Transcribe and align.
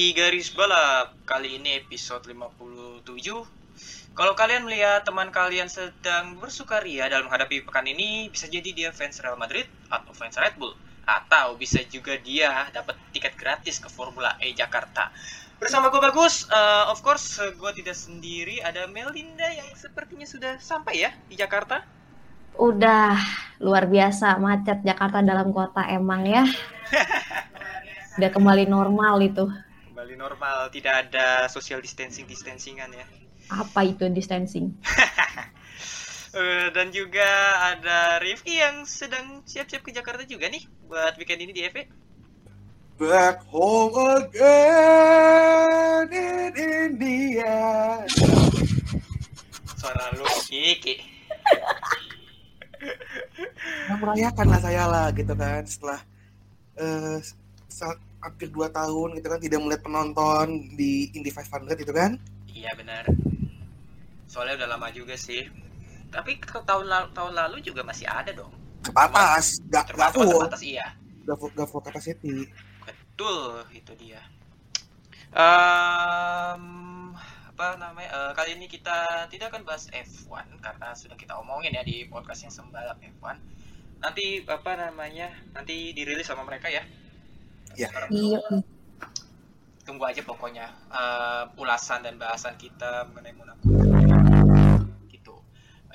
Di 0.00 0.16
Garis 0.16 0.48
Balap. 0.56 1.12
Kali 1.28 1.60
ini 1.60 1.76
episode 1.76 2.24
57. 2.24 3.04
Kalau 4.16 4.32
kalian 4.32 4.64
melihat 4.64 5.04
teman 5.04 5.28
kalian 5.28 5.68
sedang 5.68 6.40
bersukaria 6.40 7.04
dalam 7.12 7.28
menghadapi 7.28 7.60
pekan 7.68 7.84
ini, 7.84 8.32
bisa 8.32 8.48
jadi 8.48 8.72
dia 8.72 8.88
fans 8.96 9.20
Real 9.20 9.36
Madrid 9.36 9.68
atau 9.92 10.16
fans 10.16 10.40
Red 10.40 10.56
Bull. 10.56 10.72
Atau 11.04 11.60
bisa 11.60 11.84
juga 11.84 12.16
dia 12.16 12.72
dapat 12.72 12.96
tiket 13.12 13.36
gratis 13.36 13.76
ke 13.76 13.92
Formula 13.92 14.40
E 14.40 14.56
Jakarta. 14.56 15.12
Bersama 15.60 15.92
gue 15.92 16.00
Bagus, 16.00 16.48
eh, 16.48 16.84
of 16.88 17.04
course 17.04 17.36
gue 17.36 17.72
tidak 17.84 17.92
sendiri, 17.92 18.56
ada 18.64 18.88
Melinda 18.88 19.52
yang 19.52 19.68
sepertinya 19.76 20.24
sudah 20.24 20.56
sampai 20.64 20.96
ya 20.96 21.12
di 21.28 21.36
Jakarta. 21.36 21.84
Udah 22.56 23.20
luar 23.60 23.84
biasa 23.84 24.40
macet 24.40 24.80
Jakarta 24.80 25.20
dalam 25.20 25.52
kota 25.52 25.84
emang 25.92 26.24
ya. 26.24 26.48
Udah 28.16 28.30
kembali 28.32 28.64
normal 28.64 29.20
itu. 29.28 29.44
Kembali 30.00 30.16
normal, 30.16 30.72
tidak 30.72 31.12
ada 31.12 31.44
social 31.52 31.76
distancing 31.84 32.24
distancingan 32.24 32.88
ya. 32.88 33.04
Apa 33.52 33.84
itu 33.84 34.08
distancing? 34.08 34.72
Eh, 36.32 36.72
dan 36.72 36.88
juga 36.88 37.28
ada 37.68 38.16
Rifki 38.16 38.56
yang 38.56 38.88
sedang 38.88 39.44
siap-siap 39.44 39.84
ke 39.84 39.92
Jakarta 39.92 40.24
juga 40.24 40.48
nih 40.48 40.64
buat 40.88 41.20
weekend 41.20 41.44
ini 41.44 41.52
di 41.52 41.68
EV. 41.68 41.84
Back 42.96 43.44
home 43.52 43.92
again 44.24 46.08
in 46.08 46.54
India. 46.56 47.60
Suara 49.76 50.16
lu 50.16 50.24
Kiki. 50.48 50.96
Nah, 53.90 53.96
merayakan 54.00 54.46
lah 54.48 54.60
saya 54.64 54.88
lah 54.88 55.12
gitu 55.12 55.34
kan 55.36 55.60
setelah 55.68 56.00
eh 56.78 57.20
sa- 57.68 58.00
hampir 58.20 58.48
2 58.52 58.68
tahun 58.68 59.08
gitu 59.16 59.26
kan 59.32 59.40
tidak 59.40 59.58
melihat 59.64 59.82
penonton 59.84 60.46
di 60.76 61.08
Indy 61.16 61.32
500 61.32 61.72
gitu 61.80 61.92
kan. 61.92 62.20
Iya 62.52 62.70
benar. 62.76 63.04
Soalnya 64.28 64.62
udah 64.62 64.68
lama 64.76 64.88
juga 64.92 65.16
sih. 65.16 65.48
Tapi 66.10 66.38
ke 66.38 66.58
tahun 66.62 66.86
lalu, 66.86 67.06
tahun 67.16 67.32
lalu 67.34 67.56
juga 67.64 67.82
masih 67.86 68.06
ada 68.06 68.30
dong. 68.34 68.52
Kepatas, 68.84 69.60
gak, 69.68 69.92
gak 69.92 69.94
Terbatas 69.94 70.14
full, 70.16 70.32
terbatas 70.40 70.62
iya. 70.64 70.86
gak 71.24 71.36
full, 71.38 71.50
gak 71.54 71.68
full 71.68 71.82
capacity. 71.84 72.36
Betul, 72.84 73.64
itu 73.76 73.92
dia. 73.96 74.20
Em, 75.30 76.64
apa 77.54 77.66
namanya? 77.78 78.10
eh, 78.10 78.32
kali 78.34 78.58
ini 78.58 78.66
kita 78.66 79.30
tidak 79.30 79.54
akan 79.54 79.62
bahas 79.62 79.86
F1 79.92 80.58
karena 80.58 80.96
sudah 80.96 81.14
kita 81.14 81.38
omongin 81.38 81.76
ya 81.76 81.86
di 81.86 82.08
podcast 82.10 82.48
yang 82.48 82.54
sembalap 82.54 82.98
F1. 82.98 83.38
Nanti 84.00 84.42
apa 84.48 84.72
namanya? 84.74 85.30
Nanti 85.54 85.92
dirilis 85.92 86.26
sama 86.26 86.42
mereka 86.42 86.72
ya. 86.72 86.82
Iya. 87.80 87.88
Iya. 88.12 88.40
tunggu 89.80 90.06
aja 90.06 90.22
pokoknya 90.22 90.70
eh, 90.92 91.44
ulasan 91.58 92.04
dan 92.06 92.14
bahasan 92.20 92.54
kita 92.60 93.10
mengenai 93.10 93.34
Monaco. 93.34 93.66
Gitu. 95.10 95.34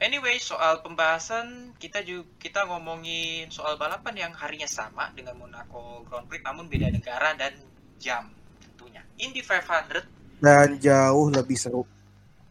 Anyway, 0.02 0.36
soal 0.42 0.84
pembahasan 0.84 1.72
kita 1.80 2.04
juga 2.04 2.28
kita 2.42 2.68
ngomongin 2.68 3.48
soal 3.54 3.80
balapan 3.80 4.28
yang 4.28 4.34
harinya 4.36 4.68
sama 4.68 5.14
dengan 5.16 5.40
Monaco 5.40 6.04
Grand 6.10 6.28
Prix 6.28 6.44
namun 6.44 6.68
beda 6.68 6.92
negara 6.92 7.38
dan 7.40 7.56
jam 7.96 8.28
tentunya. 8.60 9.06
Indy 9.22 9.40
500 9.40 10.44
Dan 10.44 10.76
jauh 10.82 11.32
lebih 11.32 11.56
seru. 11.56 11.88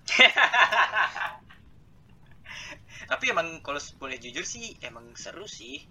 tapi 3.05 3.31
emang 3.31 3.61
kalau 3.61 3.81
boleh 4.01 4.17
jujur 4.17 4.45
sih 4.45 4.77
emang 4.81 5.13
seru 5.17 5.45
sih 5.45 5.85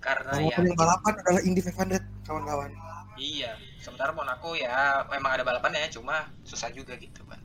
karena 0.00 0.30
Yang 0.38 0.52
ya 0.52 0.56
paling 0.60 0.76
balapan 0.76 1.12
adalah 1.20 1.40
Indy 1.42 1.60
500 1.64 2.26
kawan-kawan. 2.26 2.70
Iya, 3.16 3.56
sementara 3.80 4.12
Monaco 4.12 4.52
ya 4.52 5.08
memang 5.08 5.40
ada 5.40 5.44
balapannya 5.44 5.88
cuma 5.88 6.28
susah 6.44 6.68
juga 6.68 6.94
gitu 7.00 7.24
kan. 7.24 7.40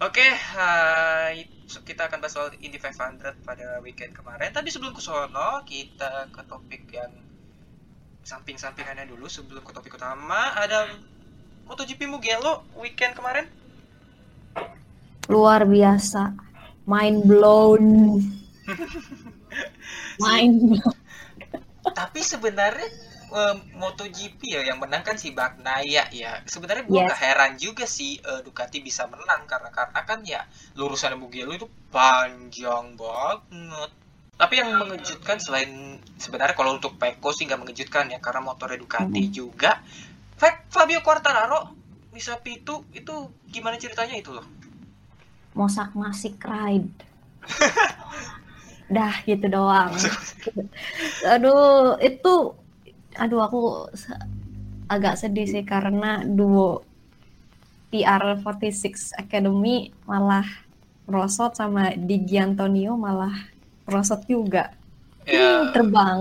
Oke, 0.00 0.24
hai, 0.24 1.44
so 1.68 1.84
kita 1.84 2.08
akan 2.08 2.24
bahas 2.24 2.32
soal 2.32 2.48
Indy 2.64 2.80
500 2.80 3.44
pada 3.44 3.84
weekend 3.84 4.16
kemarin. 4.16 4.48
Tapi 4.48 4.72
sebelum 4.72 4.96
ke 4.96 5.02
sono, 5.04 5.60
kita 5.68 6.32
ke 6.32 6.40
topik 6.48 6.88
yang 6.88 7.12
samping-sampingannya 8.24 9.08
dulu 9.12 9.28
sebelum 9.28 9.60
ke 9.60 9.72
topik 9.76 10.00
utama. 10.00 10.56
Ada 10.56 10.88
MotoGP 11.68 12.08
Mugello 12.08 12.64
weekend 12.80 13.12
kemarin. 13.12 13.44
Luar 15.28 15.68
biasa. 15.68 16.32
Mind 16.88 17.28
blown. 17.28 17.84
Mind 20.24 20.56
blown. 20.64 20.96
Tapi 21.90 22.20
sebenarnya 22.20 22.88
eh, 23.30 23.54
MotoGP 23.74 24.40
ya 24.42 24.60
yang 24.64 24.78
menang 24.78 25.02
kan 25.02 25.14
si 25.14 25.30
Bagnaia 25.30 26.10
ya. 26.10 26.42
Sebenarnya 26.44 26.84
gua 26.84 27.06
Yes. 27.06 27.16
heran 27.16 27.52
juga 27.56 27.84
sih 27.86 28.18
eh, 28.18 28.40
Ducati 28.42 28.78
bisa 28.80 29.06
menang 29.06 29.46
karena 29.46 29.70
karena 29.70 30.00
kan 30.02 30.20
ya 30.22 30.42
lurusan 30.74 31.14
Mugello 31.14 31.52
itu 31.52 31.66
panjang 31.90 32.94
banget. 32.94 33.90
Tapi 34.34 34.54
yang 34.56 34.72
mengejutkan 34.72 35.36
selain 35.36 36.00
sebenarnya 36.16 36.56
kalau 36.56 36.72
untuk 36.72 36.96
Pecco 36.96 37.28
sih 37.28 37.44
nggak 37.44 37.60
mengejutkan 37.60 38.08
ya 38.08 38.18
karena 38.18 38.40
motornya 38.40 38.80
Ducati 38.80 39.22
juga. 39.28 39.84
Fa- 40.34 40.64
Fabio 40.72 41.04
Quartararo 41.04 41.76
bisa 42.10 42.34
pitu 42.40 42.82
itu 42.90 43.12
gimana 43.46 43.76
ceritanya 43.76 44.16
itu 44.16 44.32
loh? 44.32 44.42
Mosak 45.52 45.92
masik 45.92 46.40
ride. 46.40 47.04
Dah 48.90 49.14
gitu 49.28 49.46
doang. 49.46 49.94
Aduh, 51.32 51.96
itu 52.02 52.34
aduh 53.18 53.40
aku 53.42 53.58
agak 54.90 55.14
sedih 55.20 55.46
sih 55.46 55.62
karena 55.66 56.22
duo 56.26 56.82
PR46 57.90 59.10
Academy 59.18 59.90
malah 60.06 60.46
merosot 61.08 61.52
sama 61.58 61.94
Digi 61.98 62.38
Antonio 62.38 62.94
malah 62.94 63.34
merosot 63.86 64.22
juga. 64.26 64.74
Ya, 65.26 65.62
Hmm, 65.62 65.70
terbang 65.74 66.20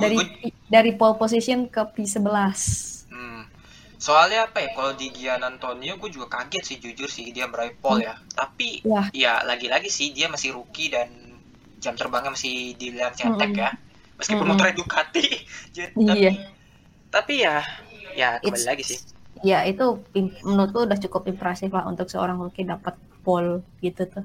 dari 0.00 0.16
gua- 0.16 0.30
dari 0.68 0.90
pole 0.98 1.14
position 1.20 1.68
ke 1.68 1.82
P11. 1.94 2.60
Hmm. 3.12 3.42
Soalnya 4.00 4.50
apa 4.50 4.58
ya, 4.64 4.68
kalau 4.74 4.92
di 4.98 5.08
Gian 5.14 5.42
Antonio 5.46 5.94
gue 6.00 6.10
juga 6.10 6.26
kaget 6.40 6.64
sih 6.68 6.78
jujur 6.82 7.06
sih 7.06 7.30
dia 7.30 7.46
meraih 7.46 7.74
pole 7.78 8.02
ya. 8.08 8.14
Tapi 8.34 8.82
Wah. 8.82 9.06
ya 9.14 9.44
lagi-lagi 9.46 9.86
sih 9.98 10.10
dia 10.16 10.26
masih 10.26 10.50
rookie 10.56 10.90
dan 10.90 11.08
jam 11.82 11.92
terbangnya 11.92 12.30
masih 12.30 12.72
dilihat 12.74 13.12
cetek 13.12 13.50
Mm-mm. 13.50 13.62
ya. 13.66 13.70
Meskipun 14.16 14.40
Mm-mm. 14.40 14.54
motornya 14.54 14.74
Ducati. 14.74 15.26
Jadi, 15.76 15.92
Iya. 15.98 16.32
Tapi 17.10 17.34
ya 17.38 17.60
ya 18.14 18.28
kembali 18.38 18.48
It's- 18.48 18.64
lagi 18.64 18.84
sih. 18.86 18.98
Ya 19.42 19.66
itu 19.66 19.98
menurutku 20.46 20.86
udah 20.86 20.96
cukup 20.96 21.26
impresif 21.26 21.68
lah 21.68 21.82
untuk 21.84 22.06
seorang 22.06 22.38
rookie 22.38 22.62
dapat 22.62 22.94
pole 23.20 23.66
gitu 23.80 24.06
tuh. 24.06 24.22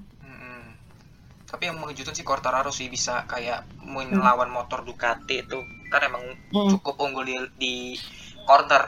Tapi 1.47 1.63
yang 1.63 1.79
mengejutkan 1.79 2.11
sih 2.11 2.21
Quartararo 2.21 2.69
sih 2.69 2.85
bisa 2.85 3.23
kayak 3.23 3.63
melawan 3.81 4.51
motor 4.51 4.83
Ducati 4.83 5.41
itu 5.41 5.57
kan 5.87 6.03
emang 6.03 6.21
Hmm. 6.51 6.75
cukup 6.75 6.99
unggul 6.99 7.23
di, 7.23 7.33
di 7.55 7.73
corner 8.43 8.83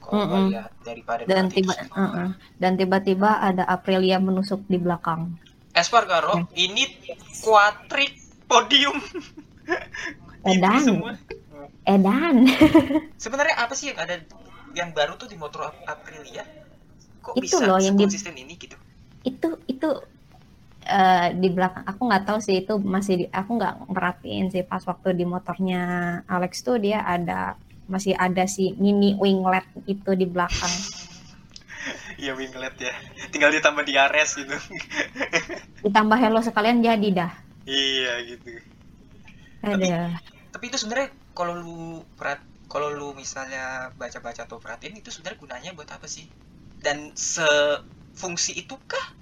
kalau 0.00 0.24
gue 0.24 0.40
Mm-mm. 0.40 0.48
lihat 0.50 0.72
daripada 0.80 1.20
Dan 1.22 1.52
tiba 1.52 1.76
sendiri. 1.76 1.92
uh-uh. 1.94 2.28
dan 2.56 2.72
tiba-tiba 2.74 3.30
ada 3.38 3.68
Aprilia 3.68 4.16
menusuk 4.18 4.64
di 4.64 4.80
belakang. 4.80 5.36
Espargaro 5.78 6.50
ini 6.54 6.84
kuatrik 7.40 8.12
podium. 8.44 8.98
Edan. 10.48 10.80
semua. 10.80 11.12
Edan. 11.84 12.46
Sebenarnya 13.22 13.56
apa 13.58 13.74
sih 13.74 13.92
yang 13.92 13.98
ada 14.00 14.14
yang 14.74 14.90
baru 14.92 15.16
tuh 15.16 15.28
di 15.28 15.36
motor 15.36 15.68
Ap- 15.68 15.84
Aprilia? 15.86 16.44
Kok 17.20 17.34
Itu 17.36 17.58
bisa 17.60 17.64
loh 17.66 17.78
yang 17.78 17.96
di- 17.96 18.06
ini 18.06 18.54
gitu? 18.56 18.76
itu 19.26 19.48
itu 19.66 19.88
eh, 20.86 21.28
di 21.36 21.48
belakang 21.52 21.84
aku 21.84 22.00
nggak 22.06 22.24
tahu 22.24 22.38
sih 22.40 22.64
itu 22.64 22.78
masih 22.80 23.14
di, 23.20 23.24
aku 23.28 23.50
nggak 23.58 23.74
merhatiin 23.92 24.48
sih 24.48 24.62
pas 24.62 24.80
waktu 24.86 25.12
di 25.12 25.26
motornya 25.26 25.82
Alex 26.24 26.62
tuh 26.62 26.78
dia 26.80 27.02
ada 27.02 27.58
masih 27.90 28.14
ada 28.14 28.46
si 28.46 28.72
mini 28.78 29.18
winglet 29.18 29.66
itu 29.84 30.14
di 30.14 30.24
belakang. 30.24 30.70
Iya 32.18 32.34
winglet 32.34 32.74
ya. 32.82 32.94
Tinggal 33.30 33.54
ditambah 33.54 33.86
di 33.86 33.94
Ares 33.94 34.34
gitu. 34.34 34.50
Ditambah 35.86 36.18
hello 36.18 36.42
sekalian 36.42 36.82
jadi 36.82 37.08
dah. 37.14 37.32
iya 37.68 38.18
gitu. 38.26 38.58
Ada. 39.62 40.18
Tapi 40.50 40.64
itu 40.66 40.76
sebenarnya 40.82 41.14
kalau 41.36 41.54
lu 41.54 42.02
perat 42.18 42.42
kalau 42.66 42.90
lu 42.90 43.14
misalnya 43.14 43.94
baca-baca 43.94 44.44
atau 44.44 44.58
perhatiin 44.58 44.98
itu 44.98 45.14
sebenarnya 45.14 45.38
gunanya 45.38 45.70
buat 45.78 45.88
apa 45.94 46.10
sih? 46.10 46.26
Dan 46.82 47.14
sefungsi 47.14 48.66
itukah? 48.66 49.14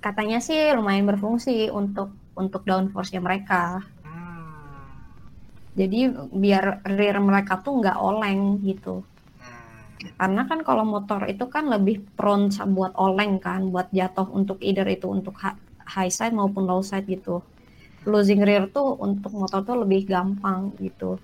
Katanya 0.00 0.40
sih 0.40 0.72
lumayan 0.72 1.04
berfungsi 1.04 1.68
untuk 1.68 2.16
untuk 2.32 2.64
downforce-nya 2.64 3.20
mereka. 3.20 3.84
Hmm. 4.00 5.20
Jadi 5.76 6.08
biar 6.32 6.80
rear 6.88 7.20
mereka 7.20 7.60
tuh 7.60 7.82
nggak 7.82 7.98
oleng 8.00 8.62
gitu. 8.64 9.04
Karena 10.14 10.42
kan 10.44 10.60
kalau 10.62 10.84
motor 10.84 11.24
itu 11.24 11.44
kan 11.46 11.66
lebih 11.66 12.04
prone 12.14 12.48
buat 12.70 12.92
oleng 12.96 13.40
kan, 13.40 13.68
buat 13.68 13.88
jatuh 13.90 14.28
untuk 14.30 14.60
either 14.60 14.84
itu 14.86 15.08
untuk 15.08 15.34
high 15.84 16.08
side 16.08 16.32
maupun 16.32 16.64
low 16.64 16.80
side 16.80 17.06
gitu. 17.06 17.40
Losing 18.04 18.44
rear 18.44 18.68
tuh 18.68 19.00
untuk 19.00 19.32
motor 19.32 19.64
tuh 19.64 19.80
lebih 19.80 20.04
gampang 20.04 20.76
gitu. 20.76 21.16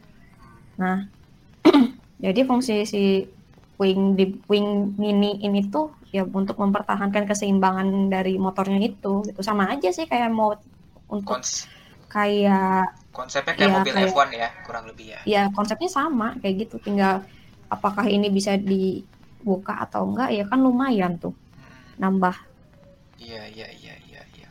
Nah, 0.81 1.05
jadi 2.25 2.41
fungsi 2.43 2.85
si 2.85 3.29
wing 3.77 4.17
di 4.17 4.29
wing 4.44 4.97
mini 4.97 5.41
ini 5.41 5.69
tuh 5.69 5.88
ya 6.11 6.25
untuk 6.25 6.56
mempertahankan 6.56 7.25
keseimbangan 7.25 8.12
dari 8.12 8.37
motornya 8.37 8.77
itu 8.82 9.25
gitu 9.25 9.41
sama 9.41 9.73
aja 9.73 9.88
sih 9.88 10.05
kayak 10.05 10.29
mau 10.29 10.53
untuk 11.09 11.41
Kons- 11.41 11.65
kayak 12.11 12.93
konsepnya 13.09 13.55
kayak 13.56 13.71
Iya, 13.71 13.77
mobil 13.81 13.93
kayak- 13.94 14.12
F1 14.12 14.29
ya, 14.35 14.49
kurang 14.67 14.85
lebih 14.91 15.06
ya. 15.17 15.21
ya 15.25 15.43
konsepnya 15.55 15.88
sama 15.88 16.37
kayak 16.43 16.67
gitu 16.67 16.77
tinggal 16.77 17.25
apakah 17.75 18.06
ini 18.17 18.26
bisa 18.38 18.52
dibuka 18.70 19.72
atau 19.84 20.00
enggak 20.11 20.31
ya 20.38 20.44
kan 20.50 20.58
lumayan 20.67 21.12
tuh 21.22 21.34
nambah 22.02 22.37
Iya, 23.26 23.43
iya, 23.55 23.69
iya, 23.82 23.94
iya, 24.11 24.22
iya. 24.37 24.49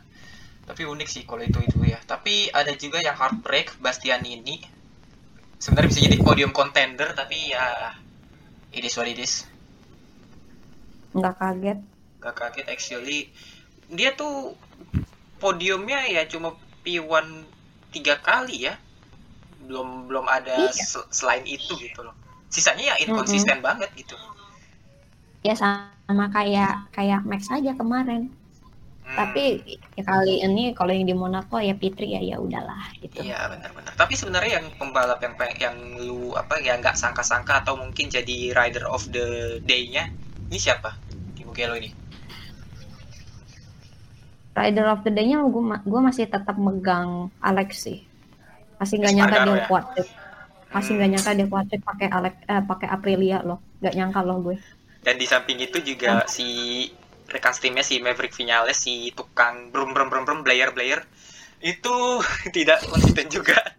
Tapi 0.68 0.82
unik 0.94 1.08
sih 1.14 1.22
kalau 1.30 1.42
itu 1.50 1.58
itu 1.68 1.78
ya. 1.92 1.98
Tapi 2.12 2.34
ada 2.60 2.72
juga 2.82 2.98
yang 3.06 3.16
heartbreak 3.20 3.68
Bastian 3.84 4.22
ini. 4.36 4.56
Sebenarnya 5.62 5.88
bisa 5.92 6.00
jadi 6.06 6.18
podium 6.26 6.52
contender 6.58 7.08
tapi 7.20 7.38
ya 7.54 7.64
it 8.72 8.82
is 8.84 8.96
what 8.98 9.08
it 9.08 9.18
is. 9.18 9.46
nggak 11.16 11.34
kaget 11.40 11.78
Gak 12.24 12.34
kaget 12.40 12.66
actually. 12.74 13.20
Dia 13.98 14.10
tuh 14.20 14.34
podiumnya 15.42 16.00
ya 16.16 16.22
cuma 16.32 16.48
P1 16.84 17.26
tiga 17.94 18.14
kali 18.28 18.56
ya. 18.68 18.74
Belum 19.66 19.88
belum 20.08 20.26
ada 20.38 20.58
Iya. 20.58 20.84
se- 20.90 21.10
selain 21.18 21.44
itu 21.56 21.72
gitu 21.86 22.00
loh. 22.06 22.16
Sisanya 22.50 22.94
ya 22.94 22.96
inkonsisten 23.06 23.62
banget 23.62 23.90
gitu. 23.96 24.18
ya 25.40 25.56
sama 25.56 26.28
kayak 26.28 26.92
kayak 26.92 27.24
Max 27.24 27.48
aja 27.48 27.72
kemarin 27.72 28.28
Hmm, 29.10 29.26
tapi 29.26 29.58
ya 29.98 30.06
kali 30.06 30.38
ini 30.38 30.70
kalau 30.70 30.94
yang 30.94 31.02
di 31.02 31.18
Monaco 31.18 31.58
ya 31.58 31.74
Pitri 31.74 32.14
ya 32.14 32.22
ya 32.22 32.38
udahlah 32.38 32.94
gitu 33.02 33.26
Iya 33.26 33.50
benar-benar. 33.50 33.90
Tapi 33.98 34.14
sebenarnya 34.14 34.62
yang 34.62 34.66
pembalap 34.78 35.18
yang 35.18 35.34
yang 35.58 35.76
lu 35.98 36.30
apa 36.38 36.62
ya 36.62 36.78
nggak 36.78 36.94
sangka-sangka 36.94 37.66
atau 37.66 37.74
mungkin 37.74 38.06
jadi 38.06 38.54
rider 38.54 38.86
of 38.86 39.02
the 39.10 39.58
day-nya 39.66 40.14
ini 40.46 40.58
siapa 40.62 40.94
di 41.34 41.42
Mugello 41.42 41.74
ini? 41.74 41.90
Rider 44.54 44.86
of 44.94 45.02
the 45.02 45.10
Day-nya 45.10 45.42
gue 45.42 45.62
gue 45.82 46.00
masih 46.02 46.30
tetap 46.30 46.54
megang 46.54 47.34
Alex 47.42 47.82
sih 47.82 48.06
masih 48.78 48.94
nggak 49.02 49.14
nyangka 49.18 49.38
dia 49.42 49.54
ya? 49.58 49.66
kuat 49.66 49.84
trip. 49.94 50.08
Masih 50.70 50.92
nggak 50.96 51.10
nyangka 51.16 51.30
dia 51.34 51.46
kuat 51.50 51.66
trip 51.66 51.82
pakai 51.82 52.08
Alex 52.10 52.34
eh, 52.46 52.62
pakai 52.62 52.88
Aprilia 52.90 53.38
loh 53.42 53.58
nggak 53.82 53.94
nyangka 53.96 54.20
loh 54.22 54.38
gue 54.42 54.56
Dan 55.00 55.16
di 55.16 55.24
samping 55.24 55.56
itu 55.64 55.80
juga 55.80 56.28
si 56.28 56.84
rekan 57.30 57.56
timnya 57.56 57.80
si 57.80 58.02
Maverick 58.04 58.36
Vinales 58.36 58.76
si 58.76 59.08
tukang 59.16 59.72
brum 59.72 59.96
brum 59.96 60.12
brum 60.12 60.28
brum 60.28 60.40
Blair 60.44 60.76
Blair 60.76 61.00
itu 61.60 61.94
tidak 62.56 62.80
konsisten 62.88 63.28
juga. 63.28 63.60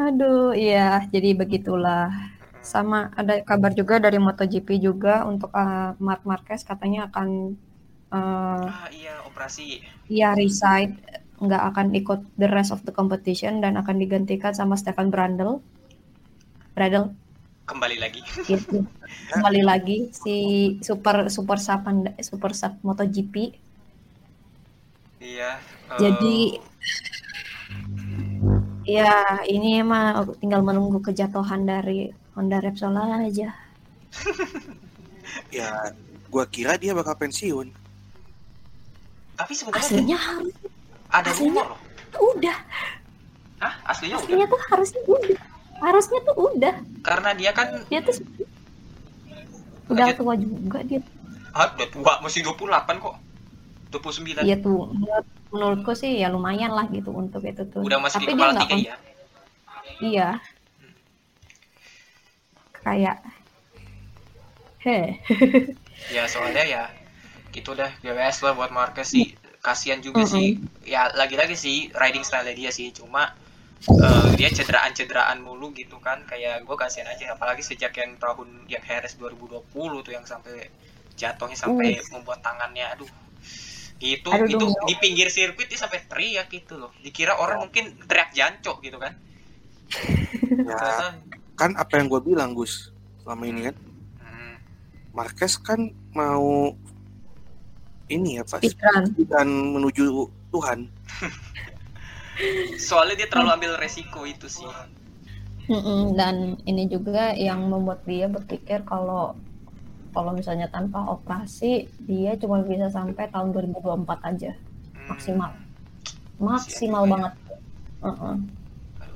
Aduh, 0.00 0.56
iya, 0.56 1.04
jadi 1.12 1.36
begitulah. 1.36 2.08
Sama 2.62 3.10
ada 3.18 3.42
kabar 3.42 3.74
juga 3.74 3.98
dari 3.98 4.16
MotoGP 4.22 4.78
juga 4.80 5.26
untuk 5.26 5.50
uh, 5.52 5.98
Marc 5.98 6.22
Marquez 6.24 6.62
katanya 6.62 7.10
akan 7.10 7.58
uh, 8.14 8.64
Ah 8.70 8.88
iya 8.94 9.18
operasi. 9.26 9.82
ya 10.06 10.32
resign, 10.38 10.94
nggak 11.42 11.62
akan 11.74 11.86
ikut 11.98 12.20
the 12.38 12.46
rest 12.46 12.70
of 12.70 12.86
the 12.86 12.94
competition 12.94 13.58
dan 13.58 13.74
akan 13.74 13.98
digantikan 13.98 14.54
sama 14.54 14.78
Stefan 14.78 15.10
Brandl. 15.10 15.58
Brandl 16.72 17.10
Kembali 17.66 17.96
lagi. 17.98 18.22
gitu. 18.46 18.86
Kembali 19.34 19.62
lagi 19.62 20.10
si 20.14 20.36
super 20.82 21.26
super 21.30 21.58
sub 21.58 21.82
super 22.22 22.52
sub 22.54 22.78
MotoGP. 22.82 23.34
Iya. 25.22 25.58
eh, 25.94 25.98
Jadi 25.98 26.38
ya 28.82 29.42
ini 29.46 29.78
mah 29.86 30.26
tinggal 30.42 30.62
menunggu 30.66 30.98
kejatuhan 30.98 31.62
dari 31.62 32.10
Honda 32.34 32.58
Repsol 32.62 32.96
aja. 32.98 33.50
Ya, 35.48 35.92
gua 36.28 36.44
kira 36.44 36.76
dia 36.76 36.92
bakal 36.92 37.16
pensiun. 37.16 37.72
tapi 39.32 39.52
sebenarnya 39.56 39.80
Aslinya 39.80 40.18
harus 40.20 40.52
ada 41.12 41.28
aslinya- 41.28 41.62
rumor 41.62 41.66
loh. 41.68 41.80
udah, 42.34 42.56
Hah? 43.58 43.72
Aslinya 43.86 44.16
udah. 44.16 44.24
aslinya 44.24 44.46
tuh 44.48 44.60
harusnya 44.66 45.02
udah, 45.06 45.38
harusnya 45.80 46.18
tuh 46.22 46.36
udah. 46.36 46.74
Karena 47.02 47.30
dia 47.32 47.50
kan 47.50 47.66
Dia 47.86 48.00
tuh 48.00 48.14
udah 49.86 50.06
Lanjut. 50.08 50.16
tua 50.18 50.34
juga 50.34 50.78
dia. 50.82 51.00
ah, 51.52 51.68
udah 51.68 51.88
tua 51.88 52.12
masih 52.20 52.40
28 52.42 52.96
kok. 52.98 53.16
29. 53.92 54.40
Dia 54.40 54.56
tuh 54.56 54.88
menurut, 54.88 55.26
menurutku 55.52 55.92
sih 55.92 56.16
ya 56.16 56.32
lumayan 56.32 56.72
lah 56.72 56.88
gitu 56.88 57.12
untuk 57.12 57.44
itu 57.44 57.60
tuh. 57.68 57.84
Udah 57.84 58.00
di 58.00 58.08
Tapi 58.08 58.24
dia 58.24 58.32
kepala 58.34 58.52
nggak 58.54 58.64
tiga 58.66 58.76
ya. 58.80 58.96
Iya. 60.00 60.28
Kayak 62.82 63.16
Heh, 64.82 65.14
Ya 66.16 66.26
soalnya 66.26 66.66
ya 66.66 66.84
gitu 67.52 67.70
dah 67.70 67.92
GWS 68.02 68.42
lah 68.42 68.52
buat 68.56 68.74
Marquez 68.74 69.12
sih. 69.12 69.36
Kasihan 69.62 70.02
juga 70.02 70.26
sih. 70.26 70.58
Ya 70.82 71.06
lagi-lagi 71.14 71.54
sih 71.54 71.88
riding 71.94 72.26
style 72.26 72.50
dia 72.50 72.74
sih. 72.74 72.90
Cuma 72.90 73.30
eh, 73.86 74.28
dia 74.34 74.50
cederaan-cederaan 74.50 75.38
mulu 75.38 75.70
gitu 75.70 76.02
kan. 76.02 76.26
Kayak 76.26 76.66
gue 76.66 76.74
kasihan 76.74 77.06
aja. 77.14 77.38
Apalagi 77.38 77.62
sejak 77.62 77.94
yang 77.94 78.18
tahun 78.18 78.66
yang 78.66 78.82
Harris 78.82 79.14
2020 79.14 79.62
tuh 80.02 80.12
yang 80.12 80.26
sampai 80.26 80.66
jatuhnya 81.14 81.54
sampai 81.54 82.02
membuat 82.10 82.42
tangannya. 82.42 82.90
Aduh. 82.98 83.10
Gitu 84.02 84.26
Aduh, 84.34 84.50
itu 84.50 84.66
dong. 84.66 84.86
di 84.90 84.98
pinggir 84.98 85.30
sirkuit 85.30 85.70
dia 85.70 85.78
sampai 85.78 86.02
teriak 86.10 86.50
gitu 86.50 86.74
loh. 86.74 86.90
Dikira 86.98 87.38
orang 87.38 87.70
mungkin 87.70 87.94
teriak 88.02 88.34
jancok 88.34 88.82
gitu 88.82 88.98
kan. 88.98 89.14
Ya, 90.52 91.16
kan 91.56 91.72
apa 91.80 91.96
yang 91.96 92.12
gua 92.12 92.20
bilang 92.20 92.52
Gus 92.52 92.92
selama 93.24 93.48
ini 93.48 93.72
kan. 93.72 93.76
Hmm, 94.20 94.54
Marquez 95.16 95.56
kan 95.56 95.88
mau 96.12 96.76
ini 98.12 98.36
ya 98.36 98.44
Pak 98.44 98.60
speedrun. 98.60 99.04
dan 99.26 99.48
menuju 99.48 100.04
Tuhan 100.50 100.86
soalnya 102.88 103.14
dia 103.16 103.28
terlalu 103.28 103.50
ambil 103.56 103.72
resiko 103.76 104.24
itu 104.24 104.48
sih 104.48 104.68
Mm-mm, 105.62 106.18
dan 106.18 106.58
ini 106.66 106.90
juga 106.90 107.30
yang 107.32 107.70
membuat 107.70 108.02
dia 108.02 108.26
berpikir 108.26 108.82
kalau 108.82 109.38
kalau 110.10 110.34
misalnya 110.34 110.66
tanpa 110.66 111.00
operasi 111.08 111.86
dia 112.02 112.34
cuma 112.34 112.60
bisa 112.60 112.90
sampai 112.90 113.30
tahun 113.30 113.54
2024 113.54 114.28
aja 114.28 114.52
Hmm. 114.92 115.08
maksimal 115.08 115.50
maksimal 116.38 117.02
juga 117.02 117.08
ya. 117.08 117.12
banget. 117.12 117.32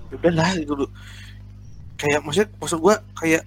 Ya 0.06 0.14
udah 0.16 0.32
lah 0.32 0.50
gitu 0.54 0.74
loh. 0.74 0.90
kayak 1.96 2.20
maksud 2.22 2.46
maksud 2.56 2.78
gua 2.78 2.94
kayak 3.14 3.42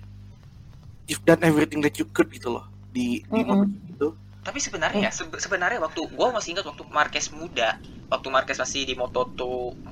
you've 1.06 1.24
done 1.24 1.40
everything 1.42 1.80
that 1.80 1.96
you 1.96 2.08
could 2.10 2.28
gitu 2.30 2.50
loh 2.50 2.64
di 2.90 3.22
di 3.24 3.42
momen 3.44 3.70
itu 3.88 4.12
Tapi 4.50 4.58
sebenarnya 4.58 5.02
ya, 5.06 5.12
sebe- 5.14 5.38
sebenarnya 5.38 5.78
waktu 5.78 6.10
gua 6.10 6.34
masih 6.34 6.58
ingat 6.58 6.66
waktu 6.66 6.82
Marquez 6.90 7.30
muda, 7.30 7.78
waktu 8.10 8.28
Marquez 8.28 8.58
masih 8.58 8.82
di 8.82 8.98
Moto2, 8.98 9.42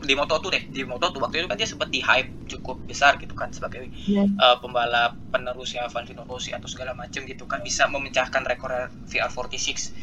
di 0.01 0.17
Moto2 0.17 0.45
deh, 0.49 0.63
di 0.67 0.81
Moto2 0.81 1.13
waktu 1.21 1.35
itu 1.37 1.47
kan 1.47 1.57
dia 1.61 1.69
sempat 1.69 1.93
di 1.93 2.01
hype 2.01 2.49
cukup 2.49 2.81
besar 2.83 3.21
gitu 3.21 3.37
kan 3.37 3.53
sebagai 3.53 3.85
Yes. 4.09 4.25
eh, 4.25 4.57
pembalap 4.57 5.13
penerusnya 5.29 5.85
Valentino 5.87 6.25
Rossi 6.25 6.57
atau 6.57 6.65
segala 6.65 6.97
macam 6.97 7.21
gitu 7.21 7.45
kan 7.45 7.61
bisa 7.61 7.85
memecahkan 7.85 8.41
rekor 8.43 8.73
VR46. 9.05 9.93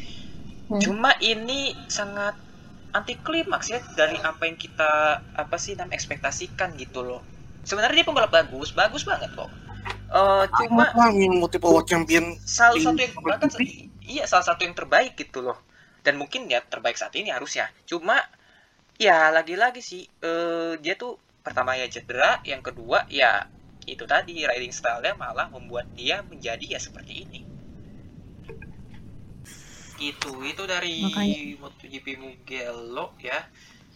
Hmm. 0.71 0.79
Cuma 0.79 1.11
ini 1.19 1.75
sangat 1.91 2.39
anti 2.89 3.19
klimaks 3.19 3.67
ya 3.67 3.83
dari 3.93 4.15
apa 4.23 4.47
yang 4.47 4.55
kita 4.55 5.19
apa 5.35 5.55
sih 5.59 5.75
namanya 5.75 5.99
ekspektasikan 5.99 6.79
gitu 6.79 7.03
loh. 7.03 7.19
Sebenarnya 7.61 7.99
dia 7.99 8.07
pembalap 8.07 8.31
bagus, 8.31 8.71
bagus 8.71 9.03
banget 9.03 9.35
kok. 9.35 9.51
Eh, 10.07 10.45
cuma 10.63 10.87
Cuma 10.95 11.11
yang 11.11 11.35
multiple 11.35 11.75
world 11.75 11.91
champion 11.91 12.39
salah 12.39 12.79
satu 12.79 13.03
yang 13.03 13.11
bahkan. 13.19 13.51
Iya 14.05 14.23
salah 14.29 14.45
satu 14.45 14.65
yang 14.65 14.77
terbaik 14.77 15.17
gitu 15.17 15.41
loh. 15.41 15.57
Dan 16.05 16.21
mungkin 16.21 16.45
ya 16.45 16.61
terbaik 16.61 16.97
saat 16.97 17.13
ini 17.17 17.33
harusnya. 17.33 17.69
Cuma 17.89 18.17
ya 18.95 19.33
lagi-lagi 19.33 19.81
sih 19.81 20.05
eh, 20.05 20.73
dia 20.79 20.95
tuh 20.95 21.17
pertama 21.45 21.77
ya 21.77 21.85
cedera 21.91 22.41
yang 22.47 22.63
kedua 22.63 23.05
ya 23.11 23.45
itu 23.85 24.01
tadi 24.09 24.41
riding 24.41 24.73
style-nya 24.73 25.13
malah 25.13 25.45
membuat 25.53 25.85
dia 25.93 26.25
menjadi 26.25 26.77
ya 26.77 26.79
seperti 26.81 27.13
ini. 27.25 27.39
Gitu 29.95 30.31
itu 30.45 30.63
dari 30.65 31.05
Makanya. 31.05 31.61
MotoGP 31.61 32.07
Mugello 32.17 33.13
ya. 33.21 33.39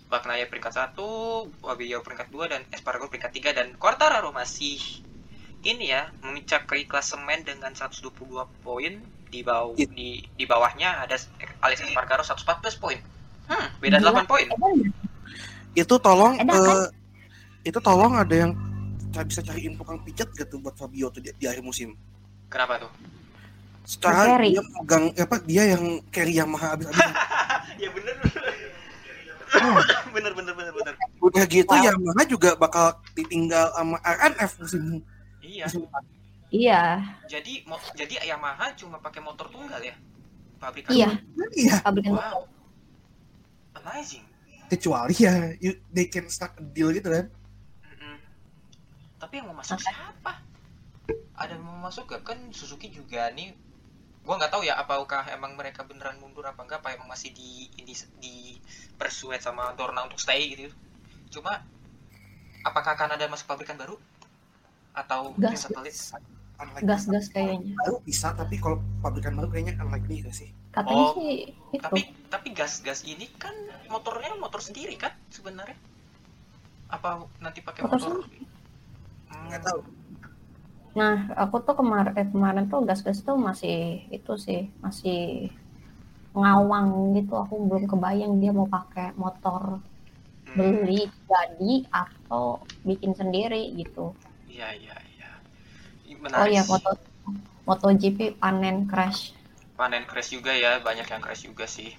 Bagnaia 0.10 0.50
peringkat 0.50 0.74
satu, 0.74 1.46
Fabio 1.62 2.01
peringkat 2.01 2.34
dua 2.34 2.50
dan 2.50 2.66
Espargaro 2.74 3.13
peringkat 3.13 3.30
tiga 3.30 3.54
dan 3.54 3.78
Quartararo 3.78 4.34
masih 4.34 4.82
ini 5.62 5.92
ya 5.92 6.10
mencakri 6.25 6.89
klasemen 6.89 7.46
dengan 7.46 7.75
122 7.78 8.10
poin 8.66 8.94
di 9.29 9.39
bawah 9.39 9.74
It- 9.75 9.93
di 9.93 10.09
di 10.27 10.43
bawahnya 10.43 11.03
ada 11.03 11.15
Alex 11.62 11.77
Espargaro 11.81 12.21
114 12.21 12.75
poin. 12.75 12.98
Hmm, 13.45 13.67
beda 13.79 13.98
Gila. 13.98 14.21
8 14.21 14.25
poin. 14.25 14.48
Itu 15.71 15.95
tolong 15.98 16.36
Ada 16.36 16.50
kan? 16.50 16.65
eh, 16.75 16.88
itu 17.63 17.79
tolong 17.79 18.13
ada 18.13 18.36
yang 18.36 18.51
ca- 19.09 19.24
bisa 19.24 19.41
cari 19.41 19.63
info 19.63 19.81
kang 19.81 20.01
pijet 20.01 20.29
gitu 20.31 20.57
buat 20.57 20.74
Fabio 20.74 21.09
tuh 21.09 21.19
di, 21.19 21.29
di 21.31 21.45
akhir 21.45 21.62
musim. 21.62 21.93
Kenapa 22.48 22.77
tuh? 22.79 22.91
Secara 23.83 24.38
Carry. 24.38 24.53
dia 24.53 24.62
megang 24.62 25.05
apa 25.15 25.36
dia 25.43 25.63
yang 25.67 25.83
carry 26.09 26.33
Yamaha 26.36 26.74
habis-habisan. 26.74 27.09
ya 27.81 27.89
bener. 27.89 28.15
bener 30.13 30.31
bener 30.31 30.53
bener 30.53 30.74
bener. 30.74 30.93
Udah 31.19 31.43
gitu 31.45 31.69
Wow. 31.69 31.81
Yamaha 31.83 32.21
juga 32.24 32.53
bakal 32.55 32.86
ditinggal 33.13 33.74
sama 33.74 33.98
RNF 34.00 34.51
musim 34.59 34.81
Iya. 35.39 35.65
musim. 35.65 35.86
Iya, 36.50 37.06
Jadi 37.29 37.62
mo- 37.63 37.77
jadi 37.94 38.25
Yamaha 38.25 38.74
cuma 38.74 38.98
pakai 38.98 39.22
motor 39.22 39.46
tunggal 39.48 39.77
ya? 39.79 39.94
Pabrikan. 40.58 40.89
iya, 40.91 41.10
Iya, 41.53 41.75
pabrikan 41.79 42.18
Wow. 42.18 42.50
Amazing. 43.75 44.25
kecuali 44.68 45.18
ya 45.18 45.34
you- 45.58 45.82
they 45.89 46.06
can 46.06 46.25
start 46.27 46.53
a 46.53 46.63
deal 46.63 46.89
gitu 46.89 47.10
kan. 47.10 47.25
Mm-mm. 47.84 48.15
Tapi 49.18 49.34
yang 49.38 49.50
mau 49.50 49.58
masuk 49.58 49.77
Oke. 49.77 49.86
siapa? 49.86 50.34
Ada 51.34 51.53
yang 51.53 51.63
mau 51.63 51.79
masuk 51.82 52.06
gak? 52.06 52.22
Kan 52.24 52.50
Suzuki 52.50 52.89
juga 52.89 53.29
nih 53.29 53.53
gua 54.20 54.38
nggak 54.38 54.51
tahu 54.51 54.62
ya 54.62 54.77
apakah 54.77 55.25
emang 55.27 55.53
mereka 55.53 55.82
beneran 55.82 56.22
mundur 56.22 56.46
apa 56.46 56.62
enggak 56.62 56.86
apa 56.86 56.94
emang 56.94 57.10
masih 57.10 57.34
di 57.34 57.65
ini 57.74 57.94
di 58.20 58.62
persuade 58.94 59.41
sama 59.41 59.74
Dorna 59.74 60.06
untuk 60.06 60.22
stay 60.22 60.53
gitu 60.53 60.70
cuma 61.32 61.65
apakah 62.62 62.94
akan 62.94 63.18
ada 63.18 63.25
masuk 63.25 63.48
pabrikan 63.48 63.74
baru 63.74 63.98
atau 64.94 65.34
Gas. 65.34 65.65
satelit 65.65 65.96
Unlikely. 66.63 66.86
gas-gas 66.89 67.25
kayaknya. 67.36 67.75
baru 67.80 67.96
bisa 68.08 68.28
tapi 68.39 68.56
kalau 68.63 68.78
pabrikan 69.04 69.34
baru 69.38 69.48
kayaknya 69.54 69.74
unlikely 69.84 70.16
gak 70.28 70.36
sih? 70.42 70.50
Katanya 70.75 71.06
Oh, 71.06 71.13
sih 71.13 71.30
itu. 71.78 71.86
tapi 71.86 72.01
tapi 72.34 72.48
gas-gas 72.60 73.00
ini 73.13 73.25
kan 73.44 73.56
motornya 73.94 74.32
motor 74.44 74.62
sendiri 74.68 74.96
kan 75.04 75.13
sebenarnya 75.36 75.78
apa 76.89 77.10
nanti 77.44 77.60
pakai 77.62 77.82
Motor 77.82 78.00
motor 78.04 78.13
Hmm, 79.30 79.48
Nggak 79.50 79.62
tahu. 79.66 79.80
Nah, 81.00 81.16
aku 81.42 81.56
tuh 81.66 81.75
kemarin 81.80 82.13
eh, 82.20 82.28
kemarin 82.34 82.63
tuh 82.72 82.80
gas-gas 82.88 83.18
tuh 83.28 83.38
masih 83.48 83.74
itu 84.16 84.32
sih, 84.46 84.60
masih 84.86 85.16
ngawang 86.39 86.88
gitu. 87.16 87.32
Aku 87.44 87.54
belum 87.70 87.84
kebayang 87.92 88.34
dia 88.42 88.51
mau 88.58 88.68
pakai 88.75 89.08
motor 89.24 89.63
hmm, 90.48 90.75
beli 90.86 91.00
jadi 91.32 91.72
atau 92.01 92.46
bikin 92.88 93.12
sendiri 93.20 93.62
gitu. 93.80 94.00
iya 94.51 94.68
iya 94.75 94.96
iya 96.20 96.24
Oh 96.36 96.46
menarik 96.46 96.52
iya, 96.52 96.64
moto 96.68 96.92
MotoGP 97.64 98.20
panen 98.36 98.86
crash. 98.86 99.32
panen 99.74 100.04
crash 100.04 100.36
juga 100.36 100.52
ya 100.52 100.84
banyak 100.84 101.08
yang 101.08 101.24
crash 101.24 101.48
juga 101.48 101.64
sih 101.66 101.96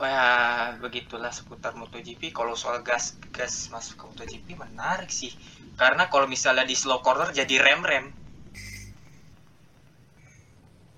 Wah, 0.00 0.80
begitulah 0.80 1.28
seputar 1.28 1.76
MotoGP. 1.76 2.32
Kalau 2.32 2.56
soal 2.56 2.80
gas 2.80 3.20
gas 3.36 3.68
masuk 3.68 4.00
ke 4.00 4.04
MotoGP 4.08 4.56
menarik 4.56 5.12
sih. 5.12 5.28
Karena 5.76 6.08
kalau 6.08 6.24
misalnya 6.24 6.64
di 6.64 6.72
slow 6.72 7.04
corner 7.04 7.28
jadi 7.36 7.60
rem 7.60 7.84
rem. 7.84 8.06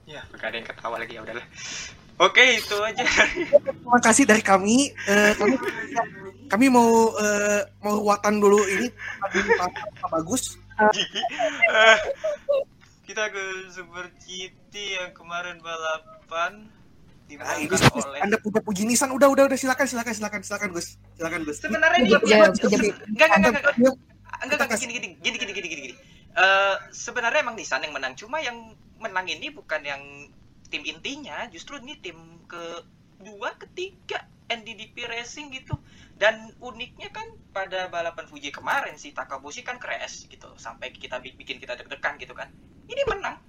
Ya, 0.06 0.22
gak 0.38 0.54
ada 0.54 0.56
yang 0.62 0.68
ketawa 0.70 1.02
lagi 1.02 1.18
ya 1.18 1.22
udahlah. 1.26 1.42
Oke, 2.22 2.62
itu 2.62 2.78
aja. 2.78 3.02
Terima 3.02 3.98
kasih 3.98 4.22
dari 4.22 4.38
kami. 4.38 4.94
Eh, 4.94 5.32
kami, 5.34 5.54
kami 6.46 6.66
mau 6.70 7.10
eh, 7.18 7.66
mau 7.82 7.98
ruatan 8.06 8.38
dulu 8.38 8.62
ini 8.70 8.86
bagus. 10.14 10.61
Kita 13.06 13.22
ke 13.28 13.42
Super 13.68 14.08
GT 14.22 14.72
yang 15.00 15.12
kemarin 15.12 15.60
balapan. 15.60 16.68
Nah, 17.32 17.56
ini 17.56 17.72
oleh 17.72 18.20
Anda 18.20 18.36
punya 18.36 18.60
puji 18.60 18.84
Nissan. 18.84 19.08
Udah 19.08 19.32
udah 19.32 19.48
udah. 19.48 19.56
Silakan 19.56 19.88
silakan 19.88 20.12
silakan 20.12 20.40
silakan 20.44 20.68
Gus. 20.76 21.00
Silakan 21.16 21.40
Gus. 21.48 21.64
sebenarnya 21.64 21.98
ini 22.04 22.12
enggak 22.12 22.28
iya. 22.28 22.46
enggak 22.52 23.28
enggak 23.32 23.40
enggak 23.40 23.64
Anda 24.44 24.52
enggak 24.52 24.68
enggak 24.68 24.80
gini 24.84 24.92
gini 24.92 25.08
gini 25.16 25.36
gini 25.40 25.52
gini 25.52 25.68
gini 25.68 25.82
gini. 25.88 25.96
Eh, 26.32 26.76
sebenarnya 26.92 27.40
emang 27.40 27.56
Nissan 27.56 27.84
yang 27.84 27.96
menang. 27.96 28.12
Cuma 28.16 28.40
yang 28.44 28.76
menang 29.00 29.26
ini 29.28 29.48
bukan 29.48 29.80
yang 29.80 30.02
tim 30.68 30.84
intinya. 30.84 31.48
Justru 31.48 31.80
ini 31.80 31.96
tim 32.00 32.16
kedua 32.44 33.56
ketiga 33.56 34.28
NDDP 34.60 35.08
Racing 35.08 35.48
gitu. 35.54 35.74
Dan 36.16 36.52
uniknya 36.60 37.08
kan 37.10 37.24
pada 37.50 37.88
balapan 37.88 38.28
Fuji 38.28 38.52
kemarin 38.52 38.94
si 39.00 39.10
Takabushi 39.16 39.64
kan 39.64 39.80
crash 39.80 40.28
gitu. 40.28 40.52
Sampai 40.60 40.92
kita 40.92 41.18
bi- 41.18 41.34
bikin 41.34 41.58
kita 41.58 41.74
deg-degan 41.74 42.20
gitu 42.20 42.36
kan. 42.36 42.52
Ini 42.86 43.02
menang. 43.08 43.40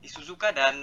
Di 0.00 0.08
Suzuka 0.12 0.52
dan 0.52 0.76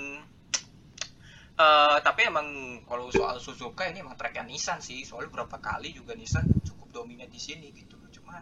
eh 1.53 1.97
tapi 2.01 2.25
emang 2.25 2.81
kalau 2.89 3.13
soal 3.13 3.37
Suzuka 3.37 3.85
ini 3.85 4.01
emang 4.01 4.17
tracknya 4.17 4.43
Nissan 4.43 4.81
sih. 4.81 5.05
Soalnya 5.05 5.31
berapa 5.41 5.57
kali 5.61 5.93
juga 5.93 6.17
Nissan 6.17 6.49
cukup 6.65 7.03
dominan 7.03 7.29
di 7.29 7.37
sini 7.37 7.69
gitu. 7.71 7.95
Cuma 8.09 8.41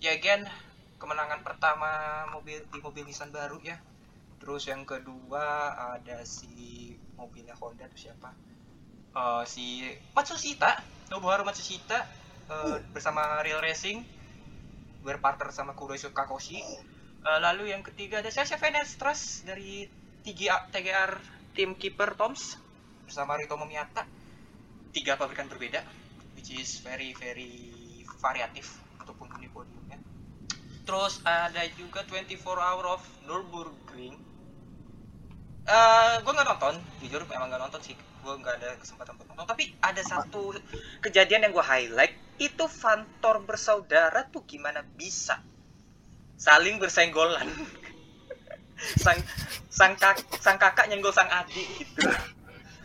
ya 0.00 0.16
again 0.16 0.48
kemenangan 0.96 1.44
pertama 1.44 2.24
mobil 2.32 2.64
di 2.64 2.78
mobil 2.80 3.04
Nissan 3.04 3.28
baru 3.28 3.60
ya. 3.60 3.76
Terus 4.40 4.64
yang 4.72 4.88
kedua 4.88 5.76
ada 6.00 6.24
si 6.24 6.96
mobilnya 7.20 7.52
Honda 7.60 7.84
tuh 7.92 8.00
siapa 8.00 8.32
Eh, 9.10 9.44
si 9.50 9.82
Matsushita 10.14 10.78
Nobuharu 11.10 11.42
Matsushita 11.42 11.98
eh, 12.46 12.78
bersama 12.94 13.42
Real 13.42 13.58
Racing 13.58 14.06
berpartner 15.02 15.50
sama 15.50 15.74
Kuroisu 15.74 16.14
Kakoshi. 16.14 16.62
Eh, 16.62 17.38
lalu 17.42 17.74
yang 17.74 17.82
ketiga 17.82 18.22
ada 18.22 18.30
Sasha 18.30 18.54
Fenestras 18.54 19.42
dari 19.42 19.90
TGA, 20.22 20.70
TGR 20.70 21.12
tim 21.58 21.74
kiper 21.74 22.14
Toms 22.14 22.54
bersama 23.02 23.34
Ritomo 23.34 23.66
Miyata 23.66 24.06
tiga 24.94 25.18
pabrikan 25.18 25.50
berbeda 25.50 25.82
which 26.38 26.54
is 26.54 26.78
very 26.78 27.10
very 27.18 28.06
variatif 28.22 28.78
ataupun 29.02 29.26
podiumnya 29.50 29.98
terus 30.86 31.18
ada 31.26 31.66
juga 31.74 32.06
24 32.06 32.38
Hour 32.46 32.86
of 32.94 33.02
Nürburgring. 33.26 34.14
Eh 35.66 36.14
gue 36.22 36.30
nggak 36.30 36.46
nonton 36.46 36.78
jujur 37.02 37.26
emang 37.26 37.50
nggak 37.50 37.62
nonton 37.66 37.82
sih 37.82 37.98
gue 38.20 38.34
nggak 38.40 38.54
ada 38.60 38.68
kesempatan 38.78 39.12
buat 39.16 39.26
nonton. 39.32 39.46
Tapi 39.48 39.64
ada 39.80 40.02
satu 40.04 40.54
kejadian 41.00 41.48
yang 41.48 41.52
gue 41.52 41.64
highlight 41.64 42.14
itu 42.40 42.64
Vantor 42.68 43.44
bersaudara 43.44 44.24
tuh 44.28 44.44
gimana 44.44 44.84
bisa 44.84 45.40
saling 46.36 46.80
bersenggolan. 46.80 47.48
Sang 48.80 49.20
sang 49.68 49.92
kak, 49.92 50.24
sang 50.40 50.56
kakak 50.56 50.88
nyenggol 50.88 51.12
sang 51.12 51.28
adik. 51.28 51.68
Gitu 51.84 52.00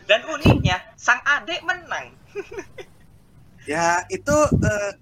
dan 0.06 0.22
uniknya 0.24 0.78
sang 0.96 1.20
adik 1.26 1.60
menang. 1.66 2.14
Ya 3.66 3.98
itu 4.14 4.30
eh, 4.62 4.92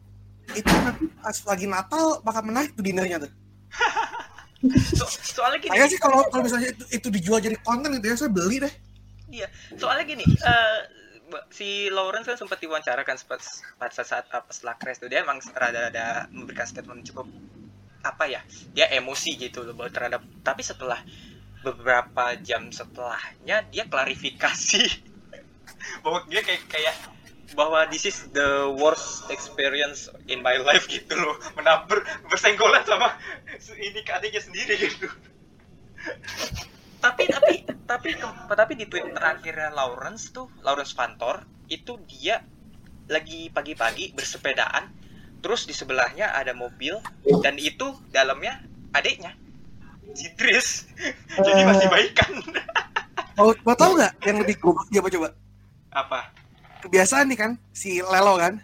itu 0.56 0.72
nanti 0.72 1.04
pas 1.20 1.36
lagi 1.44 1.68
Natal 1.68 2.24
bakal 2.24 2.48
menarik 2.48 2.72
tuh 2.72 2.80
dinernya 2.80 3.20
tuh. 3.28 3.32
So- 4.96 5.36
soalnya 5.36 5.60
gini. 5.60 5.76
Saya 5.76 5.84
sih 5.92 6.00
kalau 6.00 6.24
kalau 6.32 6.48
misalnya 6.48 6.72
itu, 6.72 6.84
itu 6.88 7.08
dijual 7.12 7.44
jadi 7.44 7.60
konten 7.60 7.92
gitu 8.00 8.08
ya 8.08 8.16
saya 8.16 8.32
beli 8.32 8.64
deh. 8.64 8.72
Iya, 9.34 9.50
soalnya 9.74 10.04
gini, 10.06 10.22
Mbak- 11.24 11.50
si 11.50 11.90
Lawrence 11.90 12.30
kan 12.30 12.38
sempat 12.38 12.62
diwawancara 12.62 13.02
kan 13.02 13.18
sempat 13.18 13.42
pada 13.74 14.04
saat 14.06 14.30
apa 14.30 14.46
setelah 14.54 14.78
crash 14.78 15.02
tuh. 15.02 15.10
Dia 15.10 15.26
emang 15.26 15.42
rada-rada 15.42 16.30
memberikan 16.30 16.68
statement 16.68 17.02
cukup 17.10 17.26
apa 18.04 18.30
ya, 18.30 18.40
dia 18.76 18.86
emosi 18.94 19.34
gitu 19.40 19.64
loh 19.66 19.88
terhadap 19.90 20.20
tapi 20.44 20.60
setelah 20.62 21.00
beberapa 21.64 22.36
jam 22.44 22.70
setelahnya 22.70 23.66
dia 23.72 23.88
klarifikasi. 23.90 24.84
Bahwa 26.04 26.22
dia 26.30 26.44
kayak 26.44 26.62
kayak 26.70 26.96
bahwa 27.54 27.86
this 27.86 28.08
is 28.08 28.24
the 28.34 28.66
worst 28.80 29.30
experience 29.30 30.10
in 30.26 30.42
my 30.42 30.56
life 30.60 30.86
gitu 30.90 31.12
loh. 31.16 31.36
Menabur 31.58 32.02
bersenggolan 32.30 32.82
sama 32.86 33.14
ini 33.78 34.00
adiknya 34.00 34.42
sendiri 34.42 34.74
gitu 34.80 35.06
tapi 37.04 37.28
tapi 37.28 37.54
tapi 37.84 38.08
tapi 38.48 38.72
di 38.80 38.88
tweet 38.88 39.12
terakhirnya 39.12 39.68
Lawrence 39.76 40.32
tuh 40.32 40.48
Lawrence 40.64 40.96
Vantor 40.96 41.44
itu 41.68 42.00
dia 42.08 42.40
lagi 43.12 43.52
pagi-pagi 43.52 44.16
bersepedaan 44.16 44.88
terus 45.44 45.68
di 45.68 45.76
sebelahnya 45.76 46.32
ada 46.32 46.56
mobil 46.56 46.96
dan 47.44 47.60
itu 47.60 47.92
dalamnya 48.08 48.64
adiknya 48.96 49.36
si 50.16 50.32
Tris 50.40 50.88
jadi 51.44 51.68
masih 51.68 51.88
baikan 51.92 52.32
Mau 53.34 53.50
mau 53.66 53.74
tahu 53.74 53.98
nggak 53.98 54.14
yang 54.30 54.38
lebih 54.46 54.62
goblok 54.62 54.86
dia 54.94 55.02
apa 55.02 55.10
coba? 55.10 55.28
apa 55.90 56.20
Kebiasaan 56.86 57.26
nih 57.26 57.38
kan 57.40 57.50
si 57.74 57.98
Lelo 57.98 58.38
kan. 58.38 58.62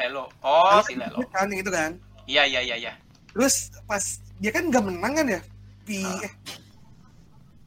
Lelo. 0.00 0.32
Oh, 0.40 0.80
si 0.80 0.96
Lelo. 0.96 1.20
kan 1.28 1.50
yang 1.52 1.60
itu 1.60 1.68
kan 1.68 1.92
Iya, 2.24 2.48
iya, 2.48 2.60
iya, 2.64 2.76
iya. 2.80 2.92
terus 3.36 3.68
pas 3.84 4.00
dia 4.40 4.48
kan 4.48 4.72
nggak 4.72 4.80
menang 4.80 5.12
kan 5.12 5.26
ya 5.28 5.40
di. 5.84 6.00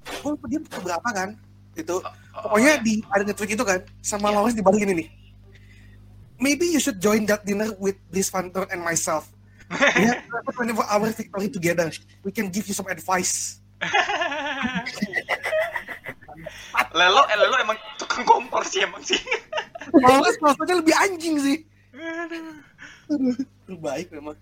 Gue 0.04 0.30
lupa 0.36 0.46
dia 0.52 0.60
berapa 0.82 1.10
kan? 1.14 1.30
Itu 1.74 2.04
Oh, 2.34 2.50
oh, 2.50 2.58
pokoknya 2.58 2.82
iya. 2.82 2.86
di 2.86 2.94
ada 3.14 3.24
nge-tweet 3.30 3.54
itu 3.54 3.62
kan 3.62 3.80
sama 4.02 4.34
Iya. 4.34 4.36
Lawrence 4.42 4.58
dibalikin 4.58 4.90
ini. 4.98 5.06
Maybe 6.42 6.66
you 6.66 6.82
should 6.82 6.98
join 6.98 7.30
that 7.30 7.46
dinner 7.46 7.78
with 7.78 7.96
this 8.10 8.28
Fantor 8.34 8.66
and 8.74 8.82
myself. 8.82 9.30
We 9.70 10.10
have 10.10 10.26
24 10.50 10.82
hour 10.90 11.08
victory 11.14 11.48
together. 11.54 11.94
We 12.26 12.34
can 12.34 12.50
give 12.50 12.66
you 12.66 12.74
some 12.74 12.90
advice. 12.90 13.62
Lelo, 16.94 17.22
eh, 17.30 17.38
Lelo 17.38 17.58
emang 17.62 17.78
tukang 17.98 18.26
kompor 18.26 18.66
sih 18.66 18.82
emang 18.86 19.02
sih. 19.02 19.18
Lawrence 20.04 20.38
maksudnya 20.42 20.78
lebih 20.82 20.96
anjing 20.98 21.36
sih. 21.42 21.58
Aduh, 23.10 23.38
terbaik 23.70 24.10
memang. 24.14 24.38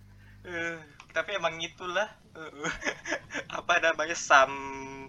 Eh, 0.47 0.79
tapi 1.11 1.35
emang 1.35 1.59
itulah 1.59 2.07
eh, 2.35 2.71
apa 3.59 3.73
namanya 3.83 4.15
sam 4.15 4.51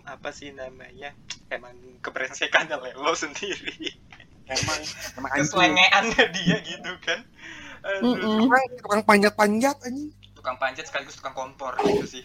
apa 0.03 0.35
sih 0.35 0.51
namanya 0.51 1.15
emang 1.51 1.75
kebrengsekan 2.03 2.67
Lelo 2.69 3.15
sendiri. 3.15 3.95
Emang 4.51 4.81
emang 5.17 5.31
keselengeannya 5.39 6.25
dia 6.35 6.57
gitu 6.67 6.93
kan. 6.99 7.23
Aduh, 7.83 8.47
tukang 8.79 9.03
panjat-panjat 9.03 9.77
anjing. 9.87 10.11
Tukang 10.35 10.59
panjat 10.59 10.87
sekaligus 10.91 11.19
tukang 11.19 11.35
kompor 11.35 11.79
gitu 11.87 12.07
sih. 12.07 12.25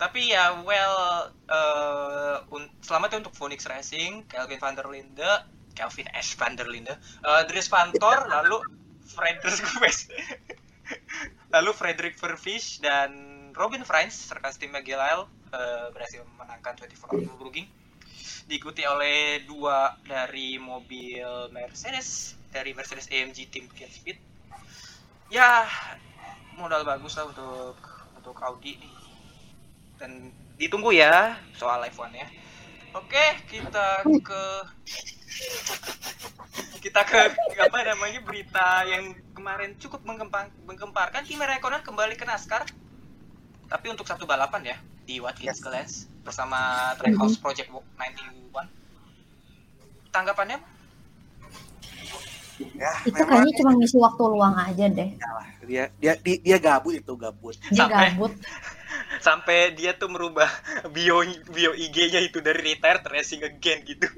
Tapi 0.00 0.32
ya 0.32 0.60
well 0.64 1.28
eh, 1.48 2.36
un- 2.52 2.72
selamat 2.80 3.08
ya 3.12 3.18
untuk 3.20 3.36
Phoenix 3.36 3.68
Racing 3.68 4.24
Kelvin 4.28 4.60
van 4.60 4.72
der 4.72 4.88
Linde 4.88 5.32
Kelvin 5.76 6.08
S. 6.16 6.36
van 6.40 6.56
der 6.56 6.68
Linde 6.68 6.96
eh, 7.24 7.42
Dries 7.48 7.68
Van 7.68 7.92
Tor 7.92 8.24
lalu 8.28 8.64
Frederick 9.04 9.68
West 9.84 10.08
lalu 11.50 11.70
Frederick 11.74 12.16
Verfish 12.18 12.82
dan 12.82 13.10
Robin 13.54 13.82
Frans 13.82 14.14
serta 14.14 14.54
tim 14.54 14.74
Gelael 14.82 15.26
eh, 15.50 15.86
berhasil 15.90 16.22
memenangkan 16.34 16.78
24 16.78 17.10
hour 17.10 17.20
Nürburgring 17.22 17.68
diikuti 18.46 18.82
oleh 18.82 19.46
dua 19.46 19.94
dari 20.02 20.58
mobil 20.58 21.50
Mercedes 21.54 22.34
dari 22.50 22.74
Mercedes 22.74 23.06
AMG 23.06 23.46
tim 23.46 23.70
Fiat 23.70 23.90
Speed. 23.94 24.18
Ya 25.30 25.70
modal 26.58 26.82
bagus 26.82 27.14
lah 27.14 27.30
untuk 27.30 27.78
untuk 28.18 28.34
Audi 28.42 28.74
nih. 28.82 28.94
Dan 30.02 30.34
ditunggu 30.60 30.92
ya 30.92 31.40
soal 31.56 31.80
live 31.80 31.96
one 31.96 32.12
ya 32.20 32.28
oke 32.92 33.26
kita 33.48 34.04
ke 34.04 34.44
kita 36.90 37.06
ke 37.06 37.20
apa 37.54 37.78
namanya 37.86 38.18
berita 38.18 38.82
yang 38.82 39.14
kemarin 39.30 39.78
cukup 39.78 40.02
menggempar, 40.02 40.50
menggemparkan. 40.66 41.22
Kimi 41.22 41.38
Raikkonen 41.38 41.86
kembali 41.86 42.18
ke 42.18 42.26
NASCAR 42.26 42.66
tapi 43.70 43.86
untuk 43.86 44.02
satu 44.02 44.26
balapan 44.26 44.74
ya 44.74 44.76
di 45.06 45.22
Watkins 45.22 45.54
Yes. 45.54 45.62
Glen 45.62 45.86
bersama 46.26 46.58
Trackhouse 46.98 47.38
Project 47.38 47.70
91 47.70 48.66
tanggapannya? 50.10 50.58
Ya 52.74 52.90
Itu 53.06 53.14
memang 53.14 53.38
kayaknya 53.38 53.52
cuma 53.56 53.70
ngisi 53.78 53.96
waktu 53.96 54.22
luang 54.26 54.56
aja 54.58 54.84
deh. 54.90 55.10
dia 55.62 55.94
dia 55.96 56.12
dia, 56.18 56.36
dia 56.42 56.58
gabut 56.58 56.98
itu 56.98 57.12
gabut. 57.14 57.54
Dia 57.70 57.86
Sampai- 57.86 58.18
gabut. 58.18 58.32
sampai 59.26 59.58
dia 59.78 59.94
tuh 59.94 60.10
merubah 60.10 60.50
bio 60.90 61.22
bio 61.54 61.70
IG-nya 61.70 62.18
itu 62.18 62.42
dari 62.42 62.74
retire 62.74 62.98
to 62.98 63.08
racing 63.08 63.46
again 63.46 63.86
gitu. 63.86 64.10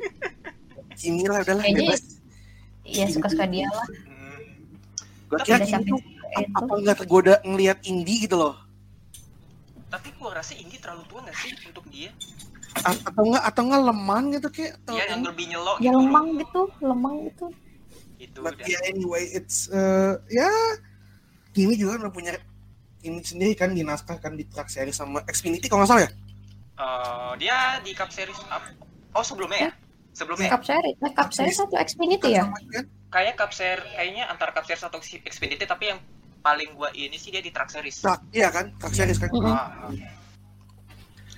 Kimi 0.97 1.29
lah 1.29 1.45
udahlah 1.45 1.61
Kayaknya 1.61 1.93
bebas 1.93 2.22
ya 2.83 3.07
suka-suka 3.07 3.47
dia 3.47 3.67
lah. 3.67 3.87
Hmm. 3.87 4.41
gue 5.29 5.39
Tapi 5.39 5.49
kira 5.49 5.65
yang 5.65 5.83
itu. 5.83 5.97
apa 6.53 6.73
nggak 6.75 6.97
tergoda 6.99 7.35
ngelihat 7.43 7.79
indie 7.85 8.25
gitu 8.25 8.37
loh 8.37 8.55
tapi 9.89 10.09
gua 10.17 10.41
rasa 10.41 10.57
Indi 10.57 10.81
terlalu 10.81 11.05
tua 11.05 11.21
nggak 11.21 11.37
sih 11.37 11.53
untuk 11.69 11.85
dia 11.93 12.09
A- 12.81 12.97
atau 12.97 13.29
enggak 13.29 13.45
atau 13.45 13.63
enggak 13.63 13.83
lemang 13.85 14.25
gitu 14.33 14.49
kayak 14.49 14.73
atau 14.81 14.95
Iya 14.97 15.05
yang 15.13 15.21
lebih 15.23 15.45
nyelok 15.47 15.77
Ya 15.77 15.85
gitu. 15.85 15.99
lemang 16.01 16.27
gitu, 16.35 16.61
lemang 16.81 17.15
gitu. 17.29 17.47
Gitu, 18.17 18.39
but 18.41 18.57
dan- 18.57 18.73
ya 18.73 18.79
anyway 18.89 19.29
it's 19.29 19.69
uh, 19.69 20.17
ya 20.27 20.49
Kimi 21.53 21.77
juga 21.77 22.01
udah 22.01 22.09
punya 22.11 22.33
ini 23.03 23.21
sendiri 23.21 23.53
kan 23.53 23.77
di 23.77 23.85
NASCAR 23.85 24.17
kan 24.17 24.33
di 24.33 24.49
track 24.49 24.73
series 24.73 24.97
sama 24.97 25.21
Xfinity 25.27 25.69
kalau 25.69 25.85
nggak 25.85 25.93
salah 25.93 26.05
ya 26.09 26.13
Eh, 26.73 27.33
dia 27.37 27.57
di 27.79 27.93
Cup 27.93 28.09
Series 28.09 28.41
up. 28.49 28.65
Oh 29.13 29.21
sebelumnya 29.21 29.69
ya? 29.69 29.73
Sebelumnya 30.13 30.49
Cup 30.51 30.63
Series, 30.63 30.97
eh, 30.99 31.13
Cup 31.13 31.31
Series 31.33 31.57
satu 31.57 31.75
Xfinity 31.75 32.37
ya? 32.37 32.45
Kayak 33.09 33.35
Cup 33.37 33.53
Series 33.53 33.85
kayaknya 33.91 34.29
antara 34.29 34.53
Cup 34.53 34.65
Series 34.65 34.85
atau 34.85 35.01
Xfinity 35.01 35.65
tapi 35.65 35.89
yang 35.89 36.01
paling 36.41 36.75
gua 36.75 36.91
ini 36.91 37.15
sih 37.15 37.31
dia 37.31 37.39
di 37.39 37.49
Track 37.49 37.71
Series. 37.71 37.97
Track, 37.99 38.21
iya 38.31 38.49
kan 38.49 38.75
track 38.77 38.93
series 38.93 39.17
kan 39.17 39.31
Mm-mm. 39.31 39.47
Ah. 39.47 39.89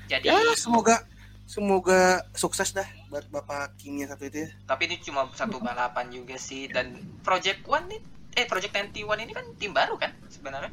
Jadi 0.04 0.28
ya 0.28 0.36
semoga 0.54 1.04
semoga 1.44 2.00
sukses 2.32 2.72
dah 2.72 2.88
buat 3.08 3.28
bapak 3.28 3.76
Kimi 3.76 4.00
yang 4.00 4.10
satu 4.10 4.24
itu 4.24 4.48
ya 4.48 4.50
tapi 4.64 4.88
ini 4.88 4.96
cuma 4.98 5.28
satu 5.30 5.60
balapan 5.60 6.08
juga 6.08 6.40
sih 6.40 6.66
dan 6.66 6.96
Project 7.20 7.68
One 7.68 7.84
nih 7.88 8.00
eh 8.34 8.48
Project 8.48 8.72
91 8.72 9.04
ini 9.20 9.32
kan 9.32 9.44
tim 9.60 9.70
baru 9.70 9.94
kan 9.94 10.10
sebenarnya. 10.26 10.72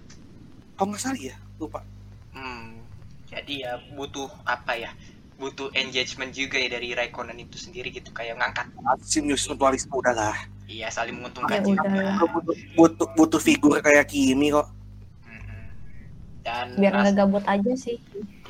kalau 0.73 0.95
nggak 0.95 1.03
salah 1.03 1.19
ya 1.19 1.35
lupa 1.59 1.83
Hmm, 2.31 2.79
jadi 3.27 3.67
ya 3.67 3.71
butuh 3.91 4.31
apa 4.47 4.79
ya? 4.79 4.95
Butuh 5.41 5.67
engagement 5.73 6.31
juga 6.39 6.57
ya 6.63 6.69
dari 6.75 6.93
Raikkonen 6.93 7.37
itu 7.45 7.57
sendiri 7.57 7.89
gitu 7.89 8.09
kayak 8.13 8.37
ngangkat. 8.39 8.67
Sinius 9.01 9.43
mutualisme 9.49 9.93
udah 10.01 10.13
lah 10.13 10.37
Iya, 10.71 10.87
saling 10.87 11.15
menguntungkan 11.19 11.59
Ya 11.59 11.67
juga. 11.67 11.89
butuh, 12.31 12.55
butuh 12.77 13.07
butuh 13.17 13.41
figur 13.43 13.75
kayak 13.83 14.05
Kimi 14.07 14.47
kok. 14.55 14.67
Dan 16.41 16.67
Biar 16.79 16.93
nggak 16.97 17.13
gabut 17.17 17.43
aja 17.45 17.73
sih. 17.77 17.97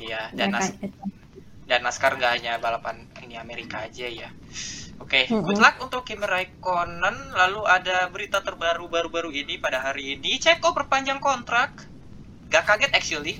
iya, 0.00 0.32
dan 0.36 0.48
Nas- 0.54 0.72
itu. 0.80 0.88
dan 1.70 1.80
NASCAR 1.86 2.12
nggak 2.18 2.32
hanya 2.40 2.52
balapan 2.64 2.96
ini 3.24 3.34
Amerika 3.38 3.76
aja 3.86 4.06
ya. 4.08 4.28
Oke, 5.02 5.20
Mm-mm. 5.30 5.44
good 5.46 5.58
luck 5.62 5.76
untuk 5.84 6.02
Kimi 6.08 6.26
Raikkonen. 6.26 7.16
Lalu 7.34 7.60
ada 7.66 8.06
berita 8.14 8.38
terbaru 8.46 8.86
baru-baru 8.90 9.30
ini 9.34 9.58
pada 9.58 9.78
hari 9.82 10.16
ini, 10.18 10.38
Ceko 10.38 10.74
perpanjang 10.78 11.18
kontrak. 11.22 11.70
Gak 12.52 12.64
kaget 12.68 12.92
actually. 12.94 13.34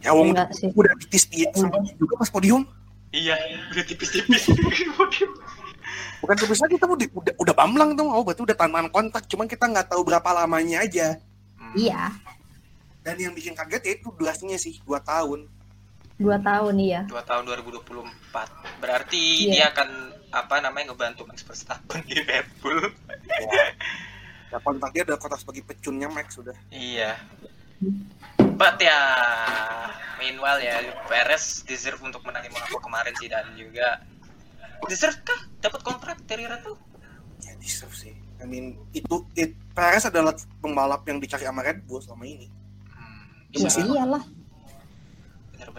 Ya 0.00 0.10
wong 0.16 0.32
Enggak 0.32 0.50
sih. 0.56 0.68
udah 0.72 0.92
tipis 1.00 1.24
dia 1.28 1.48
sama 1.52 1.76
dia 1.84 1.94
juga 1.96 2.16
pas 2.20 2.28
podium. 2.28 2.62
Iya, 3.10 3.34
udah 3.74 3.84
tipis-tipis. 3.90 4.46
bukan 6.22 6.36
tipis 6.36 6.58
lagi 6.62 6.74
kita 6.78 6.86
udah 6.86 7.08
udah, 7.10 7.34
udah 7.42 7.54
bamblang 7.56 7.90
tuh. 7.98 8.06
Oh 8.06 8.22
berarti 8.22 8.42
udah 8.46 8.56
tantangan 8.56 8.88
kontak. 8.92 9.22
Cuman 9.26 9.50
kita 9.50 9.66
nggak 9.66 9.90
tahu 9.90 10.06
berapa 10.06 10.28
lamanya 10.30 10.86
aja. 10.86 11.18
Hmm. 11.58 11.74
Iya, 11.74 12.14
dan 13.00 13.16
yang 13.16 13.32
bikin 13.32 13.56
kaget 13.56 13.82
ya 13.82 13.92
itu 13.96 14.08
durasinya 14.14 14.58
sih 14.60 14.78
dua 14.84 15.00
tahun. 15.00 15.48
Dua 16.20 16.36
tahun 16.36 16.74
iya. 16.76 17.00
dua 17.08 17.24
tahun 17.24 17.48
2024 17.48 18.04
berarti 18.84 19.48
Iya. 19.48 19.52
dia 19.56 19.64
akan 19.72 19.88
apa 20.30 20.60
namanya 20.60 20.92
ngebantu 20.92 21.24
Max 21.24 21.40
Verstappen 21.40 22.04
di 22.04 22.20
Red 22.20 22.46
Bull. 22.60 22.92
Ya 24.52 24.58
kontak 24.60 24.92
dia 24.92 25.02
udah 25.08 25.16
kontrak 25.16 25.40
sebagai 25.40 25.62
pecunnya 25.64 26.10
Max 26.10 26.34
sudah 26.36 26.58
iya 26.68 27.16
but 28.56 28.76
ya 28.78 28.98
meanwhile 30.16 30.60
ya 30.60 30.80
Perez 31.08 31.64
deserve 31.64 32.00
untuk 32.04 32.20
menang 32.22 32.44
Monaco 32.48 32.76
kemarin 32.78 33.14
sih 33.16 33.28
dan 33.28 33.48
juga 33.56 34.04
deserve 34.84 35.16
kah? 35.24 35.40
Dapat 35.60 35.80
kontrak 35.80 36.16
dari 36.24 36.44
Red 36.44 36.60
Bull 36.64 36.76
ya 37.40 37.56
deserve 37.56 37.92
sih. 37.96 38.12
I 38.40 38.48
mean 38.48 38.76
itu 38.92 39.24
it, 39.36 39.52
Perez 39.72 40.04
adalah 40.04 40.32
pembalap 40.60 41.04
yang 41.08 41.20
dicari 41.20 41.44
sama 41.44 41.60
Red 41.60 41.84
Bull 41.84 42.00
selama 42.00 42.24
ini. 42.24 42.48
Hmm, 42.92 43.24
Ya 43.52 43.68
Iya. 43.68 43.84
iyalah, 43.84 44.24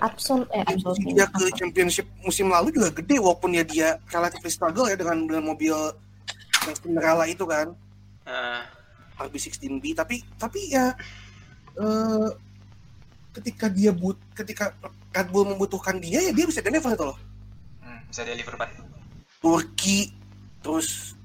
absolut 0.01 0.45
eh 0.53 0.61
absolut. 0.65 0.97
dia 1.01 1.25
ke 1.25 1.43
championship 1.57 2.05
musim 2.21 2.49
lalu 2.49 2.69
juga 2.73 2.89
gede 2.93 3.17
walaupun 3.17 3.53
ya 3.53 3.63
dia 3.65 3.87
relatif 4.09 4.41
struggle 4.49 4.85
ya 4.85 4.97
dengan 4.97 5.25
dengan 5.25 5.45
mobil 5.53 5.73
yang 6.65 6.75
Cinderella 6.77 7.25
itu 7.25 7.45
kan. 7.45 7.73
Ah, 8.25 8.65
RB16B 9.21 9.93
tapi 9.93 10.21
tapi 10.37 10.73
ya 10.73 10.93
eh, 11.77 12.29
ketika 13.31 13.71
dia 13.71 13.91
but 13.91 14.19
ketika 14.35 14.75
Red 15.11 15.27
Bull 15.31 15.47
membutuhkan 15.47 15.99
dia 15.99 16.19
ya 16.19 16.31
dia 16.31 16.43
bisa 16.43 16.59
deliver 16.59 16.91
tuh 16.95 17.07
loh 17.15 17.19
hmm, 17.79 17.99
bisa 18.11 18.21
deliver 18.23 18.55
ban 18.55 18.69
Turki 19.39 20.11
terus 20.59 21.15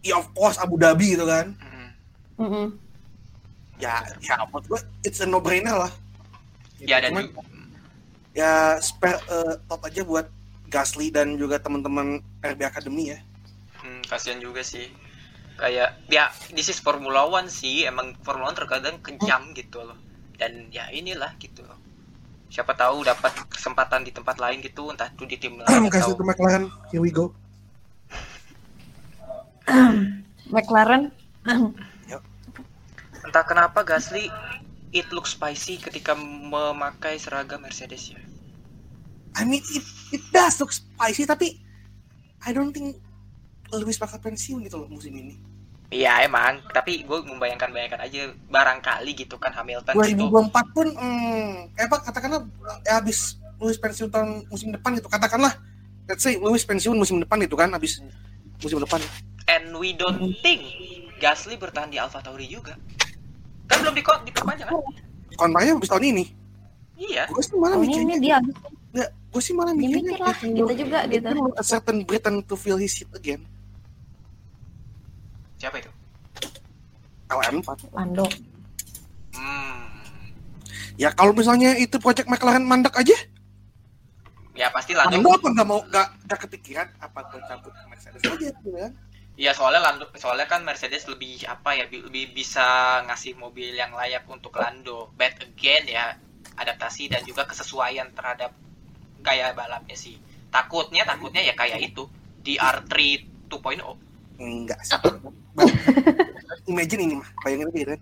ya 0.00 0.20
of 0.20 0.28
course 0.32 0.60
Abu 0.60 0.76
Dhabi 0.76 1.16
gitu 1.16 1.24
kan 1.24 1.56
Hmm. 1.56 1.88
Mm-mm. 2.36 2.66
ya 3.78 4.02
ya 4.20 4.34
menurut 4.44 4.66
gue 4.66 4.80
it's 5.02 5.22
a 5.22 5.26
no 5.26 5.38
brainer 5.38 5.74
lah 5.74 5.92
ya 6.82 6.98
dan 6.98 7.14
Cuman, 7.14 7.24
juga 7.30 7.42
ya 8.34 8.52
spare 8.78 9.22
eh, 9.30 9.54
top 9.66 9.80
aja 9.86 10.02
buat 10.02 10.26
Gasly 10.66 11.14
dan 11.14 11.38
juga 11.38 11.56
teman-teman 11.56 12.18
RB 12.42 12.60
Academy 12.66 13.14
ya 13.14 13.20
Hmm, 13.84 14.00
kasihan 14.08 14.40
juga 14.40 14.64
sih. 14.64 14.88
Kayak 15.54 16.02
ya 16.10 16.34
this 16.50 16.66
is 16.66 16.82
Formula 16.82 17.26
One 17.30 17.46
sih, 17.46 17.86
emang 17.86 18.18
Formula 18.26 18.50
One 18.50 18.58
terkadang 18.58 18.98
kejam 19.00 19.54
gitu 19.54 19.86
loh. 19.86 19.98
Dan 20.34 20.70
ya 20.74 20.90
inilah 20.90 21.38
gitu 21.38 21.62
loh. 21.62 21.78
Siapa 22.50 22.74
tahu 22.74 23.02
dapat 23.02 23.34
kesempatan 23.50 24.06
di 24.06 24.14
tempat 24.14 24.38
lain 24.38 24.62
gitu, 24.62 24.90
entah 24.90 25.10
itu 25.10 25.26
di 25.26 25.36
tim 25.38 25.58
lain 25.58 25.90
kasih 25.94 26.14
atau 26.14 26.18
itu 26.18 26.24
McLaren 26.26 26.64
here 26.94 27.02
we 27.02 27.10
go 27.10 27.34
McLaren 30.54 31.10
entah 33.24 33.44
kenapa 33.50 33.82
Gasly 33.82 34.30
it 34.94 35.10
looks 35.10 35.34
spicy 35.34 35.82
ketika 35.82 36.14
memakai 36.14 37.18
seragam 37.18 37.66
Mercedes 37.66 38.14
ya. 38.14 38.22
I 39.34 39.42
mean 39.42 39.58
it, 39.74 39.82
it 40.14 40.22
does 40.30 40.62
look 40.62 40.70
spicy 40.70 41.26
tapi 41.26 41.58
I 42.46 42.54
don't 42.54 42.70
think 42.70 43.02
Lewis 43.76 43.96
bakal 43.96 44.18
pensiun 44.18 44.62
gitu 44.62 44.76
loh 44.76 44.88
musim 44.88 45.12
ini. 45.12 45.34
Iya 45.88 46.26
emang, 46.26 46.58
tapi 46.68 47.04
gue 47.04 47.18
membayangkan-bayangkan 47.22 48.00
aja 48.00 48.20
barangkali 48.48 49.14
gitu 49.14 49.38
kan 49.38 49.52
Hamilton 49.52 49.94
gitu. 50.02 50.26
2024 50.26 50.74
pun 50.74 50.86
hmm, 50.90 51.70
eh 51.72 51.84
apa 51.84 51.96
katakanlah 52.02 52.40
eh, 52.82 52.92
habis 52.92 53.38
Lewis 53.56 53.78
pensiun 53.78 54.10
tahun 54.10 54.42
musim 54.48 54.74
depan 54.74 54.90
gitu 54.92 55.06
katakanlah 55.06 55.54
let's 56.04 56.20
say 56.20 56.34
Lewis 56.34 56.66
pensiun 56.66 56.98
musim 56.98 57.22
depan 57.22 57.38
itu 57.38 57.54
kan 57.54 57.70
habis 57.70 58.02
musim 58.58 58.80
depan 58.80 58.98
And 59.46 59.76
we 59.76 59.92
don't 59.92 60.34
think 60.40 60.64
Gasly 61.16 61.54
bertahan 61.54 61.88
di 61.88 62.00
Alfa 62.00 62.18
Tauri 62.18 62.48
juga. 62.48 62.74
Kan 63.64 63.80
belum 63.80 63.94
di 63.94 64.02
diperpanjang 64.02 64.66
kan? 64.66 64.80
kontraknya 65.34 65.72
habis 65.74 65.90
tahun 65.90 66.04
ini 66.08 66.24
Iya. 66.94 67.26
gue 67.26 67.42
sih 67.42 67.54
malah 67.54 67.74
Oh, 67.74 67.82
ini 67.82 67.90
mikirnya 67.90 68.16
dia 68.18 68.36
nggak 68.94 69.08
gue 69.34 69.42
sih 69.42 69.50
malah 69.50 69.74
dia 69.74 69.82
mikirnya 69.84 70.02
mikir 70.08 70.20
lah 70.20 70.36
itu- 70.36 70.54
gitu 70.54 70.72
juga 70.80 70.98
itu 71.04 71.18
gitu. 71.18 71.58
a 71.58 71.62
certain 71.62 71.98
Britain 72.02 72.36
to 72.40 72.54
feel 72.54 72.78
his 72.78 72.94
shit 72.94 73.10
again 73.12 73.42
Siapa 75.64 75.80
itu? 75.80 75.88
LM4 77.24 77.68
Lando. 77.90 78.28
Hmm. 79.32 79.88
ya 80.94 81.08
kalau 81.10 81.32
misalnya 81.32 81.74
itu 81.74 81.96
project 81.96 82.28
McLaren 82.28 82.62
mandek 82.62 82.94
aja 82.94 83.16
Ya 84.52 84.70
pasti 84.70 84.94
Lando 84.94 85.18
Lando. 85.18 85.32
apa 85.32 85.46
nggak 85.50 85.66
mau 85.66 85.80
nggak 85.82 86.06
nggak 86.22 86.40
kepikiran 86.44 86.86
apa 87.00 87.18
gue 87.26 87.40
cabut 87.42 87.72
ke 87.72 87.84
Mercedes 87.88 88.20
aja 88.22 88.36
gitu 88.52 88.70
kan 88.70 88.92
Iya 89.34 89.50
soalnya 89.50 89.82
Lando, 89.82 90.06
soalnya 90.14 90.46
kan 90.46 90.62
Mercedes 90.62 91.10
lebih 91.10 91.42
apa 91.48 91.74
ya, 91.74 91.90
bi- 91.90 91.98
lebih 91.98 92.30
bisa 92.30 92.62
ngasih 93.02 93.34
mobil 93.34 93.74
yang 93.74 93.90
layak 93.90 94.22
untuk 94.30 94.54
Lando. 94.54 95.10
But 95.18 95.42
again 95.42 95.90
ya, 95.90 96.14
adaptasi 96.54 97.10
dan 97.10 97.26
juga 97.26 97.42
kesesuaian 97.42 98.14
terhadap 98.14 98.54
gaya 99.18 99.50
balapnya 99.50 99.98
sih. 99.98 100.22
Takutnya, 100.54 101.02
takutnya 101.02 101.42
ya 101.42 101.50
kayak 101.50 101.82
itu 101.82 102.06
di 102.38 102.54
R3 102.54 102.94
2.0. 103.50 104.38
enggak 104.38 104.78
sih 104.78 104.94
imagine 106.70 107.00
ini 107.02 107.14
mah 107.16 107.30
bayangin 107.40 107.68
aja 107.70 107.86
kan 107.94 108.00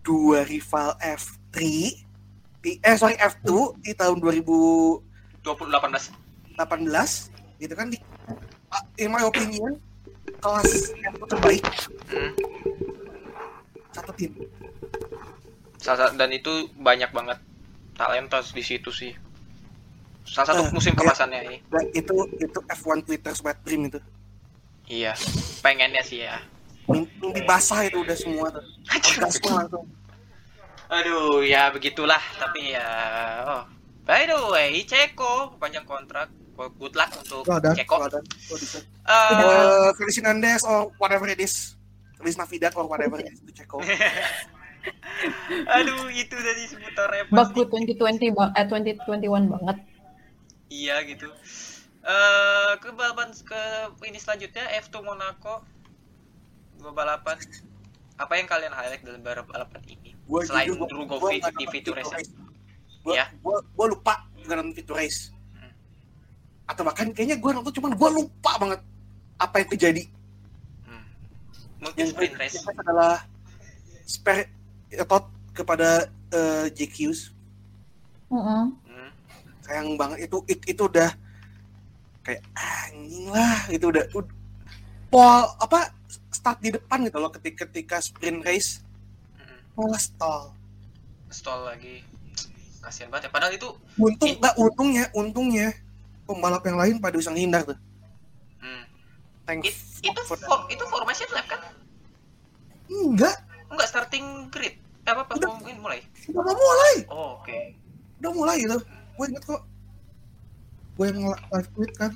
dua 0.00 0.44
rival 0.44 0.96
F3 0.98 1.56
di 2.60 2.70
eh 2.78 2.96
sorry 2.96 3.16
F2 3.16 3.48
di 3.80 3.92
tahun 3.92 4.20
2018 4.20 5.44
2018. 5.44 7.30
gitu 7.60 7.74
kan 7.74 7.88
di 7.88 7.98
ah, 8.70 8.82
in 8.96 9.08
my 9.08 9.22
opinion 9.22 9.76
kelas 10.38 10.92
F2 10.92 11.22
terbaik 11.26 11.64
Hmm. 12.04 12.30
satu 13.90 14.12
tim 14.12 14.32
dan 16.14 16.30
itu 16.30 16.52
banyak 16.74 17.10
banget 17.10 17.38
talenta 17.92 18.40
di 18.42 18.64
situ 18.64 18.88
sih. 18.88 19.12
Salah 20.24 20.48
satu 20.50 20.62
Eh, 20.64 20.72
musim 20.72 20.92
ya. 20.92 20.98
kemasannya 20.98 21.40
ini. 21.44 21.56
dan 21.68 21.84
itu 21.92 22.16
itu 22.34 22.58
F1 22.66 23.04
Twitter 23.04 23.32
wet 23.44 23.58
dream 23.62 23.86
itu 23.86 24.00
Iya, 24.84 25.12
pengennya 25.60 26.00
sih 26.00 26.24
ya. 26.24 26.40
Mimpi, 26.86 27.40
basah 27.44 27.84
itu 27.84 28.00
udah 28.02 28.16
semua 28.16 28.46
tuh 28.52 28.64
orgasme 28.88 29.48
langsung 29.50 29.86
Aduh, 30.84 31.40
ya 31.40 31.72
begitulah. 31.72 32.20
Tapi 32.38 32.76
ya, 32.76 32.86
oh. 33.48 33.62
By 34.04 34.28
the 34.28 34.36
way, 34.52 34.84
Ceko 34.84 35.56
panjang 35.56 35.88
kontrak. 35.88 36.28
Good 36.54 36.94
luck 36.94 37.10
untuk 37.18 37.42
Well 37.48 37.58
done, 37.58 37.74
Ceko. 37.74 37.96
deserved. 38.04 38.28
Eh, 39.04 39.90
Uh, 39.90 39.90
Hernandez 39.96 40.62
or 40.62 40.92
whatever 40.96 41.26
it 41.26 41.40
is 41.40 41.74
Felix 42.20 42.38
Navidad 42.38 42.72
or 42.78 42.86
whatever 42.86 43.18
it 43.20 43.32
is 43.32 43.42
itu 43.42 43.64
Ceko 43.64 43.82
aduh, 45.76 46.12
itu 46.12 46.36
dari 46.36 46.68
seputar. 46.68 47.08
Baku 47.32 47.64
2020 47.68 48.36
bang, 48.36 48.50
eh 48.52 48.64
2021 48.68 49.48
banget. 49.48 49.76
Iya 50.68 51.00
gitu. 51.08 51.32
Eh, 52.04 52.72
ke 52.84 52.92
balapan 52.92 53.32
ke 53.32 53.60
ini 54.04 54.20
selanjutnya 54.20 54.68
F2 54.84 55.00
Monaco. 55.00 55.64
Dua 56.84 56.92
balapan. 56.92 57.40
Apa 58.20 58.36
yang 58.36 58.44
kalian 58.44 58.76
highlight 58.76 59.00
dalam 59.00 59.24
balapan 59.24 59.80
ini? 59.88 60.12
Gua 60.28 60.44
Selain 60.44 60.68
jujur, 60.68 60.84
gua 61.08 61.32
nggak 61.32 61.56
di 61.56 61.64
Fitur 61.72 61.96
Race. 61.96 62.12
Race. 62.12 62.28
Gua, 63.00 63.16
Ya. 63.16 63.32
gua, 63.40 63.64
gua 63.72 63.86
lupa 63.88 64.14
nonton 64.44 64.76
Fitur 64.76 65.00
Race. 65.00 65.32
Hmm. 65.56 65.72
Atau 66.68 66.84
bahkan 66.84 67.08
kayaknya 67.16 67.40
gua 67.40 67.56
nonton 67.56 67.72
cuman 67.72 67.96
gua 67.96 68.12
lupa 68.12 68.52
banget 68.60 68.80
apa 69.40 69.54
yang 69.64 69.68
terjadi. 69.72 70.04
Hmm. 70.84 71.04
Mungkin 71.80 72.04
Yang 72.04 72.12
sprint 72.12 72.34
race. 72.36 72.60
adalah 72.68 73.24
spare 74.04 74.52
thought 75.08 75.26
kepada 75.56 76.04
eh, 76.30 76.68
JQs. 76.68 77.32
Mm-mm. 78.28 78.76
Hmm. 78.76 79.10
Sayang 79.64 79.96
banget 79.96 80.28
itu 80.28 80.36
it- 80.46 80.68
itu 80.68 80.84
udah 80.84 81.08
kayak 82.20 82.44
anjing 82.52 83.28
lah 83.28 83.68
itu 83.68 83.88
udah, 83.88 84.04
udah 84.12 84.32
pol 85.08 85.44
apa 85.60 85.92
start 86.34 86.58
di 86.58 86.68
depan 86.68 87.02
gitu 87.02 87.16
loh 87.16 87.30
ketika 87.30 87.64
ketika 87.64 87.96
sprint 87.98 88.42
race 88.42 88.82
Hmm. 89.34 89.58
malah 89.74 89.96
stall. 89.96 90.42
Stall 91.28 91.64
lagi. 91.64 92.02
Kasihan 92.78 93.08
banget 93.08 93.26
ya. 93.26 93.32
Padahal 93.32 93.52
itu 93.52 93.68
Untung 93.96 94.34
nggak 94.36 94.54
untungnya 94.56 95.04
untungnya 95.12 95.68
pembalap 96.24 96.62
yang 96.62 96.76
lain 96.76 96.94
pada 96.98 97.14
bisa 97.14 97.28
ngehindar 97.28 97.64
tuh. 97.64 97.78
hmm. 98.58 98.84
Thanks. 99.44 99.64
It- 99.66 99.80
itu 100.04 100.20
for 100.22 100.36
for, 100.36 100.68
itu 100.68 100.84
formation 100.84 101.24
lap 101.30 101.48
kan? 101.48 101.60
Enggak, 102.86 103.36
Enggak 103.66 103.88
starting 103.88 104.24
grid. 104.48 104.76
Eh, 105.00 105.10
apa 105.10 105.24
pas 105.24 105.36
Udah. 105.36 105.48
mulai? 105.74 106.00
udah 106.26 106.42
mau 106.42 106.52
mulai, 106.54 106.94
Oh, 107.08 107.30
oke. 107.38 107.58
udah 108.18 108.30
mulai 108.30 108.56
gitu. 108.58 108.76
Gue 109.14 109.26
inget 109.26 109.44
kok. 109.44 109.62
Gue 110.94 111.06
yang 111.08 111.20
live 111.26 111.68
tweet 111.72 111.92
kan. 111.94 112.12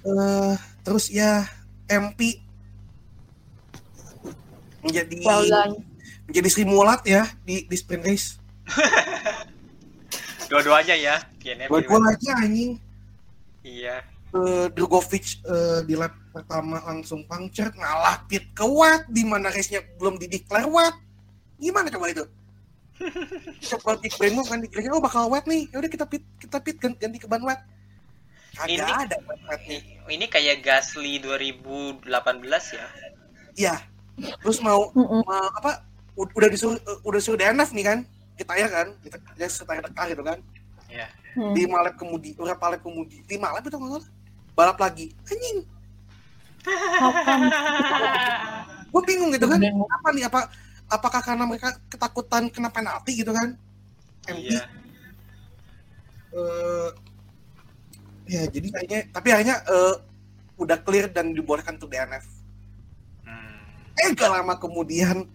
Eh 0.00 0.54
terus 0.80 1.10
ya 1.10 1.42
MP 1.86 2.38
menjadi 4.84 5.16
Well 5.24 5.44
done. 5.48 5.74
menjadi 6.28 6.48
Sri 6.48 6.64
Mulat 6.68 7.00
ya 7.04 7.26
di 7.42 7.64
di 7.66 7.76
sprint 7.76 8.04
race. 8.04 8.28
Dua-duanya 10.48 10.96
ya. 10.96 11.16
Gue 11.68 11.84
aja 11.84 12.32
anjing. 12.40 12.80
Iya. 13.64 14.00
Eh, 14.28 14.66
Drogovic 14.76 15.40
eh, 15.40 15.80
di 15.88 15.96
lap 15.96 16.12
pertama 16.32 16.84
langsung 16.84 17.24
puncture 17.24 17.72
ngalah 17.72 18.28
pit 18.28 18.44
ke 18.52 18.60
Watt 18.60 19.08
di 19.08 19.24
mana 19.24 19.48
race-nya 19.48 19.80
belum 19.96 20.20
dideklar 20.20 20.68
Watt. 20.68 20.96
Gimana 21.56 21.88
coba 21.88 22.12
itu? 22.12 22.24
coba 23.72 23.94
pit 24.02 24.10
move 24.34 24.48
kan 24.50 24.58
dikiranya 24.60 24.90
oh 24.92 25.00
bakal 25.00 25.32
Watt 25.32 25.48
nih. 25.48 25.68
Ya 25.72 25.80
udah 25.80 25.90
kita 25.90 26.04
pit 26.04 26.24
kita 26.36 26.60
pit 26.60 26.76
ganti, 26.76 26.96
ganti 27.00 27.18
ke 27.20 27.28
ban 27.28 27.40
Watt. 27.40 27.60
Kagak 28.52 28.68
Ini- 28.68 28.84
ada 28.84 29.16
Watt 29.24 29.62
nih. 29.64 29.80
Ini, 29.80 30.12
ini 30.12 30.26
kayak 30.28 30.60
Gasly 30.60 31.24
2018 31.24 32.04
ya. 32.76 32.86
Iya. 33.56 33.74
Terus 34.18 34.58
mau, 34.60 34.90
mau 34.94 35.48
apa? 35.54 35.82
Udah 36.18 36.50
disuruh 36.50 36.78
udah 37.06 37.18
disuruh 37.22 37.38
DNF 37.38 37.70
nih 37.72 37.84
kan? 37.86 37.98
Kita 38.34 38.52
ya 38.58 38.68
kan? 38.70 38.86
Kita 39.02 39.16
ya 39.38 39.48
setara 39.50 39.82
dekar 39.82 40.10
gitu 40.10 40.22
kan? 40.26 40.38
Iya. 40.90 41.06
Hmm. 41.38 41.54
Lima 41.54 41.86
lap 41.86 41.94
kemudi, 41.94 42.34
berapa 42.34 42.74
lap 42.74 42.82
kemudi? 42.82 43.22
Lima 43.30 43.54
lap 43.54 43.62
itu 43.62 43.78
nggak 43.78 43.90
salah. 43.94 44.08
Balap 44.58 44.78
lagi. 44.82 45.14
Anjing. 45.30 45.58
Gue 48.92 49.02
bingung 49.06 49.30
gitu 49.30 49.46
kan? 49.46 49.62
Apa 49.62 50.08
nih 50.10 50.26
apa 50.26 50.50
apakah 50.88 51.20
karena 51.20 51.44
mereka 51.44 51.76
ketakutan 51.92 52.48
kena 52.48 52.72
penalti 52.72 53.20
gitu 53.20 53.30
kan 53.30 53.54
MP 54.24 54.52
Iya. 54.52 54.62
eh, 56.32 56.88
ya 58.28 58.42
jadi 58.48 58.68
kayaknya 58.72 59.00
tapi 59.12 59.28
akhirnya 59.32 59.56
eh, 59.68 59.94
udah 60.58 60.78
clear 60.82 61.06
dan 61.12 61.32
dibolehkan 61.32 61.78
untuk 61.78 61.92
DNF. 61.92 62.24
Eh 63.98 64.10
gak 64.12 64.30
lama 64.30 64.54
kemudian 64.54 65.26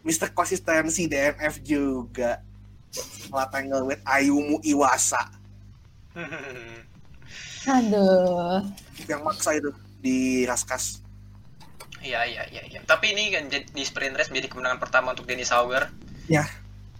Mr. 0.00 0.30
Konsistensi 0.30 1.04
DNF 1.04 1.58
juga 1.60 2.44
setelah 2.90 3.48
tangle 3.48 3.82
with 3.84 4.02
Ayumu 4.04 4.60
Iwasa 4.60 5.18
Aduh. 7.66 8.60
yang 9.04 9.22
maksa 9.22 9.54
itu 9.54 9.72
di 9.98 10.18
Raskas 10.44 11.00
Iya 11.98 12.20
iya 12.22 12.44
iya 12.46 12.60
iya. 12.68 12.80
Tapi 12.84 13.16
ini 13.16 13.32
kan 13.32 13.48
jadi- 13.48 13.64
di 13.66 13.80
sprint 13.80 14.12
race 14.12 14.28
menjadi 14.28 14.52
kemenangan 14.52 14.76
pertama 14.78 15.10
untuk 15.10 15.24
Dennis 15.24 15.48
Sauer. 15.48 15.88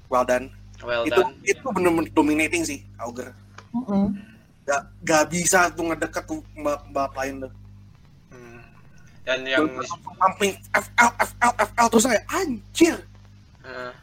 well 0.08 0.24
done 0.24 0.48
Well 0.80 1.04
itu 1.04 1.12
done. 1.14 1.36
itu 1.42 1.60
bener-bener 1.66 2.08
dominating 2.10 2.62
sih 2.62 2.80
Auger 2.96 3.36
Mm-mm. 3.70 4.16
gak, 4.64 4.82
gak 5.02 5.24
bisa 5.28 5.68
tuh 5.70 5.84
ngedeket 5.86 6.24
tuh 6.24 6.40
mbak 6.54 6.88
mbak 6.88 7.12
lain 7.14 7.34
tuh 7.40 7.52
Hmm. 7.52 7.63
Dan 9.24 9.40
yang 9.42 9.64
pumping 10.14 10.52
FL 10.70 11.10
FL 11.16 11.52
FL 11.66 11.86
terus 11.88 12.04
saya 12.04 12.20
anjir 12.30 12.96
Hmm. 13.58 13.96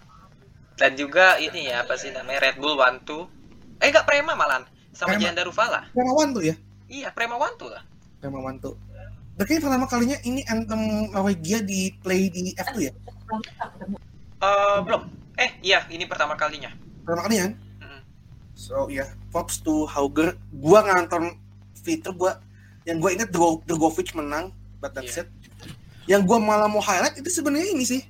dan 0.73 0.97
juga 0.97 1.37
ini 1.37 1.69
ya 1.69 1.85
apa 1.85 1.93
sih 1.93 2.09
namanya 2.09 2.41
Red 2.41 2.57
Bull 2.57 2.73
One 2.73 2.97
Two. 3.01 3.29
Eh 3.77 3.87
enggak 3.87 4.03
Prema 4.03 4.33
malan 4.33 4.65
sama 4.91 5.13
Prema. 5.13 5.21
Janda 5.21 5.41
Ruvala. 5.43 5.85
Premawan 5.91 6.29
tuh 6.31 6.43
ya 6.43 6.55
Iya 6.87 7.09
Prema 7.09 7.37
One 7.37 7.53
Two 7.55 7.69
lah. 7.69 7.85
Premawan 8.17 8.57
tuh 8.57 8.73
Dan 9.31 9.43
kayaknya 9.43 9.63
pertama 9.63 9.85
kalinya 9.85 10.17
ini 10.21 10.41
anthem 10.43 10.81
Norwegia 11.07 11.61
di 11.61 11.93
play 11.95 12.27
di 12.27 12.51
F2 12.51 12.77
ya 12.81 12.93
Eh, 14.39 14.77
belum. 14.81 15.01
Eh, 15.35 15.49
iya, 15.61 15.85
ini 15.87 16.03
pertama 16.03 16.33
kalinya. 16.33 16.73
Pertama 16.99 17.21
kali 17.23 17.35
kan? 17.39 17.51
Mm. 17.79 18.01
So 18.53 18.89
ya, 18.89 19.05
props 19.29 19.61
to 19.61 19.85
Hauger. 19.85 20.33
Gua 20.51 20.81
nonton 20.81 21.37
fitur 21.75 22.11
gua 22.11 22.41
yang 22.83 22.97
gua 22.97 23.09
inget 23.11 23.29
Dro- 23.29 23.61
Drogovic 23.63 24.11
menang, 24.11 24.49
but 24.81 24.91
that's 24.91 25.15
Iya. 25.15 25.23
it. 25.23 25.27
Yang 26.09 26.21
gua 26.25 26.37
malah 26.41 26.65
mau 26.65 26.81
highlight 26.81 27.15
itu 27.21 27.29
sebenarnya 27.29 27.71
ini 27.71 27.85
sih. 27.85 28.01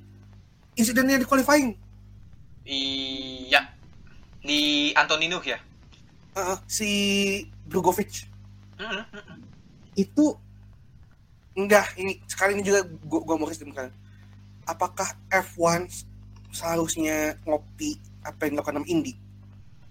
Insidennya 0.74 1.20
di 1.20 1.28
qualifying. 1.28 1.76
Iya. 2.64 3.68
Di 4.40 4.90
Antonino 4.96 5.38
ya. 5.44 5.60
Heeh, 6.32 6.58
si 6.64 6.90
Drogovic 7.68 8.24
Mm, 8.80 8.88
mm, 8.88 9.04
mm. 9.14 9.38
itu 9.94 10.34
enggak 11.54 11.92
ini 12.00 12.18
sekali 12.24 12.56
ini 12.56 12.64
juga 12.64 12.82
gua, 13.04 13.20
gua 13.22 13.36
mau 13.36 13.46
kasih 13.46 13.68
kan. 13.70 13.92
Apakah 14.64 15.12
F1 15.28 16.08
seharusnya 16.50 17.36
ngopi 17.44 18.00
apa 18.24 18.48
yang 18.48 18.58
dilakukan 18.58 18.80
sama 18.80 18.88
Indy? 18.88 19.14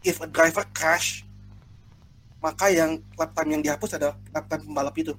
If 0.02 0.18
a 0.20 0.28
driver 0.28 0.66
crash, 0.74 1.24
maka 2.42 2.74
yang 2.74 3.00
lap 3.16 3.32
time 3.38 3.54
yang 3.54 3.62
dihapus 3.62 4.02
adalah 4.02 4.18
lap 4.34 4.50
time 4.50 4.66
pembalap 4.66 4.96
itu. 4.98 5.14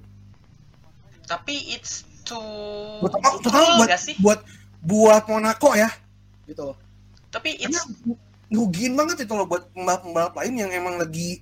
Tapi 1.23 1.55
it's 1.71 2.03
too 2.23 2.39
Buat 2.99 3.13
apa? 3.15 3.27
Terutama 3.39 3.63
early 3.63 3.79
buat, 3.79 3.89
sih? 3.99 4.15
buat 4.19 4.39
buat 4.83 5.23
Monaco 5.25 5.71
ya, 5.73 5.89
gitu 6.45 6.71
loh. 6.71 6.77
Tapi 7.29 7.55
Karena 7.57 7.79
it's 7.79 7.87
ngerugiin 8.47 8.93
banget 8.93 9.25
itu 9.25 9.33
loh 9.33 9.47
buat 9.47 9.65
pembalap-pembalap 9.73 10.33
lain 10.37 10.53
yang 10.59 10.69
emang 10.69 11.01
lagi 11.01 11.41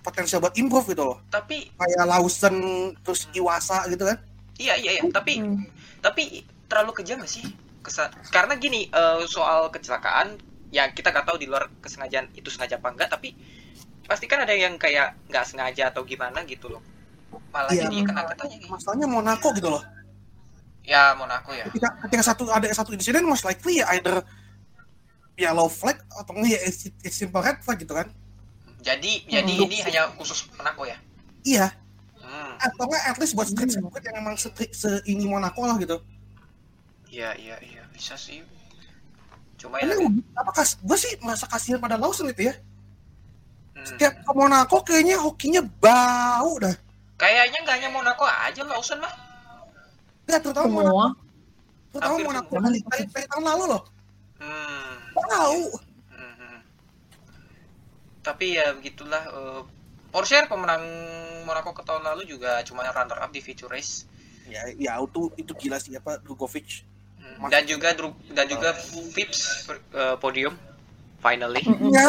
potensial 0.00 0.40
buat 0.40 0.56
improve 0.56 0.90
gitu 0.90 1.04
loh. 1.04 1.18
tapi 1.28 1.68
Kayak 1.70 2.04
Lawson 2.08 2.56
terus 3.04 3.28
Iwasa 3.30 3.84
gitu 3.86 4.02
kan. 4.02 4.18
iya 4.56 4.74
iya 4.74 4.98
iya, 4.98 5.02
tapi 5.12 5.38
Hmm. 5.38 5.62
tapi 6.00 6.42
terlalu 6.66 6.90
kejam 6.98 7.22
gak 7.22 7.30
sih? 7.30 7.44
Kesan 7.78 8.10
karena 8.34 8.58
gini 8.58 8.90
eh, 8.90 9.22
soal 9.28 9.70
kecelakaan 9.70 10.34
ya 10.68 10.90
kita 10.90 11.14
nggak 11.14 11.24
tahu 11.24 11.38
di 11.38 11.46
luar 11.46 11.70
kesengajaan 11.78 12.28
itu 12.34 12.50
sengaja 12.50 12.76
apa 12.76 12.90
enggak 12.90 13.08
tapi 13.08 13.32
pasti 14.04 14.26
kan 14.26 14.42
ada 14.42 14.52
yang 14.52 14.74
kayak 14.76 15.14
nggak 15.30 15.44
sengaja 15.46 15.88
atau 15.88 16.02
gimana 16.02 16.42
gitu 16.44 16.68
loh 16.68 16.82
malah 17.48 17.70
Iya. 17.70 17.88
jadi 17.88 17.96
kena 18.04 18.22
katanya 18.26 18.56
gitu. 18.56 18.70
Masalahnya 18.70 19.06
Monaco 19.06 19.48
gitu 19.52 19.68
loh. 19.68 19.84
ya 20.82 21.12
Monaco 21.12 21.52
ya 21.52 21.68
Ketika, 21.68 22.00
ketika 22.08 22.22
satu 22.24 22.48
ada 22.48 22.64
satu 22.72 22.96
insiden 22.96 23.20
most 23.22 23.44
likely 23.44 23.80
ya 23.80 23.92
either 23.92 24.24
yellow 25.36 25.68
flag 25.68 26.00
atau 26.10 26.32
enggak 26.32 26.56
ya 26.56 26.60
it's, 26.64 26.88
it's 27.04 27.12
simple 27.14 27.38
red 27.38 27.60
flag 27.60 27.76
gitu 27.76 27.92
kan. 27.92 28.08
jadi 28.78 29.12
jadi 29.28 29.52
Hmm. 29.52 29.64
ini 29.64 29.76
hanya 29.84 30.08
khusus 30.16 30.48
Monaco 30.50 30.82
ya 30.82 30.96
Iya, 31.42 31.76
hmm. 32.16 32.52
atau 32.58 32.82
enggak 32.84 33.02
at 33.04 33.16
least 33.16 33.32
buat 33.32 33.46
street 33.46 33.68
circuit 33.70 34.00
yang 34.02 34.16
emang 34.18 34.34
street 34.34 34.72
se 34.72 34.88
ini 35.04 35.24
Monaco 35.24 35.60
lah 35.62 35.76
gitu. 35.76 36.00
iya 37.06 37.36
iya 37.36 37.56
iya 37.58 37.82
bisa 37.88 38.16
sih 38.16 38.40
cuma 39.56 39.76
ya 39.78 39.88
Ini 39.88 40.08
apakah 40.34 40.62
gue 40.64 40.96
sih 40.96 41.12
merasa 41.20 41.44
kasihan 41.44 41.76
pada 41.76 41.96
Lawson 41.96 42.28
itu 42.28 42.48
ya. 42.48 42.54
hmm. 43.74 43.84
Setiap 43.84 44.12
ke 44.18 44.32
Monaco 44.32 44.80
kayaknya 44.80 45.18
hokinya 45.18 45.60
bau 45.78 46.56
dah. 46.56 46.72
Kayaknya 47.18 47.58
nggak 47.60 47.76
hanya 47.76 47.90
Monaco 47.90 48.24
aja 48.24 48.62
Lawson 48.62 48.98
mah 48.98 49.12
Enggak, 50.24 50.40
terutama 50.44 50.68
Monaco, 50.68 50.86
Semua. 50.86 51.06
terutama 51.88 52.12
Hampir 52.12 52.26
Monaco 52.26 52.48
semua. 52.50 52.64
dari, 52.64 52.78
dari, 52.84 53.04
dari 53.08 53.26
tahun 53.26 53.44
lalu 53.46 53.64
loh. 53.66 53.82
hmm. 54.38 54.92
Bau. 55.10 55.62
Mhm. 56.10 56.56
Tapi 58.20 58.46
ya 58.52 58.66
begitulah. 58.72 59.22
eh, 59.26 59.62
Porsche 60.08 60.40
pemenang 60.44 60.84
Monaco 61.42 61.72
ke 61.72 61.82
tahun 61.82 62.00
lalu 62.02 62.24
juga 62.26 62.60
cuma 62.62 62.84
runner 62.86 63.18
up 63.18 63.28
di 63.28 63.40
feature 63.40 63.68
race. 63.68 64.04
Ya, 64.44 64.64
ya 64.70 64.96
itu 64.96 65.28
itu 65.34 65.52
gila 65.54 65.76
sih 65.76 65.92
apa 65.92 66.16
Drugovic. 66.18 66.84
Hmm. 67.18 67.48
Dan 67.48 67.64
juga 67.64 67.92
Dru- 67.92 68.16
dan 68.28 68.46
juga 68.46 68.72
Vips 69.12 69.64
eh, 69.90 70.16
podium 70.16 70.56
finally. 71.18 71.64
Ya, 71.88 72.08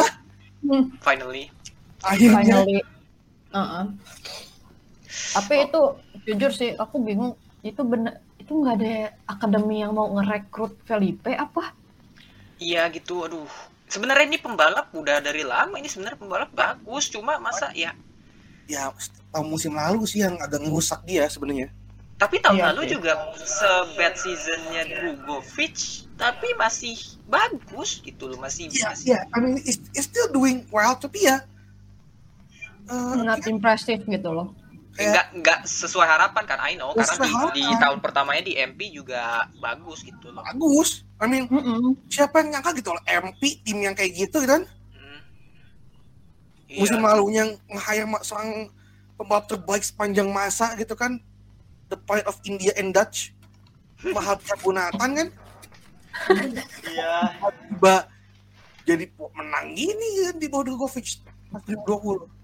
Hmm, 0.60 0.92
finally. 1.00 1.48
akhirnya 2.02 2.36
finally. 2.38 2.80
Uh-uh. 3.50 3.86
Tapi 5.36 5.68
itu 5.68 5.82
jujur 6.26 6.52
sih 6.52 6.70
aku 6.76 7.00
bingung 7.00 7.34
itu 7.62 7.82
bener 7.84 8.20
itu 8.38 8.52
nggak 8.52 8.76
ada 8.80 8.94
akademi 9.26 9.84
yang 9.84 9.94
mau 9.94 10.10
ngerekrut 10.10 10.80
Felipe 10.84 11.36
apa? 11.36 11.76
Iya 12.58 12.90
gitu. 12.90 13.24
Aduh. 13.24 13.48
Sebenarnya 13.90 14.30
ini 14.30 14.38
pembalap 14.38 14.94
udah 14.94 15.18
dari 15.18 15.42
lama 15.42 15.74
ini 15.76 15.90
sebenarnya 15.90 16.22
pembalap 16.22 16.52
bagus 16.54 17.10
cuma 17.10 17.42
masa 17.42 17.74
ya 17.74 17.90
ya 18.70 18.94
tahun 19.34 19.50
musim 19.50 19.74
lalu 19.74 20.06
sih 20.06 20.22
yang 20.22 20.38
agak 20.38 20.62
ngerusak 20.62 21.02
dia 21.02 21.26
sebenarnya. 21.26 21.74
tapi 22.20 22.38
tahun 22.38 22.62
Iya 22.62 22.66
lalu 22.70 22.82
sih. 22.86 22.92
juga 22.94 23.14
se-bad 23.34 24.14
seasonnya 24.14 24.84
Drugovic 24.86 26.06
tapi 26.14 26.54
masih 26.54 26.94
bagus 27.26 27.98
gitu 28.06 28.30
loh 28.30 28.38
masih 28.38 28.70
Iya, 28.70 28.94
masih 28.94 29.06
iya. 29.10 29.20
I 29.34 29.38
mean, 29.42 29.58
it's, 29.66 29.82
it's 29.98 30.06
still 30.06 30.30
doing 30.30 30.70
well, 30.70 30.94
tapi 30.94 31.26
ya 31.26 31.42
eh, 32.86 33.16
Not 33.26 33.42
impressive 33.48 34.06
gitu 34.06 34.30
loh. 34.30 34.54
Kayak 35.00 35.12
nggak 35.16 35.28
nggak 35.40 35.60
sesuai 35.64 36.04
harapan 36.04 36.44
kan 36.44 36.60
I 36.60 36.76
know 36.76 36.92
karena 36.92 37.24
di, 37.56 37.64
di 37.64 37.64
tahun 37.80 38.04
pertamanya 38.04 38.44
di 38.44 38.54
MP 38.60 38.92
juga 38.92 39.48
bagus 39.64 40.04
gitu 40.04 40.36
loh 40.36 40.44
bagus. 40.44 41.08
I 41.20 41.28
mean, 41.28 41.48
Mm-mm. 41.48 41.96
siapa 42.12 42.44
yang 42.44 42.60
nyangka 42.60 42.76
gitu 42.76 42.92
loh, 42.92 43.04
MP 43.08 43.64
tim 43.64 43.80
yang 43.80 43.96
kayak 43.96 44.12
gitu 44.16 44.44
gitu 44.44 44.48
kan? 44.48 44.64
Hmm. 44.96 45.20
Musim 46.80 47.00
Iya. 47.00 47.08
lalunya 47.08 47.44
nge-hire 47.68 48.08
seorang 48.24 48.52
pembalap 49.20 49.46
terbaik 49.48 49.84
sepanjang 49.84 50.28
masa 50.32 50.76
gitu 50.76 50.96
kan? 50.96 51.20
The 51.92 51.98
Pride 52.00 52.28
of 52.28 52.40
India 52.44 52.72
and 52.76 52.92
Dutch. 52.96 53.32
Mahavira 54.00 54.56
Bunatan 54.64 55.10
kan? 55.12 55.28
Iya. 56.88 57.14
Tiba 57.68 57.96
jadi 58.88 59.06
menang 59.16 59.68
gini 59.76 60.08
kan 60.24 60.36
di 60.40 60.48
bawah 60.48 60.64
Drogovic. 60.72 61.20
2020. 61.68 62.39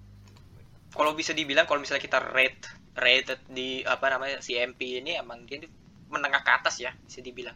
Kalau 0.95 1.11
bisa 1.13 1.35
dibilang 1.35 1.67
kalau 1.67 1.83
misalnya 1.83 2.01
kita 2.01 2.19
rate 2.31 2.63
rated 2.95 3.39
di 3.51 3.83
apa 3.83 4.07
namanya 4.07 4.39
si 4.39 4.55
MP 4.55 5.03
ini 5.03 5.19
emang 5.19 5.43
dia 5.43 5.59
di 5.59 5.67
menengah 6.07 6.39
ke 6.41 6.51
atas 6.55 6.79
ya 6.79 6.95
bisa 7.03 7.19
dibilang 7.19 7.55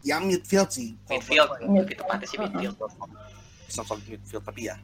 Ya 0.00 0.16
midfield 0.16 0.72
sih. 0.72 0.96
midfield 1.12 1.50
lebih 1.60 2.00
tepatnya 2.00 2.24
sih 2.24 2.38
midfield 2.40 2.76
Sosok 3.68 4.00
midfield 4.08 4.42
tapi 4.42 4.66
ya. 4.66 4.80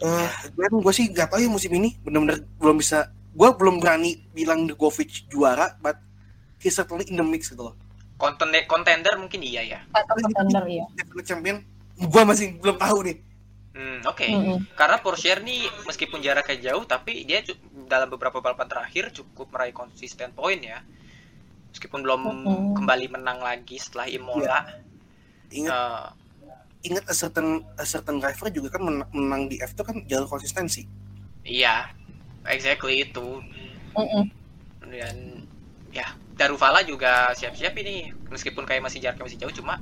Eh, 0.00 0.28
gue 0.56 0.92
sih 0.96 1.12
nggak 1.12 1.28
tahu 1.28 1.40
ya 1.44 1.48
musim 1.50 1.72
ini 1.76 1.96
benar-benar 2.00 2.40
belum 2.56 2.76
bisa. 2.80 3.08
Gue 3.36 3.52
belum 3.52 3.80
berani 3.80 4.20
bilang 4.32 4.64
Drogovic 4.64 5.28
juara, 5.28 5.76
but 5.80 5.96
he's 6.56 6.72
certainly 6.72 7.04
in 7.08 7.20
the 7.20 7.24
mix 7.24 7.52
gitu 7.52 7.72
loh. 7.72 7.74
Contender, 8.16 8.64
contender 8.68 9.16
mungkin 9.16 9.40
iya 9.40 9.64
ya 9.64 9.78
Atau 9.96 10.16
contender 10.20 10.64
ya. 10.68 10.84
Definite 10.92 11.26
champion, 11.26 11.56
gue 11.96 12.22
masih 12.24 12.46
belum 12.60 12.76
tahu 12.76 12.96
nih. 13.08 13.16
Hmm, 13.74 13.98
oke 14.10 14.28
Mm-mm. 14.28 14.66
karena 14.78 14.96
Porsche 15.04 15.32
nih 15.48 15.62
meskipun 15.88 16.20
jaraknya 16.26 16.56
jauh 16.72 16.84
tapi 16.92 17.12
dia 17.28 17.38
cu- 17.46 17.60
dalam 17.92 18.08
beberapa 18.14 18.38
balapan 18.44 18.68
terakhir 18.72 19.04
cukup 19.18 19.46
meraih 19.54 19.74
konsisten 19.80 20.28
poin 20.38 20.58
ya 20.70 20.78
meskipun 21.72 22.00
belum 22.06 22.22
Mm-mm. 22.24 22.66
kembali 22.76 23.06
menang 23.16 23.40
lagi 23.48 23.76
setelah 23.84 24.08
Imola 24.18 24.60
Ingat, 25.50 25.74
eh, 25.74 26.06
ingat 26.88 27.04
a 27.12 27.14
certain 27.16 27.48
a 27.76 27.84
certain 27.84 28.16
driver 28.22 28.48
juga 28.48 28.68
kan 28.76 28.82
menang, 28.88 29.10
menang 29.12 29.42
di 29.50 29.56
F 29.60 29.72
itu 29.76 29.82
kan 29.84 29.96
jalur 30.08 30.28
konsistensi. 30.28 30.82
iya 31.56 31.74
exactly 32.54 32.94
itu 33.04 33.26
Mm-mm. 33.96 34.30
dan 34.80 35.16
ya 35.92 36.06
Daruvala 36.40 36.80
juga 36.88 37.36
siap-siap 37.36 37.74
ini 37.84 38.08
meskipun 38.32 38.64
kayak 38.64 38.80
masih 38.88 38.98
jaraknya 39.04 39.24
masih 39.28 39.40
jauh 39.44 39.52
cuma 39.60 39.76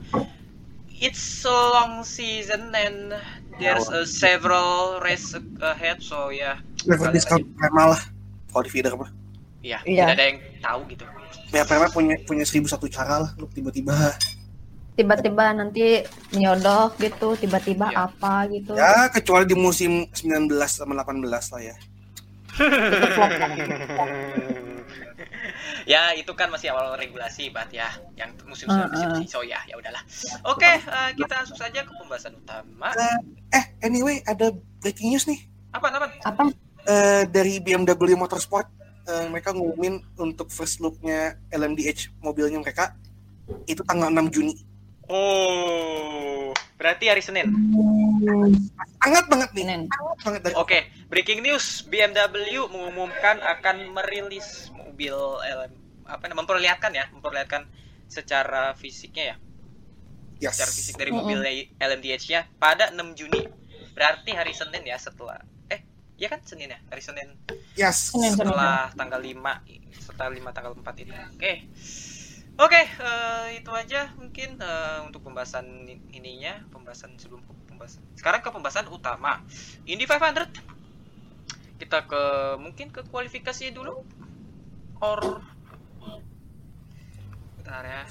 it's 1.01 1.45
a 1.45 1.49
long 1.75 2.05
season 2.05 2.75
and 2.75 3.15
there's 3.59 3.89
a 3.91 4.03
several 4.07 4.99
race 5.03 5.35
ahead 5.61 5.99
so 5.99 6.31
ya 6.31 6.59
Driver 6.83 7.11
Kalian 7.11 7.15
discount 7.15 7.45
prema 7.55 7.95
lah. 7.95 8.01
Kalau 8.49 8.63
di 8.65 8.71
feeder 8.71 8.95
mah. 8.95 9.11
ya 9.61 9.83
Iya. 9.83 10.07
tidak 10.09 10.15
ada 10.15 10.25
yang 10.25 10.39
tahu 10.63 10.81
gitu 10.89 11.05
Ya 11.49 11.63
prema 11.65 11.89
punya 11.89 12.15
punya 12.25 12.45
seribu 12.45 12.69
satu 12.69 12.87
cara 12.87 13.25
lah. 13.25 13.31
Lu 13.37 13.49
tiba-tiba 13.49 14.15
Tiba-tiba 14.95 15.55
nanti 15.55 16.03
nyodok 16.35 16.99
gitu, 16.99 17.39
tiba-tiba 17.39 17.87
Iya. 17.89 18.11
apa 18.11 18.51
gitu. 18.51 18.75
ya 18.75 19.07
kecuali 19.09 19.47
di 19.47 19.55
musim 19.55 20.07
19 20.11 20.51
sama 20.67 20.93
18 20.99 21.23
lah 21.55 21.61
ya. 21.63 21.77
Itu 22.59 23.07
flop 23.15 23.33
kan. 23.39 23.51
ya 25.93 26.13
itu 26.15 26.33
kan 26.37 26.49
masih 26.49 26.71
awal 26.73 26.95
regulasi 26.97 27.49
bat 27.51 27.69
ya 27.73 27.89
yang 28.15 28.33
musim 28.47 28.67
Uh, 28.69 28.85
musim 28.93 29.09
uh. 29.09 29.25
so 29.25 29.41
ya 29.41 29.61
ya 29.65 29.75
udahlah 29.81 30.03
oke 30.45 30.61
eh, 30.61 31.11
kita 31.17 31.33
langsung 31.41 31.57
saja 31.57 31.81
ke 31.83 31.93
pembahasan 31.97 32.37
utama 32.37 32.93
Eh, 33.49 33.65
anyway 33.81 34.21
ada 34.29 34.53
breaking 34.85 35.17
news 35.17 35.25
nih. 35.25 35.41
apa 35.73 35.89
apa 35.89 36.07
Apa? 36.29 36.43
Eh, 36.85 37.23
dari 37.33 37.61
BMW 37.65 38.13
Motorsport 38.17 38.69
eh, 39.09 39.27
mereka 39.29 39.57
ngumumin 39.57 40.05
untuk 40.21 40.53
first 40.53 40.85
looknya 40.85 41.41
LMDH 41.49 42.13
mobilnya 42.21 42.61
mereka 42.61 42.93
itu 43.65 43.81
tanggal 43.85 44.13
6 44.13 44.29
Juni. 44.29 44.55
oh 45.09 46.53
berarti 46.77 47.09
hari 47.09 47.25
Senin 47.25 47.49
Hangat 48.99 49.31
banget 49.31 49.51
nih. 49.55 49.65
Hangat 50.27 50.43
banget 50.43 50.59
Oke, 50.59 50.91
breaking 51.07 51.41
news 51.41 51.87
BMW 51.87 52.67
mengumumkan 52.67 53.39
akan 53.41 53.95
merilis 53.95 54.69
mobil 54.99 55.15
LM 55.47 55.73
apa 56.11 56.27
namanya 56.27 56.43
memperlihatkan 56.43 56.91
ya, 56.91 57.07
memperlihatkan 57.15 57.71
secara 58.11 58.75
fisiknya 58.75 59.31
ya? 59.31 59.37
Yes. 60.43 60.59
secara 60.59 60.71
fisik 60.75 60.95
dari 60.99 61.11
mobil 61.15 61.39
LMDH-nya 61.83 62.47
pada 62.59 62.91
6 62.95 62.99
Juni 63.15 63.47
berarti 63.95 64.35
hari 64.35 64.55
Senin 64.55 64.87
ya 64.87 64.95
setelah 64.95 65.43
eh 65.67 65.83
ya 66.15 66.31
kan 66.31 66.43
Senin 66.43 66.75
ya 66.75 66.79
hari 66.91 67.03
Senin. 67.03 67.39
Yes. 67.79 68.11
Senin. 68.11 68.35
setelah 68.35 68.91
tanggal 68.99 69.23
5 69.23 69.39
setelah 70.03 70.31
5 70.35 70.51
tanggal 70.51 70.73
4 70.75 71.03
itu 71.07 71.15
oke. 71.15 71.53
Oke 72.59 72.83
eh, 72.83 73.47
itu 73.55 73.71
aja 73.71 74.11
mungkin 74.19 74.59
eh, 74.59 74.99
untuk 75.07 75.23
pembahasan 75.23 75.87
ininya 76.11 76.59
pembahasan 76.75 77.15
sebelum 77.19 77.43
pembahasan. 77.71 78.03
Sekarang 78.19 78.43
ke 78.43 78.51
pembahasan 78.51 78.91
utama. 78.91 79.43
Indy 79.87 80.07
500 80.07 80.79
kita 81.79 82.11
ke 82.11 82.23
mungkin 82.59 82.91
ke 82.91 83.07
kualifikasi 83.07 83.71
dulu 83.71 84.03
or 85.01 85.41
bentar 87.57 87.85
ya 87.85 88.03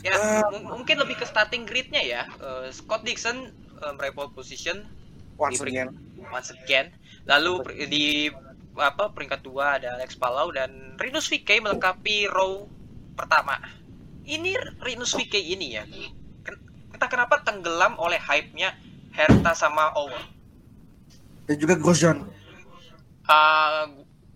ya 0.00 0.12
Eh. 0.12 0.42
mu- 0.50 0.76
mungkin 0.76 0.96
lebih 0.96 1.14
ke 1.14 1.24
starting 1.24 1.64
grid-nya 1.64 2.00
ya 2.00 2.22
Eh, 2.36 2.68
Scott 2.70 3.02
Dixon 3.02 3.52
eh, 3.76 3.92
meraih 3.94 4.10
pole 4.10 4.30
position 4.30 4.84
Once 5.36 5.56
Di- 5.56 5.72
again. 5.72 5.88
once 6.28 6.52
again. 6.52 6.92
Lalu 7.24 7.64
di 7.86 8.28
apa 8.76 9.08
peringkat 9.08 9.40
dua 9.40 9.76
ada 9.76 9.96
Alex 9.96 10.12
Palau 10.14 10.52
dan 10.52 10.68
Rinus 10.96 11.24
VK 11.26 11.60
melengkapi 11.60 12.28
row 12.28 12.68
pertama. 13.14 13.56
Ini 14.22 14.52
Rinus 14.78 15.16
VK 15.16 15.32
ini 15.40 15.74
ya. 15.74 15.88
Entah 16.92 17.08
kenapa 17.08 17.40
tenggelam 17.40 17.96
oleh 17.96 18.20
hype-nya 18.20 18.76
Herta 19.10 19.56
sama 19.56 19.96
Owen. 19.96 20.20
Dan 21.48 21.56
juga 21.56 21.72
Grosjean. 21.74 22.20
Ah, 23.24 23.88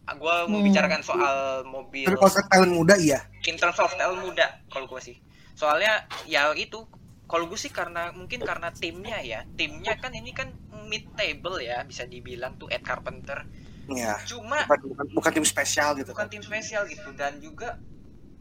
gu- 0.06 0.18
gua 0.18 0.44
Hmm. 0.44 0.52
membicarakan 0.54 1.00
soal 1.00 1.36
mobil 1.64 2.04
Tapi 2.04 2.16
kalau 2.16 2.32
talent 2.46 2.72
muda 2.74 2.94
iya. 2.94 3.24
in 3.42 3.56
terms 3.56 3.76
of 3.76 3.88
style 3.88 4.16
muda 4.16 4.60
kalau 4.68 4.84
gue 4.86 5.00
sih. 5.00 5.16
Soalnya 5.54 5.92
ya 6.24 6.52
itu 6.52 6.84
kalau 7.24 7.46
gue 7.46 7.56
sih 7.56 7.68
karena 7.68 8.10
mungkin 8.10 8.40
karena 8.40 8.68
timnya 8.70 9.18
ya. 9.18 9.48
Timnya 9.50 9.96
kan 9.96 10.12
ini 10.12 10.30
kan 10.30 10.52
mid 10.84 11.08
table 11.14 11.56
ya 11.58 11.80
bisa 11.82 12.04
dibilang 12.04 12.54
tuh 12.54 12.68
Ed 12.68 12.82
Carpenter. 12.82 13.48
Iya. 13.86 14.16
Cuma 14.24 14.64
Bukan, 14.64 14.80
bukan, 14.86 15.06
bukan 15.14 15.30
tim 15.34 15.44
spesial 15.44 15.92
gitu. 15.94 16.10
bukan 16.10 16.28
tim 16.28 16.40
spesial 16.40 16.84
gitu 16.84 17.12
dan 17.12 17.36
juga 17.38 17.80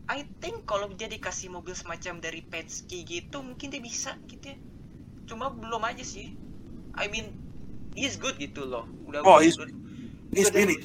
I 0.04 0.28
think 0.38 0.64
kalau 0.64 0.88
dia 0.90 1.08
dikasih 1.08 1.48
mobil 1.50 1.72
semacam 1.72 2.20
dari 2.20 2.40
Penske 2.42 3.04
gitu 3.04 3.40
mungkin 3.40 3.68
dia 3.68 3.80
bisa 3.80 4.20
gitu 4.26 4.52
ya 4.52 4.60
cuma 5.24 5.48
belum 5.48 5.80
aja 5.82 6.00
sih 6.00 6.36
I 6.94 7.08
mean 7.08 7.32
he's 7.92 8.16
good 8.16 8.36
gitu 8.36 8.64
loh 8.64 8.84
udah 9.04 9.20
Oh, 9.22 9.40
he's- 9.40 9.56
udah, 9.56 9.72
Ini 10.30 10.44
sendiri. 10.44 10.76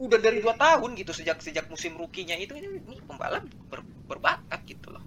Udah 0.00 0.18
dari 0.18 0.40
dua 0.40 0.56
tahun 0.56 0.96
gitu 0.96 1.12
sejak 1.12 1.44
sejak 1.44 1.68
musim 1.68 1.92
rukinya 2.00 2.32
itu 2.40 2.56
ini, 2.56 2.80
ini 2.80 2.96
pembalap 3.04 3.44
ber- 3.68 3.84
berbakat 4.08 4.64
gitu 4.64 4.96
loh. 4.96 5.04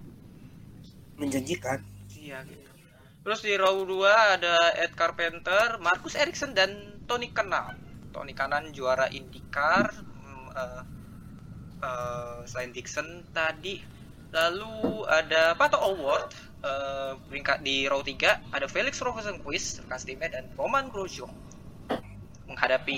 Menjanjikan. 1.18 1.82
iya 2.14 2.46
gitu. 2.46 2.70
Terus 3.24 3.40
di 3.40 3.56
row 3.56 3.82
2 3.88 4.36
ada 4.36 4.76
Ed 4.78 4.92
Carpenter 4.94 5.80
Marcus 5.80 6.12
Ericsson 6.14 6.52
dan 6.52 7.00
Tony 7.08 7.32
Kanaan 7.32 7.84
Tony 8.14 8.30
Kanaan 8.30 8.70
juara 8.70 9.10
IndyCar 9.10 9.90
hmm, 9.90 10.46
eh, 10.54 10.82
eh, 11.82 12.38
selain 12.46 12.70
Dixon 12.70 13.26
tadi. 13.34 13.82
Lalu 14.30 15.06
ada 15.10 15.58
Pato 15.58 15.82
Award 15.82 16.30
eh, 16.62 17.12
peringkat 17.26 17.66
di 17.66 17.90
row 17.90 18.06
3 18.06 18.54
ada 18.54 18.66
Felix 18.70 19.02
Rosenquist 19.02 19.82
rekan 19.82 19.98
timnya 19.98 20.38
dan 20.38 20.46
Roman 20.54 20.86
Grosjean 20.86 21.34
menghadapi 22.46 22.94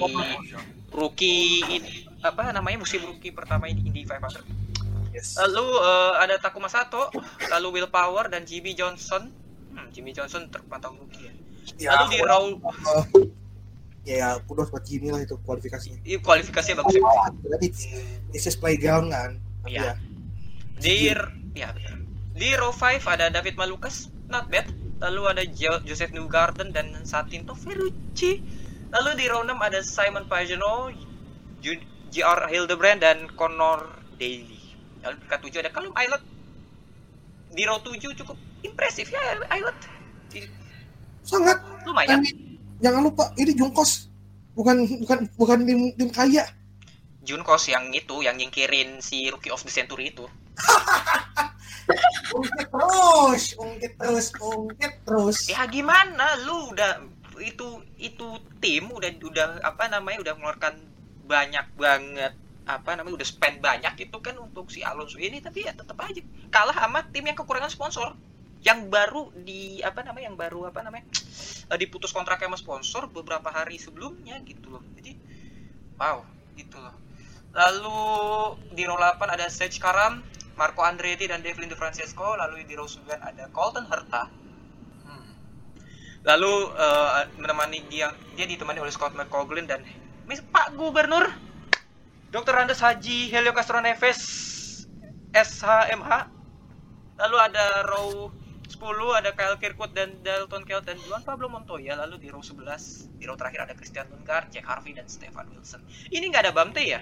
rookie 0.90 1.62
in- 1.64 1.87
apa 2.18 2.50
namanya 2.50 2.78
musim 2.78 3.02
rookie 3.02 3.30
pertama 3.30 3.66
ini 3.66 3.82
Indy 3.85 4.02
500 4.02 4.66
Yes. 5.11 5.32
Lalu 5.35 5.64
eh, 5.64 6.12
ada 6.20 6.37
Takuma 6.37 6.68
Sato, 6.68 7.09
lalu 7.48 7.80
Will 7.80 7.88
Power 7.88 8.28
dan 8.28 8.44
Jimmy 8.44 8.76
Johnson. 8.76 9.32
Hmm, 9.72 9.88
Jimmy 9.88 10.12
Johnson 10.12 10.44
terpantau 10.46 10.92
rookie 10.92 11.24
ya. 11.24 11.32
Ya, 11.80 11.90
Lalu 11.96 12.04
di 12.11 12.18
row 12.20 12.44
eh, 12.52 13.04
ya 14.04 14.37
kudos 14.44 14.68
buat 14.68 14.85
Jimmy 14.85 15.09
lah 15.09 15.24
itu 15.24 15.40
kualifikasinya. 15.40 16.04
ini 16.04 16.20
kualifikasinya 16.20 16.85
bagus 16.85 16.94
ya. 16.94 17.32
Berarti 17.32 17.64
it's, 17.64 17.82
it's 18.30 18.44
just 18.44 18.61
playground 18.61 19.09
kan. 19.09 19.40
Iya. 19.64 19.80
ya. 19.80 19.92
Di 20.76 20.96
ya. 21.56 21.72
Di 22.30 22.48
row 22.52 22.68
5 22.68 23.00
ada 23.09 23.32
David 23.32 23.56
Malukas, 23.56 24.12
not 24.28 24.46
bad. 24.46 24.68
Lalu 25.00 25.22
ada 25.26 25.42
Jo- 25.48 25.80
Joseph 25.80 26.12
Newgarden 26.12 26.76
dan 26.76 26.92
Satinto 27.02 27.56
Ferrucci. 27.56 28.44
Lalu 28.90 29.11
di 29.18 29.25
row 29.27 29.42
6 29.42 29.57
ada 29.57 29.81
Simon 29.83 30.25
Pagenaud, 30.27 30.94
Ju- 31.61 31.83
JR 32.09 32.46
Hildebrand 32.46 33.03
dan 33.03 33.27
Connor 33.35 33.90
Daly. 34.16 34.62
Lalu 35.03 35.14
peringkat 35.20 35.40
7 35.42 35.62
ada 35.62 35.70
Callum 35.70 35.94
Aylott. 35.94 36.22
Di 37.51 37.62
row 37.66 37.79
7 37.79 38.14
cukup 38.14 38.37
impresif 38.62 39.11
ya. 39.11 39.20
Di- 40.31 40.49
Sangat. 41.22 41.59
Lumayan. 41.83 42.22
Ini- 42.22 42.59
jangan 42.79 43.03
lupa 43.05 43.31
ini 43.37 43.53
Jungkos. 43.53 44.07
Bukan 44.57 44.88
bukan 45.05 45.18
bukan 45.37 45.59
tim 45.66 45.81
tim 45.94 46.09
kaya. 46.09 46.44
Junkos 47.27 47.66
yang 47.66 47.90
itu 47.90 48.22
yang 48.22 48.38
nyingkirin 48.38 49.03
si 49.03 49.27
Rookie 49.29 49.51
of 49.51 49.61
the 49.61 49.72
Century 49.72 50.14
itu. 50.14 50.25
Ungkit 52.37 52.66
terus, 52.66 53.44
ungkit 53.55 53.92
terus, 53.94 54.27
ungkit 54.37 54.92
terus. 55.07 55.38
Ya 55.46 55.62
gimana 55.70 56.35
lu 56.42 56.75
udah 56.75 56.99
itu 57.40 57.83
itu 58.01 58.27
tim 58.62 58.88
udah 58.90 59.11
udah 59.20 59.46
apa 59.64 59.88
namanya 59.90 60.22
udah 60.22 60.35
mengeluarkan 60.37 60.75
banyak 61.27 61.66
banget 61.75 62.33
apa 62.66 62.99
namanya 62.99 63.22
udah 63.22 63.29
spend 63.29 63.62
banyak 63.62 63.94
itu 64.11 64.18
kan 64.18 64.35
untuk 64.42 64.75
si 64.75 64.83
Alonso 64.83 65.22
ini 65.22 65.38
tapi 65.38 65.62
ya 65.62 65.72
tetap 65.72 65.94
aja 66.03 66.18
kalah 66.51 66.75
sama 66.75 67.07
tim 67.14 67.22
yang 67.22 67.38
kekurangan 67.38 67.70
sponsor. 67.70 68.18
Yang 68.66 68.90
baru 68.90 69.31
di 69.46 69.79
apa 69.87 70.03
namanya 70.03 70.27
yang 70.27 70.38
baru 70.38 70.66
apa 70.66 70.83
namanya 70.83 71.07
eh, 71.70 71.79
diputus 71.79 72.11
kontraknya 72.11 72.51
sama 72.51 72.59
sponsor 72.59 73.07
beberapa 73.07 73.46
hari 73.55 73.79
sebelumnya 73.79 74.42
gitu 74.42 74.75
loh. 74.75 74.83
Jadi 74.99 75.14
wow 75.94 76.27
gitu 76.59 76.75
loh. 76.83 76.94
Lalu 77.55 78.03
di 78.75 78.83
row 78.83 78.99
8 78.99 79.22
ada 79.31 79.46
Serge 79.46 79.79
Karam 79.79 80.20
Marco 80.59 80.83
Andretti 80.83 81.31
dan 81.31 81.46
Devlin 81.46 81.70
De 81.70 81.79
Francesco. 81.79 82.35
Lalu 82.35 82.66
di 82.66 82.75
row 82.75 82.90
9 82.90 83.07
ada 83.14 83.46
Colton 83.55 83.87
Herta. 83.87 84.27
Lalu 86.27 86.75
eh, 86.75 87.23
menemani 87.39 87.87
dia 87.87 88.11
dia 88.35 88.47
ditemani 88.51 88.83
oleh 88.83 88.91
Scott 88.91 89.15
McCoglin 89.15 89.71
dan 89.71 89.87
Miss 90.27 90.43
Pak 90.43 90.75
Gubernur 90.75 91.31
Dr. 92.35 92.59
Andes 92.59 92.83
Haji 92.83 93.31
Helio 93.31 93.55
Castro 93.55 93.79
Neves 93.79 94.21
SHMH 95.31 96.27
lalu 97.23 97.37
ada 97.39 97.87
row 97.87 98.35
10 98.67 98.83
ada 99.15 99.31
Kyle 99.33 99.57
Kirkwood 99.62 99.95
dan 99.95 100.19
Dalton 100.27 100.67
Kellett 100.67 100.91
dan 100.91 100.99
Juan 101.07 101.23
Pablo 101.23 101.47
Montoya. 101.47 101.95
Lalu 101.97 102.19
di 102.19 102.29
row 102.35 102.43
11 102.43 103.15
di 103.17 103.25
row 103.25 103.39
terakhir 103.39 103.71
ada 103.71 103.75
Christian 103.79 104.11
Lundgaard, 104.11 104.51
Jack 104.51 104.67
Harvey 104.67 104.93
dan 104.93 105.07
Stefan 105.07 105.47
Wilson. 105.55 105.81
Ini 106.11 106.29
nggak 106.29 106.51
ada 106.51 106.53
Bamte 106.53 106.83
ya? 106.83 107.01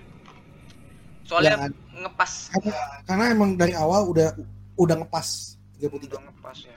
Soalnya 1.25 1.57
Nggak 1.57 2.05
ngepas. 2.05 2.33
Karena, 2.53 2.77
karena 3.09 3.25
emang 3.33 3.51
dari 3.57 3.73
awal 3.73 4.07
udah 4.13 4.37
udah 4.77 4.97
ngepas 5.03 5.57
33. 5.81 6.13
udah 6.15 6.21
ngepas 6.31 6.59
ya 6.69 6.77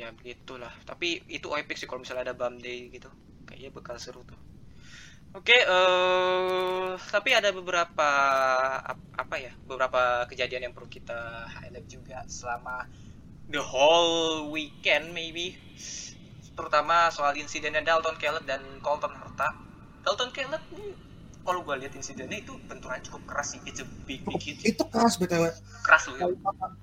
ya 0.00 0.08
begitulah. 0.16 0.72
Tapi 0.88 1.28
itu 1.28 1.52
epic 1.52 1.76
sih 1.76 1.84
kalau 1.84 2.00
misalnya 2.00 2.32
ada 2.32 2.34
bum 2.36 2.56
day 2.56 2.88
gitu. 2.88 3.12
Kayaknya 3.44 3.70
bakal 3.76 3.96
seru 4.00 4.24
tuh. 4.24 4.40
Oke 5.30 5.54
eh 5.54 6.90
tapi 7.12 7.30
ada 7.36 7.52
beberapa 7.52 8.08
ap- 8.80 9.12
apa 9.14 9.36
ya? 9.36 9.52
Beberapa 9.68 10.24
kejadian 10.26 10.70
yang 10.70 10.74
perlu 10.74 10.88
kita 10.88 11.46
highlight 11.46 11.86
juga 11.86 12.24
selama 12.26 12.88
the 13.52 13.60
whole 13.60 14.48
weekend 14.48 15.12
maybe. 15.12 15.54
Terutama 16.56 17.12
soal 17.12 17.36
insidennya 17.36 17.84
Dalton 17.84 18.16
Kellett 18.16 18.48
dan 18.48 18.64
Colton 18.80 19.12
Herta. 19.12 19.52
Dalton 20.02 20.32
Kellett 20.32 20.64
nih 20.72 21.10
kalau 21.40 21.64
gue 21.64 21.76
lihat 21.82 21.92
insidennya 21.96 22.36
itu 22.40 22.52
benturannya 22.68 23.04
cukup 23.08 23.22
keras 23.30 23.56
sih. 23.56 23.60
It's 23.64 23.80
a 23.80 23.88
big 24.04 24.24
big 24.28 24.40
hit. 24.40 24.60
Itu 24.64 24.84
keras 24.92 25.16
btw. 25.16 25.48
keras 25.86 26.02
loh 26.12 26.16
ya. 26.20 26.26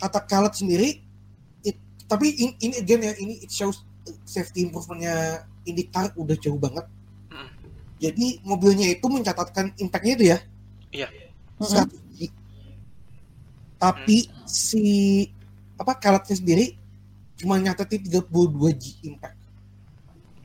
Kata 0.02 0.20
Khaled 0.26 0.54
sendiri, 0.58 1.04
tapi 2.08 2.28
in- 2.40 2.58
ini 2.60 2.76
again 2.80 3.02
ya 3.04 3.14
ini 3.20 3.44
it 3.44 3.52
shows 3.52 3.84
safety 4.24 4.64
improvementnya 4.64 5.44
IndyCar 5.68 6.16
udah 6.16 6.36
jauh 6.40 6.56
banget. 6.56 6.88
Mm. 7.28 7.50
Jadi 8.00 8.28
mobilnya 8.48 8.88
itu 8.88 9.06
mencatatkan 9.12 9.76
impactnya 9.76 10.14
itu 10.16 10.26
ya. 10.32 10.38
Iya. 10.96 11.08
100 11.60 11.92
G. 12.16 12.32
Tapi 13.78 14.32
si 14.48 14.84
apa 15.78 15.94
Khalednya 16.00 16.36
sendiri 16.40 16.66
cuma 17.38 17.60
nyatetin 17.62 18.02
32 18.10 18.74
G 18.74 18.84
impact. 19.06 19.38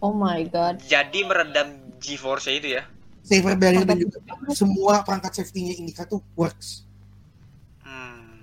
Oh 0.03 0.11
my 0.11 0.43
god. 0.51 0.83
jadi 0.83 1.23
meredam 1.23 1.79
G-force 2.03 2.51
itu 2.51 2.75
ya 2.75 2.83
Saver 3.23 3.55
barrier 3.55 3.87
dan 3.87 4.03
juga 4.03 4.19
semua 4.51 5.07
perangkat 5.07 5.39
safety-nya 5.39 5.79
IndyCar 5.79 6.11
tuh 6.11 6.19
works. 6.35 6.83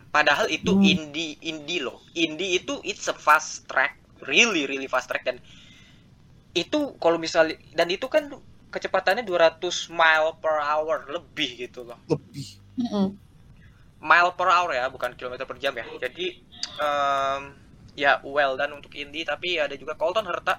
Padahal 0.09 0.49
itu 0.49 0.73
Hmm. 0.73 0.83
indie 0.83 1.37
indie 1.41 1.81
loh. 1.85 2.01
Indie 2.17 2.57
itu 2.57 2.81
it's 2.81 3.05
a 3.05 3.13
fast 3.13 3.69
track, 3.69 3.97
really 4.25 4.65
really 4.65 4.89
fast 4.89 5.05
track 5.05 5.21
dan 5.21 5.37
itu 6.57 6.97
kalau 6.97 7.21
misalnya 7.21 7.61
dan 7.77 7.87
itu 7.93 8.09
kan 8.09 8.25
kecepatannya 8.73 9.25
200 9.25 9.89
mile 9.89 10.33
per 10.41 10.57
hour 10.61 11.05
lebih 11.09 11.69
gitu 11.69 11.85
loh. 11.85 11.97
Lebih. 12.09 12.57
Mile 13.99 14.31
per 14.33 14.47
hour 14.47 14.71
ya, 14.71 14.87
bukan 14.87 15.11
kilometer 15.13 15.43
per 15.43 15.59
jam 15.59 15.75
ya. 15.75 15.85
Jadi 15.99 16.41
em, 16.79 17.41
ya 17.99 18.17
well 18.23 18.55
dan 18.55 18.71
untuk 18.73 18.95
Indy 18.95 19.27
tapi 19.27 19.59
ada 19.59 19.75
juga 19.75 19.93
Colton 19.93 20.25
Herta. 20.25 20.57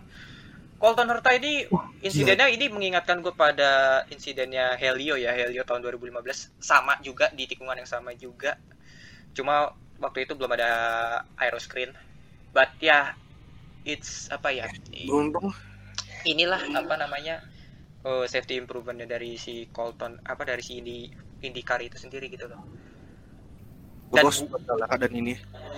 Colton 0.80 1.08
Herta 1.08 1.34
ini 1.36 1.64
insidennya 2.00 2.48
ini 2.48 2.68
mengingatkan 2.72 3.20
gue 3.20 3.32
pada 3.34 4.04
insidennya 4.12 4.76
Helio 4.76 5.16
ya, 5.16 5.32
Helio 5.32 5.64
tahun 5.64 5.84
2015 5.84 6.52
sama 6.60 6.96
juga 7.02 7.28
di 7.34 7.44
tikungan 7.50 7.76
yang 7.76 7.88
sama 7.88 8.14
juga. 8.14 8.56
Cuma 9.32 9.72
waktu 9.98 10.24
itu 10.24 10.32
belum 10.34 10.52
ada 10.54 10.70
aeroscreen. 11.36 11.92
But 12.50 12.74
ya 12.82 13.14
it's 13.86 14.26
apa 14.28 14.50
ya? 14.50 14.66
Beruntung 15.06 15.54
inilah 16.26 16.60
apa 16.76 16.94
namanya 17.00 17.40
eh, 18.04 18.24
safety 18.28 18.60
improvementnya 18.60 19.08
dari 19.08 19.40
si 19.40 19.64
Colton 19.72 20.20
apa 20.24 20.44
dari 20.44 20.60
si 20.60 20.76
Indy 20.80 21.08
IndyCar 21.40 21.80
itu 21.80 21.96
sendiri 21.96 22.28
gitu 22.28 22.50
loh. 22.50 22.60
Dan- 24.10 24.26
dan 24.98 25.12
ini. 25.14 25.34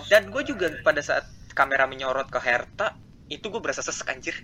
Dan 0.09 0.33
gue 0.33 0.43
juga 0.43 0.73
pada 0.81 1.05
saat 1.05 1.29
kamera 1.53 1.85
menyorot 1.85 2.33
ke 2.33 2.41
Herta 2.41 2.97
itu 3.29 3.45
gue 3.47 3.61
berasa 3.61 3.85
sesek 3.85 4.09
anjir. 4.09 4.35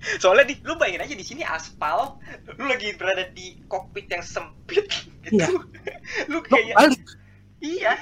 Soalnya 0.22 0.48
di, 0.48 0.54
lu 0.64 0.80
bayangin 0.80 1.04
aja 1.04 1.14
di 1.14 1.22
sini 1.22 1.42
aspal, 1.44 2.16
lu 2.56 2.64
lagi 2.64 2.96
berada 2.96 3.28
di 3.30 3.60
kokpit 3.68 4.08
yang 4.08 4.24
sempit 4.24 4.88
gitu. 4.88 5.06
Iya. 5.36 5.52
lu 6.32 6.40
kayak 6.40 6.74
balik. 6.80 7.04
Iya. 7.62 7.94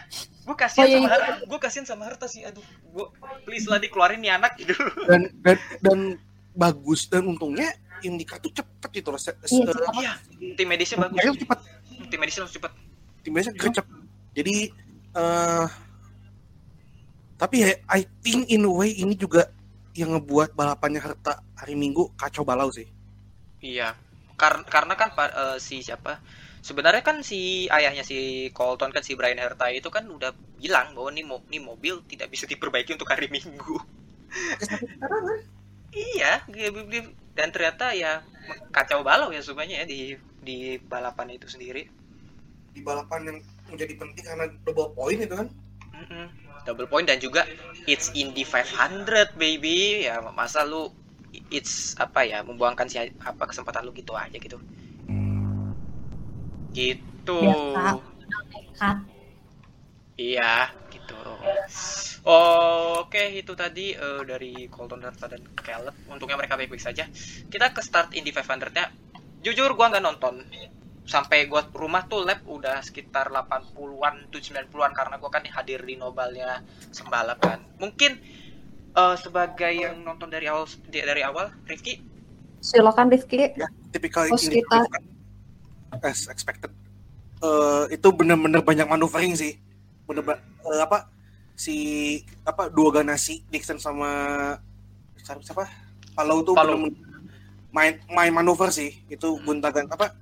Gue 0.49 0.57
kasihan 0.57 0.87
Oh, 0.87 0.89
iya, 0.89 0.97
sama 0.97 1.07
iya. 1.07 1.13
Herta, 1.13 1.33
gue 1.45 1.59
kasihan 1.61 1.87
sama 1.87 2.03
Herta 2.09 2.27
sih. 2.31 2.43
Aduh, 2.47 2.65
gue 2.65 3.07
please 3.45 3.69
lah 3.69 3.77
dikeluarin 3.77 4.23
nih 4.25 4.33
anak 4.33 4.57
gitu. 4.57 4.73
dan 5.11 5.29
dan 5.45 5.59
dan 5.85 5.99
bagus 6.57 7.07
dan 7.07 7.29
untungnya 7.29 7.75
Indika 8.03 8.39
tuh 8.39 8.55
cepet 8.55 8.91
gitu 9.03 9.11
loh. 9.11 9.19
Iya. 9.19 9.35
Iya, 9.99 10.13
tim 10.55 10.67
medisnya 10.71 11.03
bagus. 11.03 11.19
Mereka 11.19 11.35
cepet, 11.45 11.59
Tim 12.09 12.19
medisnya 12.23 12.43
langsung 12.47 12.59
cepet. 12.63 12.73
tim 13.27 13.33
biasa 13.35 13.51
gercep. 13.53 13.87
Jadi 14.33 14.71
eh 15.19 15.67
tapi 17.39 17.63
ya, 17.63 17.71
I 17.87 18.03
think 18.23 18.51
in 18.51 18.67
a 18.67 18.73
way 18.73 18.95
ini 18.99 19.15
juga 19.15 19.51
yang 19.95 20.15
ngebuat 20.15 20.55
balapannya 20.55 21.03
Herta 21.03 21.43
hari 21.59 21.75
Minggu 21.75 22.15
kacau 22.19 22.43
balau 22.47 22.71
sih. 22.71 22.87
Iya, 23.63 23.95
karena 24.39 24.63
karena 24.67 24.95
kan 24.95 25.11
eh, 25.19 25.59
si 25.59 25.83
siapa? 25.83 26.23
Sebenarnya 26.59 27.03
kan 27.07 27.23
si 27.23 27.71
ayahnya 27.71 28.03
si 28.03 28.51
Colton 28.51 28.91
kan 28.91 29.03
si 29.03 29.15
Brian 29.15 29.39
Herta 29.39 29.71
itu 29.71 29.89
kan 29.89 30.05
udah 30.05 30.35
bilang 30.59 30.93
bahwa 30.93 31.11
nih, 31.15 31.25
mo 31.25 31.41
nih 31.47 31.63
mobil 31.63 32.03
tidak 32.11 32.29
bisa 32.29 32.45
diperbaiki 32.45 32.99
untuk 32.99 33.09
hari 33.09 33.31
Minggu. 33.31 33.79
Iya, 35.89 36.45
dan 37.33 37.49
ternyata 37.49 37.97
ya 37.97 38.21
kacau 38.69 39.01
balau 39.01 39.33
ya 39.33 39.41
semuanya 39.41 39.83
ya 39.83 39.87
di 39.89 40.19
di 40.45 40.77
balapan 40.85 41.33
itu 41.33 41.49
sendiri. 41.49 41.89
Di 42.77 42.81
balapan 42.85 43.21
yang 43.25 43.39
menjadi 43.73 43.95
penting 43.97 44.25
karena 44.25 44.47
double 44.69 44.93
point 44.93 45.21
itu 45.23 45.35
kan. 45.35 45.49
Mm-mm. 45.97 46.27
Double 46.69 46.89
point 46.91 47.09
dan 47.09 47.17
juga 47.19 47.49
it's 47.89 48.13
in 48.13 48.37
the 48.37 48.45
500 48.45 49.35
baby. 49.41 50.05
Ya 50.05 50.21
masa 50.21 50.63
lu 50.69 50.93
it's 51.49 51.97
apa 51.97 52.25
ya 52.29 52.45
membuangkan 52.45 52.89
si 52.89 53.01
apa 53.01 53.49
kesempatan 53.49 53.89
lu 53.89 53.97
gitu 53.97 54.13
aja 54.13 54.37
gitu. 54.37 54.61
Gitu. 56.79 57.39
Nekat. 57.43 57.99
Iya, 60.19 60.71
gitu. 60.91 61.15
Oh, 62.27 63.07
Oke, 63.07 63.39
itu 63.39 63.55
tadi 63.55 63.95
eh, 63.95 64.23
dari 64.27 64.67
Colton 64.67 65.03
Herta 65.03 65.31
dan 65.31 65.43
Caleb. 65.55 65.95
Untungnya 66.11 66.35
mereka 66.39 66.59
baik-baik 66.59 66.83
saja. 66.83 67.07
Kita 67.47 67.71
ke 67.75 67.83
start 67.83 68.15
Indy 68.15 68.31
500-nya. 68.31 68.91
Jujur 69.43 69.75
gua 69.79 69.91
nggak 69.91 70.03
nonton. 70.03 70.43
Sampai 71.07 71.47
gua 71.47 71.65
rumah 71.71 72.05
tuh 72.05 72.27
lap 72.27 72.43
udah 72.45 72.83
sekitar 72.83 73.31
80-an 73.31 74.29
tuh 74.29 74.43
90-an 74.43 74.93
karena 74.93 75.15
gua 75.23 75.31
kan 75.31 75.47
hadir 75.47 75.81
di 75.87 75.95
nobalnya 75.95 76.63
sembalap 76.91 77.39
kan. 77.39 77.63
Mungkin 77.79 78.19
eh, 78.95 79.17
sebagai 79.19 79.71
yang 79.73 80.03
nonton 80.03 80.31
dari 80.31 80.51
awal 80.51 80.67
dari 80.91 81.23
awal, 81.23 81.55
Rifki, 81.65 82.03
Silakan 82.59 83.07
Rifki. 83.07 83.55
Ya, 83.55 83.71
tipikal 83.95 84.27
Oh, 84.27 84.35
kita- 84.35 84.91
as 86.03 86.29
expected. 86.29 86.71
Eh, 87.39 87.85
itu 87.95 88.09
bener-bener 88.11 88.61
banyak 88.61 88.87
maneuvering 88.87 89.35
sih. 89.39 89.57
Bener 90.05 90.25
eh, 90.27 90.81
apa 90.83 91.07
si 91.59 91.77
apa 92.43 92.71
dua 92.71 93.03
ganasi 93.03 93.43
Dixon 93.51 93.79
sama 93.79 94.11
siapa, 95.19 95.43
siapa? 95.43 95.65
Palau 96.15 96.43
tuh 96.43 96.55
Palau. 96.55 96.75
bener-bener 96.79 97.07
main 97.71 97.95
main 98.11 98.33
manuver 98.33 98.73
sih. 98.73 98.99
Itu 99.07 99.39
Hmm. 99.39 99.45
guntagan 99.45 99.87
apa 99.91 100.15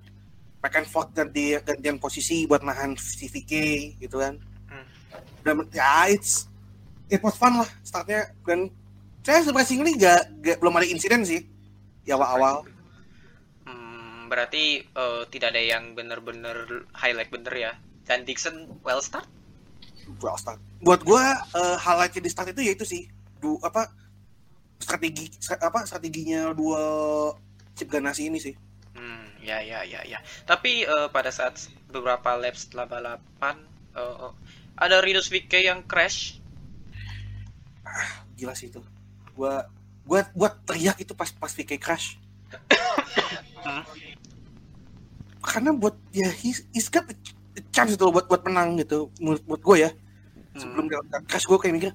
back 0.60 0.76
and 0.76 0.88
forth 0.88 1.12
ganti 1.14 1.56
gantian 1.62 1.96
posisi 1.96 2.44
buat 2.44 2.60
nahan 2.60 2.98
si 2.98 3.30
VK 3.30 3.52
gitu 4.02 4.20
kan. 4.20 4.36
Hmm. 4.68 4.86
Dan 5.40 5.56
ya 5.72 6.10
it's 6.10 6.50
it 7.06 7.22
was 7.22 7.38
fun 7.38 7.62
lah 7.62 7.70
startnya 7.80 8.34
dan 8.42 8.66
saya 9.22 9.42
surprisingly 9.42 9.98
gak, 9.98 10.22
gak 10.38 10.58
belum 10.62 10.78
ada 10.78 10.86
insiden 10.86 11.26
sih 11.26 11.42
di 12.02 12.10
awal-awal. 12.14 12.62
Berarti 14.28 14.82
eh, 14.84 15.22
tidak 15.30 15.54
ada 15.54 15.62
yang 15.62 15.94
bener-bener 15.96 16.86
highlight 16.94 17.30
bener 17.32 17.54
ya. 17.54 17.72
Dan 18.06 18.22
Dixon 18.22 18.80
well 18.86 19.02
start. 19.02 19.26
well 20.22 20.38
start. 20.38 20.62
Buat 20.82 21.02
gua 21.02 21.42
eh, 21.54 21.76
highlightnya 21.80 22.22
di 22.22 22.30
start 22.30 22.48
itu 22.54 22.62
ya 22.62 22.72
itu 22.78 22.86
sih. 22.86 23.02
Du, 23.42 23.58
apa 23.62 23.90
strategi 24.78 25.32
stra- 25.40 25.60
apa 25.60 25.82
strateginya 25.88 26.52
dua 26.54 26.82
chip 27.74 27.90
ganasi 27.90 28.30
ini 28.30 28.38
sih. 28.38 28.54
Hmm, 28.94 29.26
ya 29.42 29.58
ya 29.60 29.82
ya 29.82 30.00
ya. 30.06 30.22
Tapi 30.46 30.86
eh, 30.86 31.08
pada 31.10 31.34
saat 31.34 31.58
beberapa 31.90 32.38
lap 32.38 32.54
setelah 32.54 32.86
balapan 32.86 33.56
eh, 33.98 34.30
ada 34.76 35.00
Rinus 35.02 35.32
VK 35.32 35.52
yang 35.64 35.80
crash. 35.84 36.38
Gila 38.36 38.54
sih 38.54 38.68
itu. 38.68 38.78
Gua 39.34 39.66
gua 40.06 40.22
buat 40.36 40.54
teriak 40.62 41.02
itu 41.02 41.12
pas 41.18 41.32
pas 41.34 41.50
VK 41.50 41.82
crash. 41.82 42.14
Hmm. 43.66 43.82
Karena 45.42 45.70
buat 45.74 45.94
ya 46.10 46.30
he's, 46.30 46.66
he's 46.70 46.86
got 46.86 47.06
a 47.06 47.14
chance 47.74 47.94
itu 47.94 48.04
buat 48.10 48.26
buat 48.26 48.42
menang 48.46 48.78
gitu 48.78 49.10
menurut 49.18 49.42
buat 49.46 49.62
gue 49.62 49.76
ya. 49.86 49.90
Sebelum 50.56 50.86
dia 50.88 51.02
crash 51.26 51.44
gue 51.44 51.58
kayak 51.58 51.74
mikir 51.74 51.92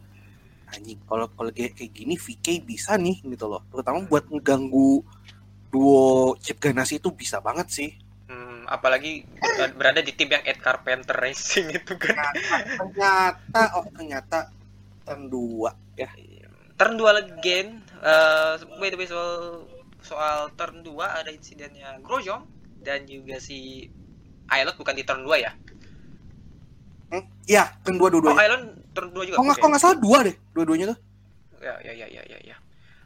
anjing 0.72 0.99
kalau 1.03 1.28
kalau 1.36 1.51
kayak 1.51 1.76
kayak 1.76 1.91
gini 1.91 2.15
VK 2.15 2.63
bisa 2.63 2.95
nih 2.95 3.19
gitu 3.24 3.45
loh. 3.47 3.63
Terutama 3.72 4.07
buat 4.07 4.24
ngeganggu 4.28 5.03
duo 5.72 6.36
chip 6.39 6.59
ganasi 6.59 6.99
itu 6.99 7.11
bisa 7.11 7.39
banget 7.43 7.67
sih. 7.72 7.89
Hmm, 8.32 8.63
apalagi 8.72 9.28
ber- 9.39 9.76
berada 9.76 9.99
di 9.99 10.15
tim 10.15 10.32
yang 10.32 10.43
Ed 10.47 10.63
Carpenter 10.63 11.15
Racing 11.15 11.76
itu 11.76 11.93
kan. 11.99 12.32
ternyata 12.80 13.61
oh 13.76 13.86
ternyata 13.91 14.47
turn 15.03 15.28
2 15.28 15.99
ya 15.99 16.09
Turn 16.80 16.97
2 16.97 17.24
again. 17.30 17.67
Eh, 18.01 18.53
by 18.80 18.89
the 18.89 18.97
way 18.97 19.05
soal 20.02 20.49
turn 20.54 20.82
2 20.82 20.89
ada 20.97 21.30
insidennya 21.30 22.02
Grosjean 22.02 22.43
dan 22.82 23.06
juga 23.06 23.38
si 23.38 23.86
Aylot 24.47 24.76
bukan 24.76 24.93
di 24.93 25.04
turn 25.04 25.22
2 25.24 25.38
ya. 25.38 25.52
hmm? 27.10 27.24
ya 27.45 27.70
turn 27.82 27.95
2 27.95 28.02
Oh, 28.02 28.10
dua-duanya 28.12 28.39
Aylot 28.39 28.64
turn 28.91 29.10
2 29.10 29.24
juga. 29.24 29.36
kok 29.38 29.43
nggak 29.43 29.56
Oke. 29.56 29.62
kok 29.62 29.70
nggak 29.70 29.82
salah 29.82 29.97
dua 29.97 30.18
deh 30.24 30.36
dua-duanya 30.52 30.86
tuh 30.89 30.99
Ya 31.62 31.78
ya 31.80 31.93
ya 31.93 32.08
ya 32.10 32.24
ya 32.26 32.38
ya. 32.43 32.58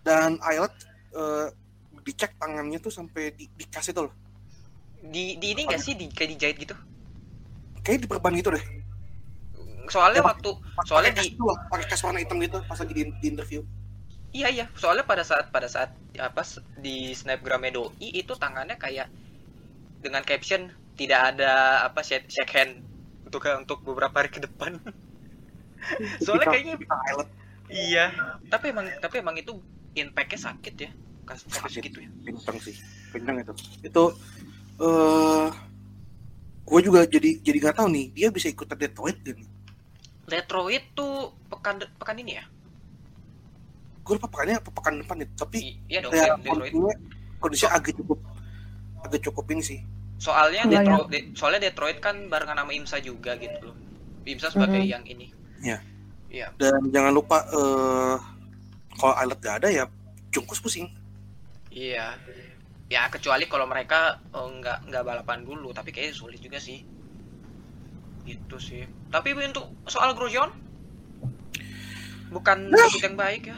dan 0.02 0.40
Aylat 0.40 0.72
eh, 1.12 1.48
dicek 2.02 2.40
tangannya 2.40 2.80
tuh 2.80 2.88
sampai 2.88 3.36
di, 3.36 3.52
dikasih 3.52 3.92
tuh 3.92 4.08
loh 4.08 4.14
Di 5.04 5.36
di 5.36 5.52
ini 5.52 5.68
enggak 5.68 5.84
sih 5.84 5.94
di 5.94 6.08
kayak 6.08 6.30
dijahit 6.34 6.58
gitu? 6.58 6.76
kayak 7.82 8.02
diperban 8.02 8.34
gitu 8.34 8.50
deh 8.50 8.66
Soalnya 9.86 10.18
Ya, 10.18 10.26
waktu 10.26 10.50
soalnya 10.82 11.14
di 11.14 11.36
pakai 11.70 11.86
kas 11.86 12.02
warna 12.02 12.18
hitam 12.18 12.40
gitu 12.40 12.58
pas 12.66 12.74
lagi 12.74 12.94
di, 12.96 13.04
di 13.12 13.28
interview 13.28 13.62
Iya 14.36 14.48
iya, 14.52 14.66
soalnya 14.76 15.08
pada 15.08 15.24
saat 15.24 15.48
pada 15.48 15.72
saat 15.72 15.96
apa 16.20 16.44
di 16.84 17.16
snapgram 17.16 17.64
doi 17.72 18.12
itu 18.12 18.36
tangannya 18.36 18.76
kayak 18.76 19.08
dengan 20.04 20.28
caption 20.28 20.68
tidak 21.00 21.36
ada 21.36 21.84
apa 21.88 22.04
shake, 22.04 22.28
shake 22.28 22.52
hand 22.52 22.84
untuk 23.24 23.48
untuk 23.56 23.80
beberapa 23.88 24.12
hari 24.20 24.28
ke 24.28 24.44
depan. 24.44 24.76
soalnya 26.26 26.52
kayaknya 26.52 26.76
Aylat 26.84 27.30
iya, 27.72 28.12
tapi 28.52 28.76
emang 28.76 28.92
tapi 29.00 29.24
emang 29.24 29.40
itu 29.40 29.56
impact-nya 29.96 30.40
sakit 30.52 30.76
ya. 30.84 30.92
Kasus 31.26 31.50
Sakit. 31.50 31.82
segitu 31.82 32.06
ya. 32.06 32.10
kencang 32.22 32.58
sih 32.62 32.76
kencang 33.10 33.42
itu 33.42 33.54
itu 33.82 34.04
eh 34.78 35.48
gue 36.66 36.80
juga 36.86 37.00
jadi 37.10 37.30
jadi 37.42 37.58
nggak 37.66 37.76
tahu 37.82 37.88
nih 37.90 38.06
dia 38.14 38.28
bisa 38.30 38.50
ikut 38.54 38.70
Detroit 38.78 39.18
kan 39.26 39.38
Detroit 40.26 40.84
tuh 40.98 41.34
pekan 41.50 41.82
pekan 41.98 42.18
ini 42.22 42.42
ya? 42.42 42.46
Gue 44.06 44.14
lupa 44.14 44.30
pekannya 44.30 44.56
apa 44.56 44.70
pekan 44.70 44.94
depan 45.02 45.18
itu 45.20 45.34
tapi 45.34 45.58
iya 45.90 46.00
dong, 46.00 46.14
ya 46.14 46.38
kondisinya 46.40 46.94
kondisinya 47.38 47.72
agak 47.74 47.94
cukup 47.96 48.20
agak 49.02 49.22
cukup 49.22 49.46
ini 49.50 49.64
sih 49.64 49.80
Soalnya 50.16 50.64
Iya, 50.64 50.80
Detroit 50.80 51.06
de- 51.10 51.28
soalnya 51.34 51.62
Detroit 51.66 51.98
kan 52.00 52.16
barengan 52.26 52.56
sama 52.56 52.72
IMSA 52.72 52.98
juga 53.00 53.36
gitu 53.36 53.58
loh. 53.62 53.76
IMSA 54.24 54.48
sebagai 54.48 54.80
Mhm. 54.80 54.88
yang 54.88 55.04
ini. 55.06 55.28
Iya. 55.60 55.78
Iya. 56.26 56.48
dan 56.56 56.88
jangan 56.88 57.12
lupa 57.12 57.44
eh 57.46 58.16
kalau 58.94 59.14
Aylat 59.14 59.40
gak 59.40 59.56
ada 59.60 59.68
ya 59.70 59.84
Jungkus 60.30 60.60
pusing 60.60 60.88
Iya. 61.68 62.16
Ya 62.86 63.10
kecuali 63.10 63.44
kalau 63.46 63.66
mereka 63.66 64.22
eh, 64.30 64.48
nggak 64.54 64.88
nggak 64.88 65.04
balapan 65.04 65.42
dulu, 65.42 65.72
tapi 65.72 65.90
kayaknya 65.90 66.16
sulit 66.16 66.40
juga 66.40 66.56
sih. 66.58 66.80
Itu 68.24 68.56
sih. 68.58 68.84
Tapi 69.10 69.34
untuk 69.36 69.68
soal 69.84 70.14
Grosjean 70.14 70.48
bukan 72.30 72.58
Nah. 72.68 72.88
debut 72.88 73.04
yang 73.04 73.16
baik 73.16 73.44
ya. 73.46 73.58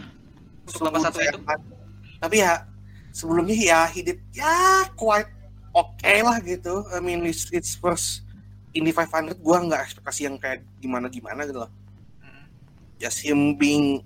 Untuk 0.68 1.00
satu 1.00 1.20
itu. 1.24 1.40
Tapi 2.18 2.36
ya 2.44 2.68
sebelumnya 3.16 3.56
ya 3.56 3.80
he 3.90 4.04
did 4.04 4.20
ya 4.36 4.86
quite 4.94 5.32
okay 5.72 6.20
lah 6.22 6.38
gitu. 6.44 6.86
I 6.92 7.00
mean 7.00 7.24
it's, 7.24 7.48
it's 7.56 7.74
first 7.80 8.28
Indy 8.76 8.92
500 8.92 9.40
gua 9.42 9.64
nggak 9.64 9.82
ekspektasi 9.90 10.28
yang 10.28 10.36
kayak 10.38 10.62
gimana 10.84 11.08
gimana 11.10 11.48
gitu 11.48 11.66
loh. 11.66 11.72
Mm. 12.22 12.46
Just 13.00 13.24
him 13.24 13.56
being 13.56 14.04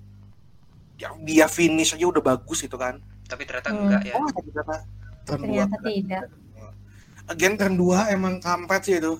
ya, 0.96 1.10
dia 1.26 1.46
finish 1.50 1.92
aja 1.92 2.06
udah 2.06 2.22
bagus 2.22 2.62
gitu 2.62 2.78
kan. 2.78 3.02
Tapi 3.26 3.42
ternyata 3.48 3.68
Hmm. 3.72 3.80
enggak 3.88 4.02
ya. 4.06 4.14
Oh 4.16 4.28
ternyata 4.30 4.76
turn 5.26 5.40
Ternyata 5.44 5.76
2 5.82 5.88
tidak. 5.88 6.24
Again 7.30 7.54
turn 7.58 7.74
2 7.78 8.14
emang 8.14 8.34
kampret 8.38 8.82
sih 8.86 8.96
itu. 9.00 9.18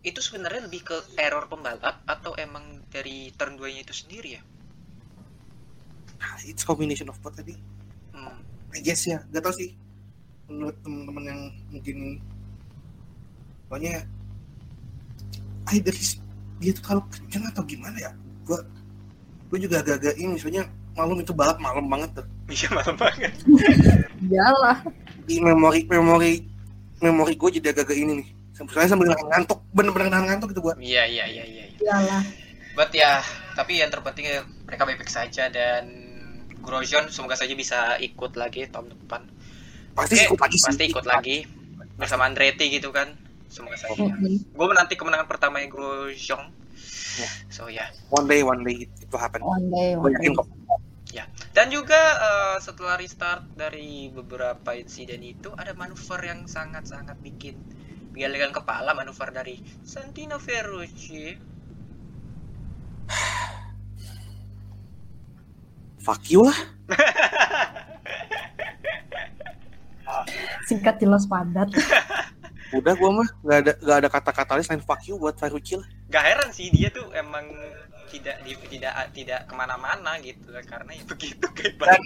Itu 0.00 0.20
sebenarnya 0.24 0.64
lebih 0.64 0.80
ke 0.82 0.96
error 1.20 1.44
pembalap 1.44 2.00
atau 2.08 2.32
emang 2.40 2.80
dari 2.88 3.28
turn 3.36 3.60
2-nya 3.60 3.84
itu 3.84 3.92
sendiri 3.92 4.40
ya? 4.40 4.42
Ah, 6.20 6.36
It's 6.44 6.62
combination 6.62 7.08
of 7.08 7.16
both 7.24 7.36
tadi. 7.36 7.56
Hmm. 8.12 8.38
I 8.76 8.80
guess 8.84 9.08
ya, 9.08 9.24
gak 9.32 9.42
tau 9.42 9.54
sih. 9.56 9.74
Menurut 10.46 10.76
teman-teman 10.84 11.24
yang 11.24 11.40
mungkin 11.72 11.98
pokoknya 13.66 14.04
dari 15.70 16.02
dia 16.60 16.72
tuh 16.74 16.84
kalau 16.84 17.02
kenceng 17.08 17.46
atau 17.48 17.62
gimana 17.64 17.96
ya? 17.96 18.12
Gua 18.44 18.60
gua 19.48 19.58
juga 19.58 19.80
agak-agak 19.80 20.14
ini 20.18 20.36
misalnya 20.36 20.66
malam 20.98 21.16
itu 21.22 21.32
balap 21.32 21.56
malam 21.62 21.86
banget 21.88 22.22
tuh. 22.22 22.26
Iya 22.50 22.66
malam 22.74 22.96
banget. 22.98 23.32
Iyalah. 24.26 24.78
Di 25.22 25.38
memori 25.38 25.86
memori 25.86 26.42
memori 26.98 27.38
gue 27.38 27.50
jadi 27.62 27.70
agak-agak 27.70 27.94
ini 27.94 28.12
nih. 28.20 28.28
Sampai 28.58 28.90
sambil 28.90 29.08
nahan 29.08 29.24
ngantuk, 29.30 29.62
bener-bener 29.70 30.10
nahan 30.10 30.26
ngantuk 30.34 30.50
gitu 30.52 30.60
gua. 30.66 30.74
Iya 30.76 31.06
iya 31.06 31.24
iya 31.30 31.44
iya. 31.46 31.64
iya. 31.70 31.78
Iyalah. 31.78 32.22
But 32.74 32.90
ya, 32.94 33.22
tapi 33.54 33.82
yang 33.82 33.90
terpenting 33.90 34.26
ya, 34.26 34.42
mereka 34.66 34.82
baik-baik 34.86 35.10
saja 35.10 35.50
dan 35.50 35.99
Grosjean 36.60 37.08
semoga 37.08 37.34
saja 37.36 37.56
bisa 37.56 37.96
ikut 37.98 38.36
lagi 38.36 38.68
tahun 38.68 38.92
depan. 38.92 39.24
Pasti 39.96 40.20
Oke, 40.20 40.24
ikut 40.30 40.40
lagi 40.40 40.56
sih. 40.56 40.66
pasti 40.68 40.84
ikut 40.92 41.06
lagi 41.08 41.36
bersama 41.96 42.28
Andretti 42.28 42.68
gitu 42.68 42.92
kan. 42.92 43.16
Semoga 43.50 43.76
saja. 43.80 43.98
Mm-mm. 43.98 44.54
Gue 44.54 44.66
menanti 44.68 44.94
kemenangan 44.94 45.26
pertama 45.26 45.58
Grosjean. 45.66 46.52
Ya. 47.18 47.28
So 47.50 47.66
ya. 47.66 47.90
One 48.12 48.30
day, 48.30 48.46
one 48.46 48.62
day 48.62 48.86
it 48.86 49.08
will 49.10 49.18
happen. 49.18 49.42
One 49.42 49.72
day, 49.72 49.96
one 49.98 50.14
day. 50.14 50.30
kok. 50.30 50.46
Dan 51.50 51.66
juga 51.74 51.98
eh, 51.98 52.56
setelah 52.62 52.94
restart 52.94 53.42
dari 53.58 54.06
beberapa 54.06 54.70
insiden 54.78 55.26
itu 55.26 55.50
ada 55.58 55.74
manuver 55.74 56.22
yang 56.22 56.46
sangat-sangat 56.46 57.18
bikin 57.18 57.58
biarkan 58.14 58.54
kepala 58.54 58.94
manuver 58.94 59.34
dari 59.34 59.58
Santino 59.82 60.38
Ferrucci. 60.38 61.34
Fuck 66.00 66.32
you 66.32 66.48
lah. 66.48 66.58
Singkat 70.66 70.96
jelas 71.00 71.28
padat. 71.28 71.68
Udah 72.78 72.94
gua 72.94 73.10
mah 73.10 73.28
gak 73.42 73.58
ada 73.66 73.72
gak 73.82 73.96
ada 73.98 74.08
kata-kata 74.08 74.50
lain 74.54 74.64
selain 74.64 74.84
fuck 74.86 75.02
you 75.02 75.18
buat 75.18 75.34
Ferrucci 75.34 75.74
lah. 75.74 75.88
Gak 76.06 76.22
heran 76.22 76.48
sih 76.54 76.70
dia 76.70 76.86
tuh 76.94 77.10
emang 77.10 77.50
tidak 78.10 78.42
di, 78.42 78.52
tidak 78.70 78.94
tidak 79.14 79.40
ke 79.46 79.54
mana-mana 79.54 80.18
gitu 80.22 80.50
lah 80.50 80.62
karena 80.66 80.90
ya 80.94 81.02
begitu 81.06 81.46
kayak 81.56 81.78
Dan, 81.78 82.02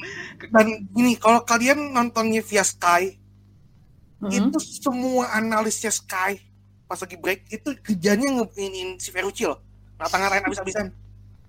dan 0.53 0.67
gini, 0.93 1.17
kalau 1.17 1.41
kalian 1.45 1.97
nontonnya 1.97 2.45
via 2.45 2.61
Sky, 2.61 3.17
Mm-mm. 4.21 4.53
itu 4.53 4.59
semua 4.61 5.33
analisnya 5.33 5.89
Sky 5.89 6.41
pas 6.85 7.01
lagi 7.01 7.17
break 7.17 7.49
itu 7.49 7.69
kerjanya 7.81 8.29
ngeinin 8.41 9.01
si 9.01 9.09
Ferrucci 9.09 9.49
loh. 9.49 9.61
Ngata-ngatain 9.97 10.45
abis-abisan. 10.45 10.87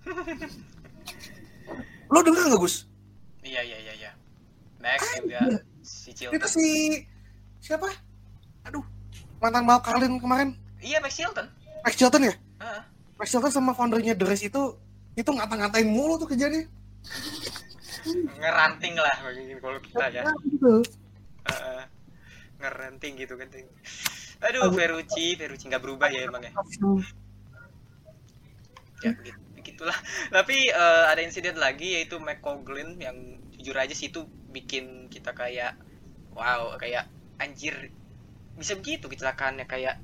Lo 2.10 2.18
denger 2.22 2.44
nggak 2.50 2.60
Gus? 2.62 2.86
Iya 3.42 3.60
iya 3.62 3.78
iya 3.78 3.92
iya. 3.94 4.10
Max 4.82 5.00
juga 5.18 5.40
si 5.82 6.10
Itu 6.10 6.30
Chilton. 6.30 6.48
si 6.50 6.66
siapa? 7.62 7.90
Aduh, 8.66 8.82
mantan 9.42 9.66
balap 9.66 9.82
Carlin 9.86 10.18
kemarin, 10.18 10.54
Iya 10.82 10.98
Max 11.02 11.14
Chilton. 11.18 11.46
Max 11.82 11.94
Chilton 11.98 12.22
ya? 12.26 12.34
Heeh. 12.62 12.82
Max 13.18 13.26
Chilton 13.30 13.52
sama 13.54 13.72
foundernya 13.74 14.14
The 14.14 14.26
Race 14.26 14.46
itu 14.46 14.78
itu 15.16 15.30
ngata-ngatain 15.30 15.86
mulu 15.88 16.18
tuh 16.20 16.28
kerjanya. 16.30 16.66
Ngeranting 18.38 18.94
lah 18.98 19.14
kalau 19.62 19.80
kita 19.82 20.06
ya. 20.14 20.22
Gitu. 20.46 20.74
Ngeranting 22.62 23.12
gitu 23.18 23.34
kan. 23.34 23.48
Aduh, 24.46 24.68
Ferrucci, 24.74 25.34
Ferrucci 25.34 25.64
nggak 25.66 25.82
berubah 25.82 26.12
ya 26.12 26.28
emang 26.28 26.44
ya. 26.44 26.52
Ya 29.04 29.10
begitu, 29.12 29.40
begitulah. 29.76 29.98
Tapi 30.40 30.72
eh, 30.72 31.04
ada 31.12 31.20
insiden 31.20 31.60
lagi 31.60 32.00
yaitu 32.00 32.16
McCoglin 32.16 32.96
yang 32.96 33.36
jujur 33.60 33.76
aja 33.76 33.92
sih 33.92 34.08
itu 34.08 34.24
bikin 34.48 35.12
kita 35.12 35.36
kayak 35.36 35.76
wow, 36.32 36.80
kayak 36.80 37.04
anjir 37.36 37.92
bisa 38.56 38.72
begitu 38.80 39.12
kecelakaannya 39.12 39.68
kayak 39.68 40.00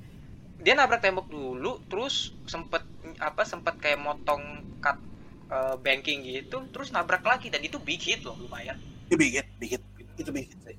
dia 0.60 0.76
nabrak 0.76 1.00
tembok 1.00 1.32
dulu 1.32 1.80
terus 1.88 2.36
sempet 2.44 2.84
apa 3.16 3.42
sempet 3.48 3.80
kayak 3.80 3.96
motong 3.96 4.60
cut 4.84 5.00
eh, 5.48 5.76
banking 5.80 6.20
gitu 6.28 6.68
terus 6.68 6.92
nabrak 6.92 7.24
lagi 7.24 7.48
dan 7.48 7.64
itu 7.64 7.80
big 7.80 7.98
hit 8.04 8.20
loh 8.28 8.36
lumayan 8.36 8.76
Itu 9.08 9.16
big 9.16 9.32
hit, 9.32 9.48
big 9.56 9.76
hit. 9.76 9.82
Itu 10.20 10.30
big 10.32 10.52
hit 10.52 10.60
sih. 10.68 10.76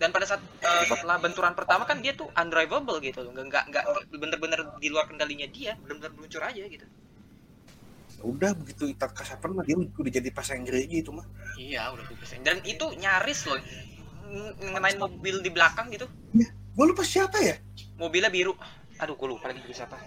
dan 0.00 0.14
pada 0.16 0.24
saat 0.24 0.40
eh, 0.40 0.84
setelah 0.88 1.20
benturan 1.20 1.52
pertama 1.52 1.84
kan 1.84 2.00
dia 2.00 2.16
tuh 2.16 2.30
undrivable 2.32 3.02
gitu 3.04 3.20
loh 3.26 3.34
nggak 3.36 3.64
nggak 3.68 3.84
bener-bener 4.16 4.60
di 4.80 4.88
luar 4.88 5.04
kendalinya 5.10 5.44
dia 5.50 5.76
bener-bener 5.76 6.14
meluncur 6.16 6.40
aja 6.40 6.62
gitu 6.64 6.86
udah 8.20 8.52
begitu 8.52 8.88
Itar 8.88 9.10
Kasapan 9.10 9.56
mah 9.56 9.64
dia 9.64 9.76
udah 9.76 10.12
jadi 10.12 10.30
passenger 10.30 10.76
aja 10.76 10.96
itu 11.00 11.10
mah. 11.12 11.24
iya 11.56 11.88
udah 11.92 12.04
bebas 12.04 12.36
dan 12.44 12.60
itu 12.64 12.84
nyaris 12.96 13.48
loh 13.48 13.58
ng- 14.30 14.56
ngenain 14.72 14.98
mobil 14.98 15.42
di 15.42 15.50
belakang 15.50 15.90
gitu. 15.90 16.06
Gue 16.70 16.84
lupa 16.86 17.02
siapa 17.02 17.36
ya? 17.42 17.58
mobilnya 17.98 18.30
biru. 18.30 18.54
Aduh 18.96 19.18
gue 19.18 19.28
lupa 19.28 19.50
lagi 19.50 19.60
siapa. 19.74 19.98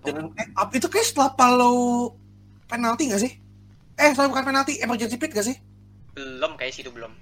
Jangan, 0.00 0.32
eh, 0.34 0.48
itu 0.74 0.88
kayak 0.88 1.06
setelah 1.06 1.30
Palau 1.36 2.10
penalti 2.64 3.12
gak 3.12 3.20
sih? 3.20 3.32
Eh, 4.00 4.10
setelah 4.16 4.32
bukan 4.32 4.44
penalti, 4.48 4.80
emergency 4.80 5.20
pit 5.20 5.30
gak 5.30 5.44
sih? 5.44 5.56
belum 6.10 6.58
kayak 6.58 6.72
sih 6.74 6.82
itu 6.82 6.90
belum. 6.90 7.12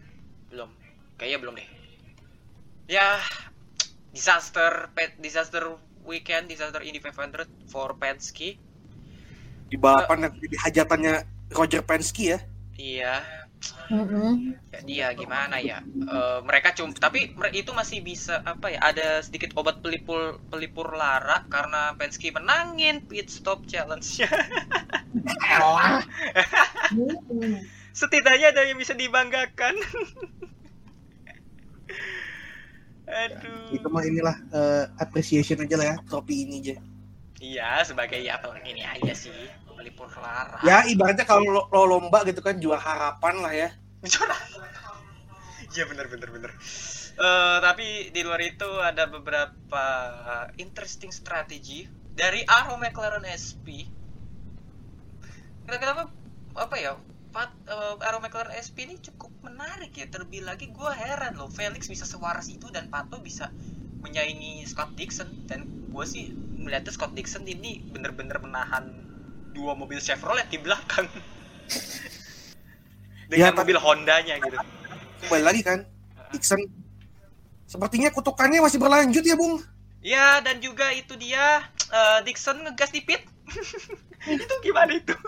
Belum. 0.49 0.71
Kayaknya 1.19 1.39
belum 1.43 1.55
deh. 1.59 1.69
Ya 2.89 3.19
disaster 4.15 4.89
pet 4.97 5.19
disaster 5.21 5.77
weekend 6.09 6.49
disaster 6.49 6.81
Indy 6.81 7.03
500 7.03 7.45
for 7.69 7.93
Penske 8.01 8.57
Di 9.71 9.77
balapan 9.81 10.19
yang 10.29 10.33
jadi 10.43 10.57
hajatannya 10.65 11.15
Roger 11.57 11.83
Penske 11.89 12.25
ya. 12.37 12.39
iya 12.79 13.13
Mm-mm. 13.93 14.33
ya 14.73 14.81
dia 14.89 15.07
gimana 15.21 15.57
ya 15.71 15.79
Eh, 16.09 16.39
mereka 16.49 16.69
cum 16.79 16.89
tapi 16.97 17.19
itu 17.61 17.71
masih 17.81 17.99
bisa 18.09 18.35
apa 18.53 18.67
ya 18.75 18.81
ada 18.91 19.07
sedikit 19.27 19.51
obat 19.61 19.77
pelipur 19.85 20.41
pelipur 20.51 20.87
lara 21.01 21.45
karena 21.53 21.93
Penske 21.99 22.29
menangin 22.33 23.05
pit 23.09 23.29
stop 23.29 23.59
challenge-nya 23.69 24.29
setidaknya 27.93 28.55
ada 28.55 28.63
yang 28.69 28.79
bisa 28.79 28.95
dibanggakan 28.95 29.75
aduh 33.09 33.77
Itu 33.77 33.87
mah 33.93 34.05
inilah 34.11 34.37
eh, 34.59 34.85
appreciation 35.05 35.59
aja 35.65 35.75
lah 35.81 35.87
ya, 35.93 35.97
trofi 36.09 36.35
ini 36.45 36.55
aja. 36.65 36.77
Iya 37.39 37.83
sebagai 37.87 38.19
ya 38.19 38.39
ini 38.67 38.83
aja 38.83 39.15
sih 39.15 39.35
pelipur 39.79 40.11
lara 40.19 40.59
Ya, 40.67 40.83
ibaratnya 40.91 41.23
kalau 41.23 41.47
lo, 41.47 41.63
lo 41.71 41.87
lomba 41.87 42.27
gitu 42.27 42.43
kan, 42.43 42.59
jual 42.59 42.77
harapan 42.77 43.35
lah 43.39 43.53
ya. 43.55 43.69
Bicara. 44.03 44.35
Iya 45.71 45.85
benar 45.87 46.11
benar 46.11 46.29
benar. 46.35 46.51
Eh, 47.19 47.59
tapi 47.63 48.11
di 48.11 48.21
luar 48.23 48.39
itu 48.43 48.67
ada 48.79 49.07
beberapa 49.07 49.85
interesting 50.59 51.11
strategi 51.15 51.87
dari 52.15 52.43
Arrow 52.47 52.79
McLaren 52.79 53.27
SP. 53.27 53.87
Kenapa 55.69 56.11
apa 56.59 56.77
ya? 56.79 56.99
Pat, 57.29 57.53
eh, 57.69 58.07
Arrow 58.07 58.19
McLaren 58.25 58.55
SP 58.59 58.87
ini 58.89 58.97
cukup 58.99 59.31
menarik 59.47 59.95
ya. 59.95 60.07
Terlebih 60.11 60.47
lagi 60.47 60.71
gue 60.71 60.91
heran 60.95 61.39
loh, 61.39 61.51
Felix 61.51 61.87
bisa 61.87 62.03
sewaras 62.03 62.51
itu 62.51 62.71
dan 62.75 62.91
Pato 62.91 63.23
bisa 63.23 63.51
menyaingi 64.03 64.63
Scott 64.67 64.95
Dixon 64.95 65.47
dan 65.51 65.78
gue 65.99 66.07
sih 66.07 66.31
melihatnya 66.31 66.95
Scott 66.95 67.11
Dixon 67.19 67.43
ini 67.43 67.83
bener-bener 67.91 68.39
menahan 68.39 68.87
dua 69.51 69.75
mobil 69.75 69.99
Chevrolet 69.99 70.47
di 70.47 70.63
belakang 70.63 71.11
dengan 73.27 73.51
Ya, 73.51 73.59
mobil 73.59 73.75
Hondanya 73.75 74.39
gitu. 74.39 74.55
Kembali 75.27 75.43
lagi 75.43 75.61
kan, 75.67 75.83
Dixon. 76.31 76.63
Sepertinya 77.67 78.15
kutukannya 78.15 78.63
masih 78.63 78.79
berlanjut 78.79 79.27
ya, 79.27 79.35
Bung. 79.35 79.59
Ya 79.99 80.39
dan 80.39 80.63
juga 80.63 80.95
itu 80.95 81.19
dia 81.19 81.67
eh, 81.91 82.19
Dixon 82.23 82.63
ngegas 82.63 82.95
di 82.95 83.03
pit. 83.03 83.27
itu 84.39 84.55
gimana 84.63 84.95
itu? 84.95 85.19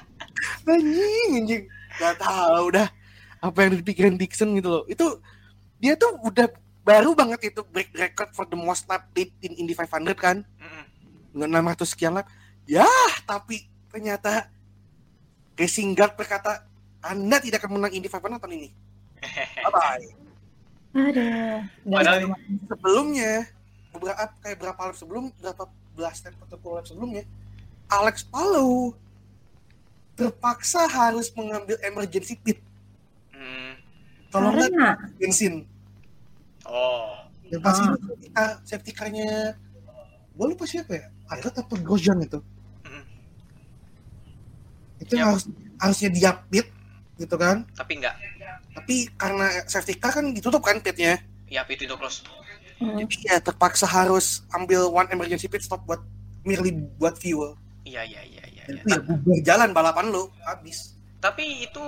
Anjing, 0.72 1.30
anjing. 1.44 1.62
Gak 2.00 2.16
tahu 2.24 2.72
dah 2.72 2.88
apa 3.44 3.58
yang 3.68 3.84
dipikirin 3.84 4.16
Dixon 4.16 4.56
gitu 4.56 4.80
loh. 4.80 4.82
Itu 4.88 5.20
dia 5.76 5.92
tuh 6.00 6.16
udah 6.24 6.48
baru 6.86 7.10
banget 7.12 7.50
itu 7.50 7.66
break 7.66 7.90
record 7.92 8.30
for 8.30 8.46
the 8.46 8.54
most 8.54 8.86
lap 8.86 9.10
lead 9.12 9.34
in 9.42 9.58
Indy 9.58 9.74
500 9.74 10.14
kan. 10.14 10.46
Dengan 11.34 11.66
600 11.66 11.82
sekian 11.82 12.14
lap. 12.14 12.30
Ya, 12.62 12.86
tapi 13.26 13.66
ternyata 13.90 14.46
racing 15.54 15.92
guard 15.92 16.14
berkata 16.14 16.62
Anda 17.02 17.42
tidak 17.42 17.60
akan 17.60 17.82
menang 17.82 17.92
Indy 17.92 18.06
500 18.06 18.38
tahun 18.38 18.54
ini. 18.54 18.68
Bye 19.66 19.72
bye. 19.74 20.06
Padahal- 21.82 22.38
Sebelumnya 22.70 23.50
beberapa 23.90 24.22
kayak 24.40 24.56
berapa 24.56 24.80
lap 24.86 24.96
sebelum 24.96 25.28
berapa 25.36 25.64
belas 25.92 26.22
lap 26.22 26.36
atau 26.44 26.56
puluh 26.56 26.76
lap 26.76 26.84
sebelumnya 26.84 27.24
Alex 27.88 28.24
Palou 28.24 28.92
terpaksa 30.12 30.84
harus 30.84 31.28
mengambil 31.32 31.76
emergency 31.82 32.36
pit 32.36 32.60
Hmm. 33.32 33.76
Karena 34.32 34.96
bensin 35.20 35.68
Oh. 36.66 37.14
dan 37.46 37.58
pas 37.60 37.74
Ah. 37.74 37.84
itu 37.86 37.96
safety 38.02 38.28
car- 38.28 38.58
safety 38.62 38.92
car-nya 38.92 39.54
gue 40.32 40.46
lupa 40.46 40.64
siapa 40.64 40.92
ya 40.92 41.06
Ayrot 41.28 41.54
atau 41.54 41.76
Grosjean 41.76 42.18
itu 42.20 42.38
Mm. 42.82 43.04
itu 44.98 45.14
Ya. 45.14 45.24
harus 45.26 45.44
harusnya 45.76 46.10
dia 46.10 46.30
pit 46.44 46.66
gitu 47.16 47.34
kan 47.34 47.64
Tapi 47.72 47.92
enggak. 47.96 48.14
tapi 48.72 48.94
karena 49.12 49.46
safety 49.64 49.94
car 49.94 50.12
kan 50.12 50.30
ditutup 50.30 50.60
kan 50.60 50.78
pitnya 50.78 51.22
Ya, 51.46 51.62
itu 51.64 51.86
udah 51.86 51.96
close. 51.96 52.26
Hmm. 52.76 52.98
jadi 52.98 53.16
ya 53.24 53.36
terpaksa 53.40 53.86
harus 53.86 54.44
ambil 54.50 54.90
one 54.90 55.08
emergency 55.08 55.46
pit 55.46 55.62
stop 55.62 55.80
buat 55.82 56.02
merely 56.42 56.70
buat 56.96 57.14
fuel 57.14 57.56
Iya, 57.82 58.02
iya, 58.02 58.20
iya, 58.22 58.44
iya. 58.44 58.62
iya. 58.66 58.74
itu 58.74 58.84
ya 58.84 58.98
bubar 59.00 59.38
jalan 59.40 59.70
balapan 59.70 60.06
lo 60.08 60.28
habis 60.42 60.92
Tapi 61.16 61.64
itu 61.64 61.80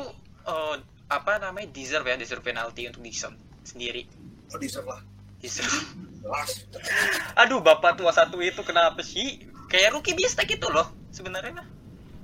eh, 0.43 0.77
apa 1.07 1.37
namanya 1.39 1.69
deserve 1.69 2.07
ya, 2.07 2.17
deserve 2.17 2.41
penalti 2.43 2.85
untuk 2.85 3.01
Dixon 3.01 3.33
sendiri. 3.63 4.09
Oh 4.49 4.59
deserve 4.59 4.89
lah 4.89 5.01
Deserve. 5.39 5.71
jelas 6.19 6.67
Aduh, 7.39 7.63
bapak 7.63 7.95
tua 7.95 8.11
satu 8.11 8.43
itu 8.43 8.59
kenapa 8.67 8.99
sih? 9.07 9.47
Kayak 9.71 9.95
rookie 9.95 10.19
bistek 10.19 10.51
itu 10.51 10.67
loh 10.67 10.91
sebenarnya 11.15 11.63
mah. 11.63 11.67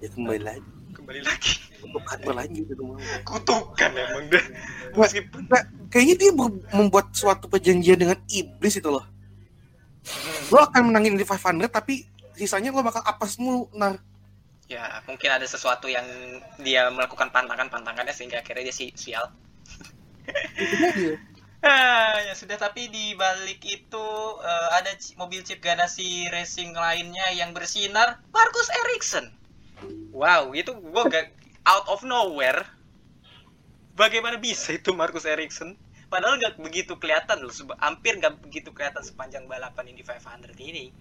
ya 0.02 0.08
kembali 0.10 0.40
lagi 0.42 0.66
Kembali 0.90 1.20
lagi. 1.22 1.62
bukan 1.84 2.18
berlanjut 2.24 2.66
itu 2.66 2.82
mau 2.82 2.96
Kutukan 3.22 3.90
emang 3.92 4.24
deh. 4.32 4.44
Meskipun 4.96 5.46
Nah, 5.46 5.62
kayaknya 5.92 6.14
dia 6.18 6.30
membuat 6.74 7.12
suatu 7.14 7.46
perjanjian 7.46 8.00
dengan 8.00 8.18
iblis 8.26 8.76
itu 8.76 8.90
loh 8.90 9.04
lo 10.52 10.60
akan 10.60 10.92
menangin 10.92 11.16
di 11.16 11.24
500 11.24 11.64
tapi 11.72 12.04
sisanya 12.36 12.68
lo 12.68 12.84
bakal 12.84 13.00
apes 13.06 13.40
mulu 13.40 13.72
nar 13.72 13.96
ya 14.68 15.00
mungkin 15.08 15.32
ada 15.32 15.44
sesuatu 15.48 15.88
yang 15.88 16.04
dia 16.60 16.88
melakukan 16.92 17.32
pantangan-pantangannya 17.32 18.12
sehingga 18.12 18.40
akhirnya 18.40 18.68
dia 18.68 18.76
si 18.76 18.92
sial. 18.96 19.28
Ah, 21.64 22.20
ya 22.28 22.36
sudah 22.36 22.60
tapi 22.60 22.92
di 22.92 23.16
balik 23.16 23.64
itu 23.64 24.06
eh, 24.44 24.68
ada 24.76 24.92
mobil 25.16 25.40
chip 25.40 25.64
Ganassi 25.64 26.28
racing 26.28 26.76
lainnya 26.76 27.32
yang 27.32 27.56
bersinar 27.56 28.20
Marcus 28.36 28.68
Ericsson. 28.84 29.32
Wow, 30.12 30.52
itu 30.52 30.76
gua 30.76 31.08
gak 31.12 31.32
out 31.64 31.88
of 31.88 32.04
nowhere. 32.04 32.68
Bagaimana 33.96 34.36
bisa 34.36 34.76
itu 34.76 34.92
Marcus 34.92 35.24
Ericsson? 35.24 35.78
Padahal 36.10 36.36
nggak 36.38 36.60
begitu 36.60 36.94
kelihatan 37.00 37.42
loh, 37.42 37.50
hampir 37.80 38.18
nggak 38.20 38.38
begitu 38.44 38.70
kelihatan 38.70 39.02
sepanjang 39.02 39.48
balapan 39.48 39.88
Indy 39.90 40.04
500 40.06 40.54
ini. 40.60 40.92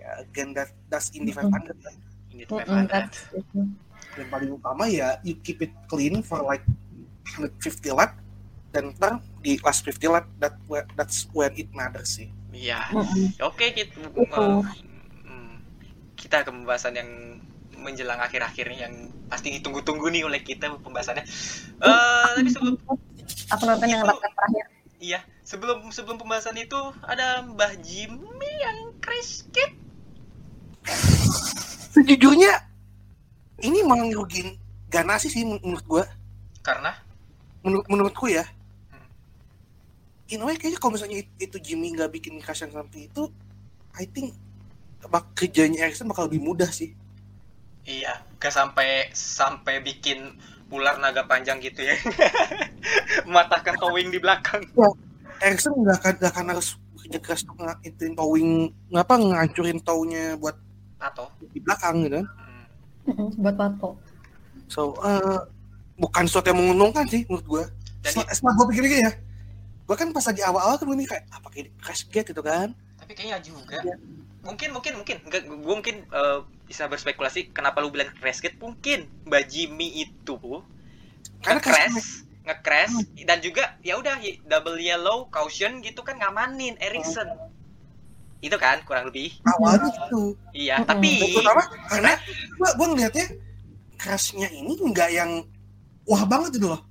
ya 0.00 0.16
again 0.24 0.56
that, 0.56 0.72
that's 0.88 1.12
Indy 1.12 1.28
500 1.32 1.76
lah. 1.84 1.92
Indy 2.32 2.44
Mm-mm, 2.48 2.88
500. 2.88 2.88
that's 2.88 3.20
itu. 3.36 3.60
yang 4.16 4.28
paling 4.32 4.50
utama 4.56 4.88
ya 4.88 5.20
you 5.20 5.36
keep 5.44 5.60
it 5.60 5.70
clean 5.86 6.24
for 6.24 6.40
like 6.40 6.64
150 7.36 7.60
lap 7.92 8.16
dan 8.70 8.94
ntar 8.94 9.12
di 9.38 9.58
last 9.58 9.82
50 9.82 9.98
lap 10.08 10.26
that 10.36 10.54
where- 10.64 10.86
that's 10.94 11.26
when 11.30 11.50
it 11.54 11.70
matters 11.70 12.16
sih 12.16 12.30
Iya. 12.50 12.82
Mm-mm. 12.90 13.30
Oke, 13.44 13.70
kita 13.70 13.94
Itu. 13.94 14.26
eh, 14.26 14.62
hmm, 15.22 15.54
kita 16.14 16.42
ke 16.42 16.50
pembahasan 16.50 16.92
yang 16.92 17.10
menjelang 17.72 18.18
akhir-akhir 18.18 18.66
yang 18.72 18.90
pasti 19.26 19.50
ditunggu-tunggu 19.52 20.10
nih 20.10 20.22
oleh 20.22 20.42
kita 20.42 20.66
pembahasannya. 20.76 21.22
Eh, 21.78 22.30
tapi 22.36 22.50
sebelum 22.50 22.74
Aku 23.48 23.62
nonton 23.64 23.86
yang 23.86 24.02
lap 24.02 24.18
lap 24.18 24.34
terakhir. 24.34 24.66
iya, 24.98 25.22
sebelum 25.40 25.88
sebelum 25.88 26.18
pembahasan 26.18 26.58
itu 26.58 26.76
ada 27.00 27.40
Mbah 27.40 27.78
Jimmy 27.78 28.18
yang 28.58 28.78
crash 28.98 29.46
kit. 29.48 29.70
sejujurnya 31.90 32.52
ini 33.60 33.82
malah 33.82 34.06
ngerugiin 34.06 34.56
Ganassi 34.88 35.28
sih 35.28 35.44
men- 35.44 35.60
menurut 35.60 35.86
gua 35.86 36.04
Karena 36.60 36.90
menurut 37.60 37.86
menurutku 37.86 38.26
ya. 38.26 38.42
In 40.30 40.40
a 40.40 40.46
way 40.46 40.56
kayaknya 40.56 40.78
kalau 40.78 40.94
misalnya 40.94 41.22
it- 41.22 41.36
itu 41.38 41.56
Jimmy 41.58 41.92
nggak 41.92 42.10
bikin 42.10 42.38
yang 42.38 42.46
seperti 42.46 43.10
itu 43.10 43.26
I 43.94 44.06
think 44.06 44.34
bak 45.02 45.32
kerjanya 45.34 45.84
Erickson 45.84 46.06
bakal 46.06 46.28
lebih 46.30 46.42
mudah 46.42 46.68
sih 46.70 46.94
iya, 47.80 48.20
gak 48.36 48.52
sampai 48.52 49.08
sampai 49.10 49.80
bikin 49.80 50.36
ular 50.70 51.00
naga 51.00 51.26
panjang 51.26 51.58
gitu 51.58 51.82
ya. 51.82 51.96
Mematahkan 53.26 53.74
towing 53.80 54.12
di 54.12 54.20
belakang. 54.22 54.62
Erickson 55.40 55.74
nggak 55.80 55.96
akan 55.98 56.12
nggak 56.20 56.32
akan 56.36 56.46
harus 56.54 56.68
kerja 57.00 57.18
keras 57.18 57.42
untuk 57.48 57.64
ngaitin 57.64 58.12
towing 58.12 58.48
ngapa 58.92 59.14
ngancurin 59.16 59.80
townya 59.80 60.36
buat 60.36 60.54
Atau 61.00 61.32
di 61.56 61.58
belakang 61.64 62.04
gitu 62.04 62.20
kan 62.20 62.26
hmm, 63.08 63.40
Buat 63.40 63.56
Pato. 63.56 63.96
so 64.68 64.92
eh, 65.00 65.38
bukan 65.96 66.28
sesuatu 66.28 66.52
yang 66.52 66.60
menguntungkan 66.60 67.08
sih 67.08 67.24
menurut 67.24 67.46
gua 67.48 67.64
Dan 68.04 68.12
setelah, 68.12 68.28
setelah 68.36 68.52
gua 68.60 68.66
pikir-pikir 68.68 68.98
ya 69.00 69.12
gua 69.90 69.98
kan 69.98 70.14
pas 70.14 70.22
lagi 70.22 70.38
awal-awal 70.46 70.78
kan 70.78 70.86
gua 70.86 70.94
mikir 70.94 71.18
kayak 71.18 71.26
apa 71.34 71.46
kayak 71.50 71.64
di 71.66 71.72
crash 71.82 72.06
gate 72.06 72.30
gitu 72.30 72.46
kan. 72.46 72.70
Tapi 73.02 73.12
kayaknya 73.18 73.42
juga. 73.42 73.82
Iya. 73.82 73.98
Mungkin 74.46 74.70
mungkin 74.70 74.92
mungkin. 75.02 75.16
Enggak 75.26 75.42
gua 75.50 75.74
mungkin 75.82 76.06
eh, 76.06 76.38
bisa 76.70 76.86
berspekulasi 76.86 77.50
kenapa 77.50 77.82
lu 77.82 77.90
bilang 77.90 78.14
crash 78.22 78.38
kit 78.38 78.54
mungkin. 78.62 79.10
Mbak 79.26 79.50
Jimmy 79.50 80.06
itu 80.06 80.38
karena 81.42 81.58
crash 81.58 82.22
nge-crash 82.46 82.94
dan 83.26 83.42
juga 83.42 83.74
ya 83.82 83.98
udah 83.98 84.16
double 84.46 84.78
yellow 84.78 85.26
caution 85.34 85.82
gitu 85.82 86.06
kan 86.06 86.22
ngamanin 86.22 86.78
Ericsson. 86.78 87.26
Itu 88.38 88.62
kan 88.62 88.86
kurang 88.86 89.10
lebih. 89.10 89.42
Awalnya 89.42 89.90
gitu. 89.90 90.38
Iya 90.54 90.86
Mm-mm. 90.86 90.86
tapi 90.86 91.10
terutama 91.34 91.66
karena 91.90 92.14
gua 92.62 92.70
gua 92.78 92.86
ngeliatnya 92.94 93.26
crashnya 93.98 94.46
ini 94.54 94.78
nggak 94.78 95.10
yang 95.10 95.42
wah 96.06 96.22
banget 96.30 96.62
gitu 96.62 96.70
loh. 96.70 96.78
hmm, 96.78 96.89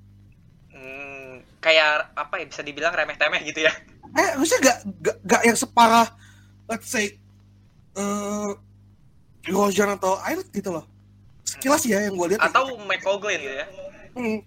kayak 1.59 2.15
apa 2.15 2.39
ya 2.39 2.45
bisa 2.47 2.61
dibilang 2.63 2.95
remeh-temeh 2.95 3.41
gitu 3.47 3.67
ya. 3.67 3.73
Eh 4.15 4.27
harusnya 4.35 4.59
gak, 4.63 4.77
gak, 5.03 5.17
gak 5.27 5.41
yang 5.45 5.57
separah 5.59 6.07
let's 6.71 6.87
say 6.89 7.19
eh 7.95 8.51
Grosjean 9.45 9.95
atau 9.95 10.19
Ayrton 10.23 10.51
gitu 10.51 10.69
loh. 10.71 10.85
Sekilas 11.47 11.83
ya 11.87 12.03
yang 12.05 12.15
gue 12.15 12.35
lihat 12.35 12.41
atau 12.51 12.77
McLaughlin 12.85 13.39
gitu 13.41 13.55
ya. 13.55 13.67
Hmm, 14.09 14.41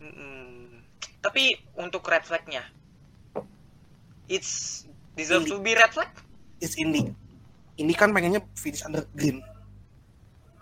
Mm-mm. 0.00 0.80
tapi 1.20 1.60
untuk 1.76 2.00
red 2.08 2.24
flagnya 2.24 2.64
it's 4.32 4.84
deserve 5.12 5.44
to 5.44 5.60
be 5.60 5.76
red 5.76 5.92
flag? 5.92 6.08
It's 6.58 6.80
Indy. 6.80 7.12
Ini 7.76 7.92
kan 7.92 8.14
pengennya 8.16 8.40
finish 8.56 8.80
under 8.86 9.04
green 9.12 9.44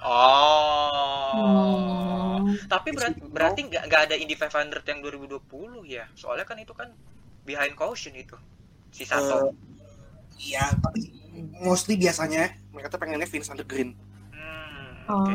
oh 0.02 1.62
Hmm. 2.42 2.58
Tapi 2.68 2.92
berat, 2.92 3.16
berarti 3.32 3.60
nggak 3.64 3.82
nggak 3.88 4.02
ada 4.10 4.14
Indy 4.18 4.36
500 4.36 4.84
yang 4.84 5.00
2020 5.00 5.88
ya? 5.88 6.04
Soalnya 6.12 6.44
kan 6.44 6.58
itu 6.60 6.74
kan 6.76 6.92
behind 7.48 7.72
caution 7.72 8.12
itu. 8.12 8.36
Si 8.92 9.08
Sato. 9.08 9.48
Eh, 9.48 10.52
iya 10.52 10.68
tapi 10.74 11.08
mostly 11.62 11.94
biasanya 11.96 12.58
mereka 12.74 12.92
tuh 12.92 13.00
pengennya 13.00 13.28
finish 13.28 13.48
under 13.48 13.64
green 13.64 13.94
Hmm, 14.32 15.08
Oh. 15.08 15.22
oke. 15.24 15.34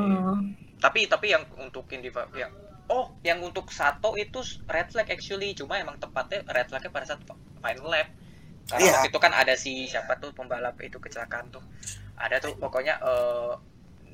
Tapi 0.77 1.09
tapi 1.09 1.33
yang 1.33 1.43
untuk 1.57 1.89
Indy 1.89 2.13
yang 2.37 2.53
oh, 2.87 3.11
yang 3.25 3.39
untuk 3.41 3.67
Sato 3.73 4.13
itu 4.15 4.39
red 4.69 4.87
flag 4.93 5.09
actually, 5.09 5.57
cuma 5.57 5.81
emang 5.81 5.97
tepatnya 5.97 6.45
red 6.47 6.69
flagnya 6.69 6.91
pada 6.93 7.05
saat 7.09 7.21
final 7.59 7.87
lap. 7.89 8.07
Karena 8.67 8.83
Iya. 8.83 8.91
waktu 8.99 9.07
itu 9.09 9.19
kan 9.19 9.33
ada 9.33 9.53
si 9.57 9.87
siapa 9.89 10.19
tuh 10.21 10.35
pembalap 10.35 10.77
itu 10.83 10.99
kecelakaan 11.01 11.49
tuh. 11.49 11.63
Ada 12.19 12.37
tuh 12.43 12.53
pokoknya 12.57 12.99
eh, 13.01 13.53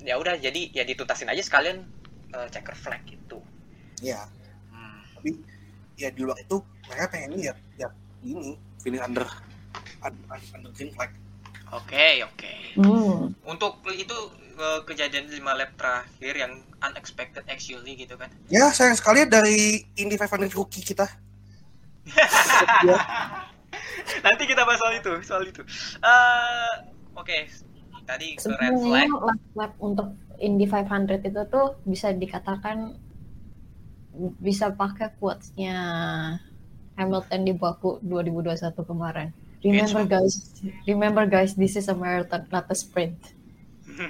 ya 0.03 0.19
udah 0.19 0.35
jadi 0.35 0.61
ya 0.69 0.83
dituntasin 0.83 1.27
aja 1.27 1.39
sekalian 1.39 1.87
eh, 2.29 2.47
checker 2.51 2.75
flag 2.75 3.01
gitu. 3.07 3.39
ya 3.99 4.27
Hmm. 4.69 4.99
tapi 5.15 5.39
ya 5.95 6.11
di 6.11 6.21
luar 6.21 6.35
itu 6.37 6.59
mereka 6.85 7.07
pengennya 7.09 7.39
ya 7.39 7.53
ya 7.77 7.89
ini 8.21 8.59
finish 8.79 8.99
under 8.99 9.23
under, 10.03 10.19
under 10.53 10.71
green 10.71 10.91
flag 10.91 11.11
Oke, 11.73 12.21
oke. 12.21 12.53
Hmm. 12.77 13.33
Untuk 13.41 13.81
itu 13.89 14.13
eh, 14.53 14.81
kejadian 14.85 15.25
5 15.25 15.41
lap 15.41 15.73
terakhir 15.73 16.33
yang 16.37 16.53
unexpected 16.85 17.41
actually 17.49 17.97
gitu 17.97 18.13
kan. 18.13 18.29
ya 18.45 18.69
sayang 18.69 18.93
sekali 18.93 19.25
dari 19.25 19.81
Indy 19.97 20.13
500 20.13 20.53
rookie 20.53 20.85
kita 20.85 21.09
Nanti 24.23 24.43
kita 24.45 24.61
bahas 24.67 24.77
soal 24.77 24.93
itu, 24.99 25.13
soal 25.23 25.43
itu. 25.47 25.61
Eh, 25.97 26.73
oke. 27.15 27.37
Tadi 28.03 28.35
ke 28.35 28.43
red 28.43 28.43
Sebenarnya 28.43 29.07
flag. 29.07 29.09
lap 29.09 29.41
lap 29.55 29.73
untuk 29.79 30.07
Indy 30.37 30.65
500 30.65 31.23
itu 31.23 31.41
tuh 31.47 31.79
bisa 31.83 32.11
dikatakan 32.11 32.99
bisa 34.37 34.69
pakai 34.69 35.09
quotes-nya 35.15 35.75
Hamilton 36.93 37.41
di 37.41 37.53
Baku 37.53 37.97
2021 38.01 38.53
kemarin. 38.83 39.29
Remember 39.61 40.03
guys, 40.03 40.51
remember 40.83 41.23
guys, 41.25 41.55
this 41.55 41.73
is 41.73 41.87
a 41.87 41.95
marathon, 41.95 42.43
not 42.49 42.67
a 42.67 42.75
sprint. 42.75 43.15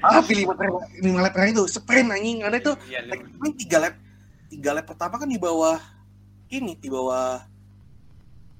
Ah, 0.00 0.24
pilih 0.24 0.48
lima 0.48 0.56
lap 0.56 0.72
lima 0.96 1.20
lap 1.20 1.32
terakhir 1.36 1.52
itu 1.52 1.64
sprint 1.68 2.08
anjing. 2.08 2.40
Ada 2.40 2.56
itu 2.56 2.72
Iya, 2.88 3.04
lu- 3.04 3.20
Paling 3.36 3.54
tiga 3.54 3.78
lap 3.78 3.94
tiga 4.48 4.70
lap 4.72 4.88
pertama 4.88 5.20
kan 5.20 5.28
di 5.28 5.36
bawah 5.36 5.76
ini 6.48 6.72
di 6.74 6.88
bawah 6.88 7.44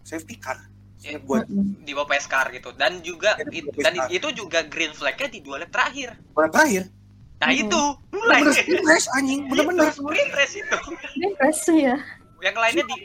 safety 0.05 0.37
car. 0.37 0.61
Ingat 1.03 1.23
gue 1.23 1.39
di 1.81 1.93
bawah 1.93 2.07
PS 2.07 2.27
car 2.27 2.47
gitu 2.49 2.71
dan 2.73 3.01
juga 3.01 3.33
Iya, 3.41 3.63
it- 3.63 3.73
dan 3.75 3.93
itu 4.09 4.29
juga 4.35 4.61
green 4.63 4.93
flag-nya 4.93 5.29
di 5.29 5.41
dua 5.41 5.57
lap 5.59 5.71
terakhir. 5.71 6.13
lap 6.31 6.51
terakhir. 6.51 6.93
Nah 7.39 7.49
Hmm. 7.49 7.57
itu 7.59 7.81
mulai 8.11 8.41
Bener 8.43 8.53
sprint 8.55 8.85
race 8.85 9.09
anjing, 9.11 9.41
bener-bener. 9.47 9.85
Itu 9.87 9.97
sprint 9.99 10.33
race 10.35 10.55
itu. 10.57 10.77
Impressive 11.19 11.79
ya. 11.81 11.97
Yang 12.39 12.57
lainnya 12.59 12.85
di 12.87 12.97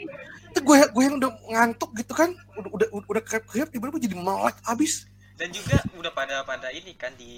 Itu 0.50 0.60
gue 0.62 0.78
gue 0.86 1.04
yang 1.04 1.16
udah 1.18 1.32
ngantuk 1.46 1.92
gitu 1.94 2.14
kan, 2.14 2.32
udah 2.54 2.70
udah 2.70 2.88
udah 3.02 3.22
kerap-kerap 3.22 3.68
tiba-tiba 3.68 4.00
jadi 4.02 4.16
melek 4.18 4.56
abis. 4.66 5.08
dan 5.36 5.52
juga 5.52 5.76
udah 5.94 6.08
pada 6.10 6.36
pada 6.42 6.72
ini 6.72 6.96
kan 6.96 7.12
di 7.14 7.36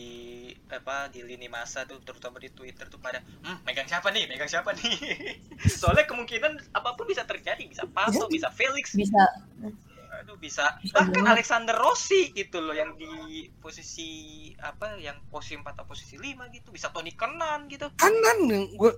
apa 0.69 1.09
di 1.09 1.25
lini 1.25 1.45
masa 1.47 1.81
tuh 1.81 1.97
terutama 1.99 2.37
di 2.37 2.45
Twitter 2.47 2.85
tuh 2.85 2.97
pada 2.97 3.17
hmm, 3.41 3.65
megang 3.65 3.85
siapa 3.85 4.09
nih 4.09 4.29
megang 4.29 4.45
siapa 4.45 4.69
nih 4.71 4.93
soalnya 5.81 6.05
kemungkinan 6.05 6.61
apa 6.71 6.93
pun 6.93 7.05
bisa 7.05 7.25
terjadi 7.25 7.57
bisa 7.59 7.89
Pato 7.89 8.29
Iya. 8.29 8.29
bisa 8.29 8.47
Felix 8.51 8.93
Bisa 8.93 9.17
aduh 10.11 10.37
bisa 10.37 10.65
bahkan 10.91 11.13
banget. 11.13 11.33
Alexander 11.39 11.75
Rossi 11.75 12.31
gitu 12.31 12.63
loh 12.63 12.73
yang 12.73 12.95
di 12.95 13.07
posisi 13.59 14.07
apa 14.57 14.95
yang 14.97 15.19
posisi 15.27 15.59
4 15.59 15.75
atau 15.75 15.85
posisi 15.85 16.15
5 16.15 16.47
gitu 16.51 16.71
bisa 16.71 16.89
Tony 16.89 17.11
Kenan 17.11 17.67
gitu 17.67 17.91
Kanan 17.95 18.37
yang 18.47 18.65
gue 18.73 18.91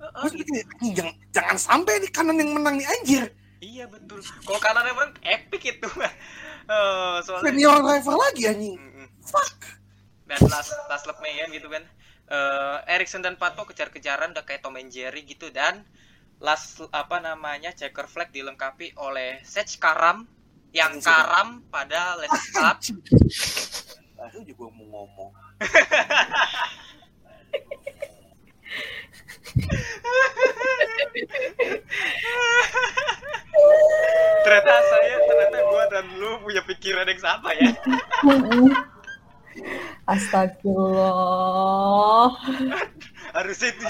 gue 0.00 0.30
gitu. 0.32 0.48
mikir, 0.48 0.64
"Anjing, 0.80 0.94
jangan 0.96 1.14
jangan 1.28 1.56
sampai 1.60 2.00
nih 2.00 2.08
kanan 2.08 2.40
yang 2.40 2.50
menang 2.56 2.80
nih 2.80 2.88
anjir. 2.88 3.24
iya 3.60 3.84
betul 3.84 4.24
kalau 4.48 4.56
kanan 4.56 4.88
emang 4.88 5.12
epic 5.20 5.76
itu 5.76 5.88
Eh, 6.70 7.16
soalnya 7.26 7.50
Senior 7.50 7.82
driver 7.82 8.14
lagi 8.14 8.42
anjing. 8.46 8.78
Mm-mm. 8.78 9.06
Fuck. 9.26 9.58
dan 10.30 10.38
last 10.46 10.70
last 10.86 11.04
lap 11.10 11.18
gitu 11.50 11.66
kan 11.66 11.82
Eh 12.30 12.78
Erikson 12.94 13.26
dan 13.26 13.34
Pato 13.34 13.66
kejar-kejaran 13.66 14.30
udah 14.30 14.46
kayak 14.46 14.62
Tom 14.62 14.78
and 14.78 14.94
Jerry 14.94 15.26
gitu 15.26 15.50
dan 15.50 15.82
last 16.40 16.80
apa 16.88 17.20
namanya 17.20 17.76
checker 17.76 18.08
flag 18.08 18.32
dilengkapi 18.32 18.96
oleh 18.96 19.44
Sage 19.44 19.76
Karam 19.76 20.24
yang 20.72 20.96
karam. 21.04 21.60
pada 21.68 22.16
last 22.16 22.48
lap 22.56 22.80
Baru 24.16 24.40
juga 24.44 24.64
mau 24.72 24.84
ngomong. 24.84 25.32
ternyata 34.44 34.74
saya 34.88 35.16
ternyata 35.24 35.58
gua 35.68 35.84
dan 35.92 36.04
lu 36.16 36.40
punya 36.44 36.62
pikiran 36.64 37.08
yang 37.08 37.20
sama 37.20 37.52
ya. 37.56 37.72
Astagfirullah. 40.08 42.32
harusnya 43.30 43.70
itu 43.72 43.86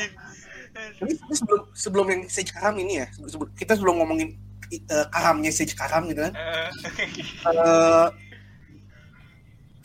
Tapi 0.96 1.12
tapi 1.14 1.34
sebelum 1.34 1.62
sebelum 1.72 2.06
yang 2.08 2.20
Sage 2.26 2.50
Karam 2.50 2.74
ini 2.76 2.98
ya, 2.98 3.06
sebelum, 3.12 3.48
kita 3.54 3.72
sebelum 3.74 3.96
ngomongin 3.98 4.36
eh, 4.70 5.06
karamnya 5.08 5.50
Sage 5.50 5.72
Karam 5.72 6.06
gitu 6.06 6.20
kan. 6.20 6.32
Eh, 6.34 8.06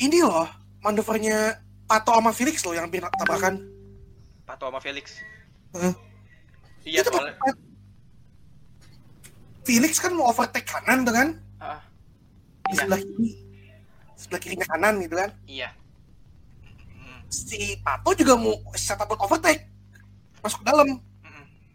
ini 0.02 0.20
loh 0.20 0.48
manuvernya 0.80 1.58
Pato 1.86 2.12
sama 2.12 2.32
Felix 2.32 2.62
loh 2.62 2.74
yang 2.74 2.86
hampir 2.86 3.00
tabrakan. 3.02 3.62
Pato 4.44 4.68
sama 4.68 4.80
Felix. 4.80 5.18
Heeh. 5.72 5.94
iya 6.84 7.02
Itu 7.02 7.10
soalnya 7.10 7.34
Pat- 7.36 7.64
Felix 9.64 9.98
kan 9.98 10.14
mau 10.14 10.30
overtake 10.30 10.66
kanan 10.66 11.02
tuh 11.02 11.12
kan? 11.12 11.30
Di 12.66 12.72
Iya. 12.72 12.78
sebelah 12.80 13.00
kiri. 13.00 13.30
Sebelah 14.16 14.40
kirinya 14.40 14.66
kanan 14.68 14.94
gitu 15.02 15.16
kan? 15.16 15.30
Iya. 15.46 15.70
Mm, 16.94 17.20
si 17.28 17.58
Pato 17.80 18.14
juga 18.14 18.34
mau 18.36 18.54
setup 18.74 19.10
overtake 19.16 19.66
masuk 20.46 20.62
ke 20.62 20.66
dalam 20.66 20.88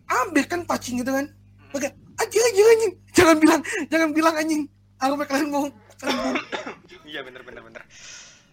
ambil 0.07 0.45
kan 0.47 0.61
touching 0.65 1.03
gitu 1.03 1.11
kan. 1.11 1.27
Oke, 1.71 1.89
anjing 2.17 2.43
anjing 2.45 2.67
anjing 2.69 2.93
jangan 3.11 3.37
bilang 3.37 3.61
jangan 3.87 4.11
bilang 4.11 4.35
anjing. 4.35 4.63
Aku 4.97 5.15
kalian 5.19 5.49
mau 5.49 5.67
Iya 7.11 7.21
bener 7.21 7.43
bener 7.43 7.63
bener. 7.63 7.83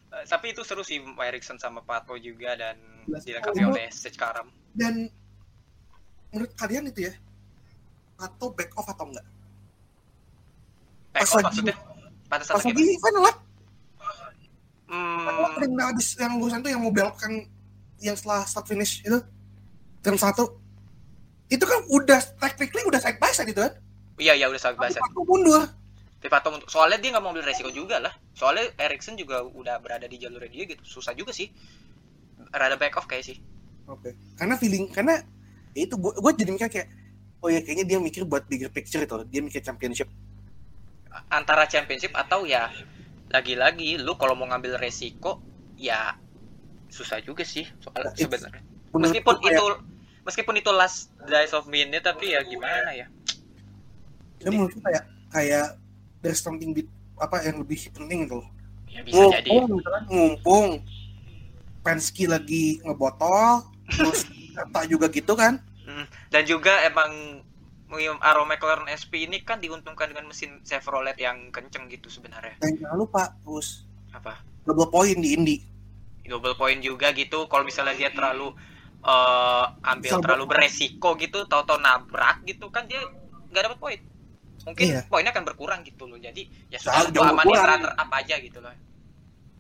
Eh, 0.08 0.24
tapi 0.26 0.52
itu 0.52 0.62
seru 0.62 0.82
sih 0.82 0.98
Erickson 1.00 1.56
sama 1.56 1.80
Pato 1.80 2.18
juga 2.18 2.56
dan 2.56 2.76
dilengkapi 3.06 3.62
oleh 3.64 3.88
Sage 3.90 4.18
Karam. 4.18 4.50
dan 4.74 5.10
menurut 6.30 6.54
kalian 6.54 6.86
itu 6.88 7.08
ya 7.08 7.14
Pato 8.16 8.50
back 8.52 8.74
off 8.74 8.88
atau 8.88 9.06
enggak? 9.08 9.26
Back 11.12 11.22
Pas 11.22 11.30
off 11.30 11.36
lagi- 11.36 11.46
maksudnya? 11.48 11.76
Pada 12.28 12.44
saat 12.44 12.56
pas 12.60 12.66
lagi. 12.66 12.84
final 12.98 13.24
lap. 13.24 13.38
Hmm, 14.88 15.60
yang 15.60 15.84
habis 15.84 16.16
yang 16.16 16.40
barusan 16.40 16.60
tuh 16.64 16.72
yang 16.72 16.80
mau 16.80 16.92
belokkan 16.92 17.32
yang 18.00 18.16
setelah 18.16 18.48
start 18.48 18.66
finish 18.66 19.04
itu 19.04 19.20
turn 20.08 20.16
satu 20.16 20.56
itu 21.48 21.64
kan 21.64 21.84
udah 21.88 22.20
technically 22.40 22.84
udah 22.88 23.00
side 23.00 23.20
by 23.20 23.28
side 23.30 23.52
itu 23.52 23.60
kan 23.60 23.76
iya 24.16 24.32
iya 24.34 24.48
udah 24.48 24.56
sangat 24.56 24.80
tapi 24.80 24.96
bahasa. 24.96 25.00
Pato 25.04 25.22
mundur 25.24 25.64
Tapi 26.18 26.30
Pato 26.34 26.48
untuk 26.50 26.66
soalnya 26.68 26.98
dia 26.98 27.14
nggak 27.14 27.22
mau 27.22 27.30
ambil 27.30 27.46
resiko 27.46 27.70
juga 27.70 28.02
lah. 28.02 28.10
Soalnya 28.34 28.74
Erickson 28.82 29.14
juga 29.14 29.46
udah 29.46 29.78
berada 29.78 30.10
di 30.10 30.18
jalur 30.18 30.42
dia 30.50 30.66
gitu. 30.66 30.82
Susah 30.82 31.14
juga 31.14 31.30
sih. 31.30 31.46
Rada 32.50 32.74
back 32.74 32.98
off 32.98 33.06
kayak 33.06 33.22
sih. 33.22 33.38
oke 33.86 34.12
karena 34.36 34.58
feeling 34.58 34.90
karena 34.90 35.22
itu 35.72 35.94
gua, 35.96 36.12
gua 36.18 36.34
jadi 36.34 36.52
mikir 36.52 36.68
kayak 36.68 36.88
oh 37.40 37.48
ya 37.48 37.62
kayaknya 37.62 37.86
dia 37.86 37.98
mikir 38.02 38.26
buat 38.26 38.44
bigger 38.44 38.68
picture 38.68 39.00
itu 39.00 39.16
dia 39.30 39.40
mikir 39.40 39.62
championship 39.62 40.10
Antara 41.30 41.64
championship 41.66 42.12
atau 42.12 42.44
ya 42.44 42.68
lagi-lagi 43.30 43.96
lu 44.02 44.18
kalau 44.18 44.36
mau 44.36 44.44
ngambil 44.44 44.76
resiko 44.76 45.40
ya 45.78 46.18
susah 46.90 47.22
juga 47.22 47.46
sih 47.46 47.64
soalnya 47.80 48.12
sebenarnya. 48.12 48.64
Meskipun 48.92 49.36
kayak- 49.38 49.56
itu 49.56 49.66
meskipun 50.28 50.60
itu 50.60 50.70
last 50.70 51.08
days 51.26 51.56
of 51.56 51.66
minute 51.66 52.04
tapi 52.04 52.36
ya 52.36 52.44
gimana 52.44 52.92
ya? 52.92 53.08
menurut 54.44 54.70
gua 54.76 54.84
kayak 54.86 55.04
kayak 55.28 55.68
there's 56.22 56.40
something 56.40 56.72
bit, 56.72 56.86
apa 57.18 57.42
yang 57.42 57.58
lebih 57.58 57.80
penting 57.90 58.28
itu 58.28 58.40
Ya 58.88 59.02
bisa 59.02 59.20
jadi. 59.32 59.50
ngumpung 59.50 59.78
gitu 59.78 59.90
kan, 59.90 60.04
ngumpung 60.08 60.68
Penske 61.80 62.28
lagi 62.28 62.84
ngebotol 62.84 63.64
terus 63.90 64.28
Kerta 64.58 64.82
juga 64.86 65.08
gitu 65.08 65.34
kan 65.34 65.64
Mm, 65.88 66.04
Dan 66.28 66.44
juga 66.44 66.84
emang 66.84 67.40
William 67.88 68.20
Aro 68.20 68.44
McLaren 68.44 68.92
SP 68.92 69.24
ini 69.24 69.40
kan 69.40 69.64
diuntungkan 69.64 70.12
dengan 70.12 70.28
mesin 70.28 70.60
Chevrolet 70.62 71.16
yang 71.16 71.48
kenceng 71.48 71.88
gitu 71.88 72.12
sebenarnya. 72.12 72.60
dan 72.60 72.76
jangan 72.76 72.98
lupa 73.00 73.32
terus 73.40 73.88
Apa? 74.12 74.36
double 74.68 74.92
point 74.92 75.16
di 75.16 75.32
Indy 75.32 75.58
Double 76.28 76.60
point 76.60 76.84
juga 76.84 77.16
gitu. 77.16 77.48
Kalau 77.48 77.64
misalnya 77.64 77.96
dia 77.96 78.12
terlalu 78.12 78.52
eh, 79.08 79.66
ambil 79.88 80.12
terlalu 80.20 80.46
ber- 80.46 80.60
beresiko 80.60 81.16
gitu, 81.16 81.48
tahu-tahu 81.48 81.80
nabrak 81.80 82.44
gitu 82.44 82.68
kan 82.68 82.84
dia 82.86 83.00
nggak 83.50 83.64
dapat 83.64 83.80
poin. 83.80 84.00
Mungkin 84.68 84.84
Iya. 84.84 85.02
poinnya 85.08 85.32
akan 85.32 85.46
berkurang 85.48 85.80
gitu 85.82 86.04
loh. 86.04 86.20
Jadi 86.20 86.44
ya 86.68 86.76
sudah 86.76 87.08
gua 87.08 87.32
berkurang. 87.32 87.88
runner 87.88 87.94
up 87.96 88.12
aja 88.12 88.36
gitu 88.36 88.60
loh. 88.60 88.76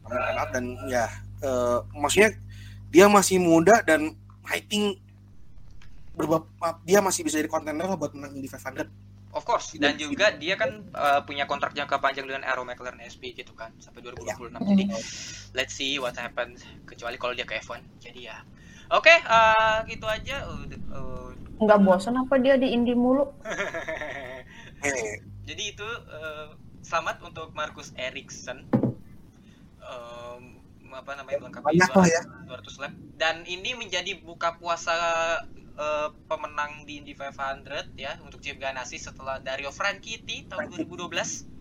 Runner-up 0.03 0.49
dan 0.51 0.65
ya 0.85 1.07
eh, 1.39 1.79
maksudnya 1.93 2.35
dia 2.87 3.07
masih 3.07 3.39
muda 3.39 3.79
dan 3.81 4.15
I 4.47 4.59
think 4.59 4.99
beberapa 6.11 6.47
dia 6.81 6.99
masih 6.99 7.21
bisa 7.21 7.37
jadi 7.37 7.47
kontender 7.47 7.85
lah 7.85 7.95
buat 7.95 8.11
menang 8.11 8.33
Indy 8.33 8.49
500 8.49 8.89
Of 9.27 9.45
course. 9.45 9.77
Dan 9.77 9.95
juga 9.95 10.33
dia 10.33 10.57
kan 10.57 10.81
eh, 10.81 11.19
punya 11.21 11.45
kontrak 11.45 11.71
jangka 11.71 12.01
panjang 12.01 12.25
dengan 12.25 12.41
Aero 12.41 12.65
McLaren 12.65 12.97
SP 12.99 13.31
gitu 13.31 13.53
kan 13.53 13.69
sampai 13.77 14.01
2026. 14.01 14.49
Jadi 14.65 14.83
let's 15.53 15.71
see 15.71 15.95
what 15.95 16.17
happens 16.17 16.65
kecuali 16.83 17.15
kalau 17.15 17.31
dia 17.31 17.45
ke 17.45 17.53
F1 17.55 17.79
jadi 18.01 18.33
ya 18.33 18.37
oke 18.91 19.13
eh, 19.13 19.77
gitu 19.91 20.05
aja. 20.05 20.47
Udah, 20.47 20.79
eh, 20.79 21.29
Nggak 21.57 21.79
bosan 21.81 22.21
apa 22.21 22.37
dia 22.37 22.55
di 22.55 22.71
Indi 22.71 22.93
mulu? 22.93 23.33
jadi 25.47 25.63
itu 25.73 25.87
eh, 26.11 26.53
selamat 26.85 27.25
untuk 27.25 27.49
Marcus 27.57 27.91
Ericsson 27.97 28.61
Em, 29.87 30.59
apa 30.91 31.15
namanya 31.15 31.47
melengkapi 31.47 31.79
ya. 31.79 32.21
200 32.47 32.81
lap. 32.83 32.93
Dan 33.15 33.47
ini 33.47 33.75
menjadi 33.75 34.19
buka 34.19 34.59
puasa 34.59 34.95
eh, 35.55 36.09
pemenang 36.27 36.83
di 36.83 36.99
Indy 36.99 37.15
500 37.15 37.95
ya 37.95 38.19
untuk 38.23 38.43
Chip 38.43 38.59
Ganassi 38.59 38.99
setelah 38.99 39.39
Dario 39.39 39.71
Franchitti 39.71 40.47
tahun 40.51 40.87
2012 40.87 41.57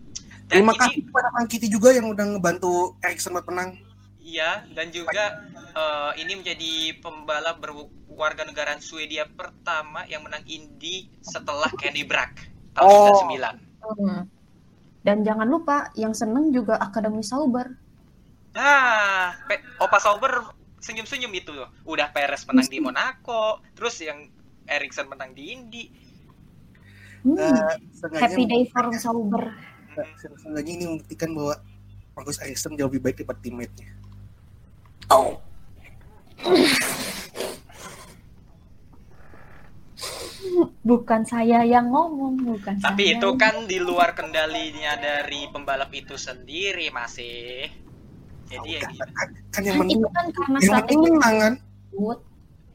dan 0.47 0.63
terima 0.63 0.71
ini 0.71 0.79
kasih 0.79 1.01
kepada 1.11 1.27
Kang 1.35 1.47
Kitty 1.51 1.67
juga 1.67 1.91
yang 1.91 2.07
udah 2.07 2.23
ngebantu 2.23 2.95
Erickson 3.03 3.35
buat 3.35 3.43
menang 3.51 3.83
Iya, 4.27 4.67
dan 4.75 4.91
juga 4.91 5.39
eh, 5.71 6.11
ini 6.19 6.35
menjadi 6.35 6.71
pembalap 6.99 7.63
berwarga 7.63 8.43
negara 8.43 8.75
Swedia 8.77 9.23
pertama 9.25 10.03
yang 10.03 10.19
menang 10.21 10.43
Indy 10.43 11.07
setelah 11.23 11.71
Kenny 11.73 12.03
Brack 12.03 12.43
tahun 12.75 12.91
Oh. 12.91 13.23
99. 13.23 13.55
Hmm. 14.03 14.23
Dan 14.99 15.23
jangan 15.23 15.47
lupa 15.47 15.87
yang 15.95 16.11
seneng 16.11 16.51
juga 16.51 16.75
Akademi 16.75 17.23
Sauber. 17.23 17.71
Ah, 18.51 19.31
Pe- 19.47 19.63
Opa 19.79 19.95
Sauber 19.97 20.51
senyum-senyum 20.77 21.31
itu 21.31 21.55
loh. 21.55 21.71
Udah 21.87 22.11
Perez 22.11 22.43
menang 22.43 22.67
di 22.67 22.83
Monaco, 22.83 23.63
terus 23.71 24.03
yang 24.03 24.27
Ericsson 24.67 25.07
menang 25.07 25.31
di 25.31 25.55
Indy. 25.55 25.83
Hmm. 27.23 27.79
Seenggaknya 27.93 28.19
Happy 28.19 28.43
day 28.43 28.63
for 28.67 28.91
Sauber. 28.93 29.55
Nah, 29.95 30.05
Seenggaknya 30.19 30.73
ini 30.75 30.85
membuktikan 30.85 31.31
bahwa 31.31 31.55
Marcus 32.11 32.41
Ericsson 32.41 32.75
jauh 32.75 32.91
lebih 32.91 33.01
baik 33.01 33.23
daripada 33.23 33.39
teammate-nya. 33.39 33.87
Bukan 40.87 41.21
saya 41.27 41.67
yang 41.67 41.91
ngomong, 41.91 42.39
bukan 42.39 42.79
Tapi 42.79 43.11
saya 43.11 43.19
itu 43.19 43.29
kan 43.35 43.67
di 43.67 43.77
luar 43.83 44.15
kendalinya 44.15 44.95
dari 44.95 45.51
pembalap 45.51 45.91
itu 45.91 46.15
sendiri 46.15 46.87
masih. 46.95 47.67
Jadi 48.47 48.79
ya 48.79 48.87
kan, 48.87 48.91
gitu. 48.95 49.03
kan, 49.11 49.27
kan 49.51 49.61
yang 49.67 49.75
Kan 49.75 49.81
penting 49.83 49.99
itu 49.99 50.07
kan 50.07 50.25
karena 50.31 50.57
yang 50.63 50.75
penting 50.79 50.99
menang 51.03 51.35
kan. 51.35 51.53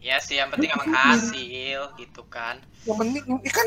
Ya 0.02 0.16
sih 0.20 0.36
yang 0.36 0.50
penting 0.52 0.68
emang 0.76 0.90
hasil 0.92 1.80
gitu 1.96 2.22
kan. 2.28 2.60
Yang 2.84 2.98
penting 3.00 3.22
ya 3.40 3.52
kan 3.52 3.66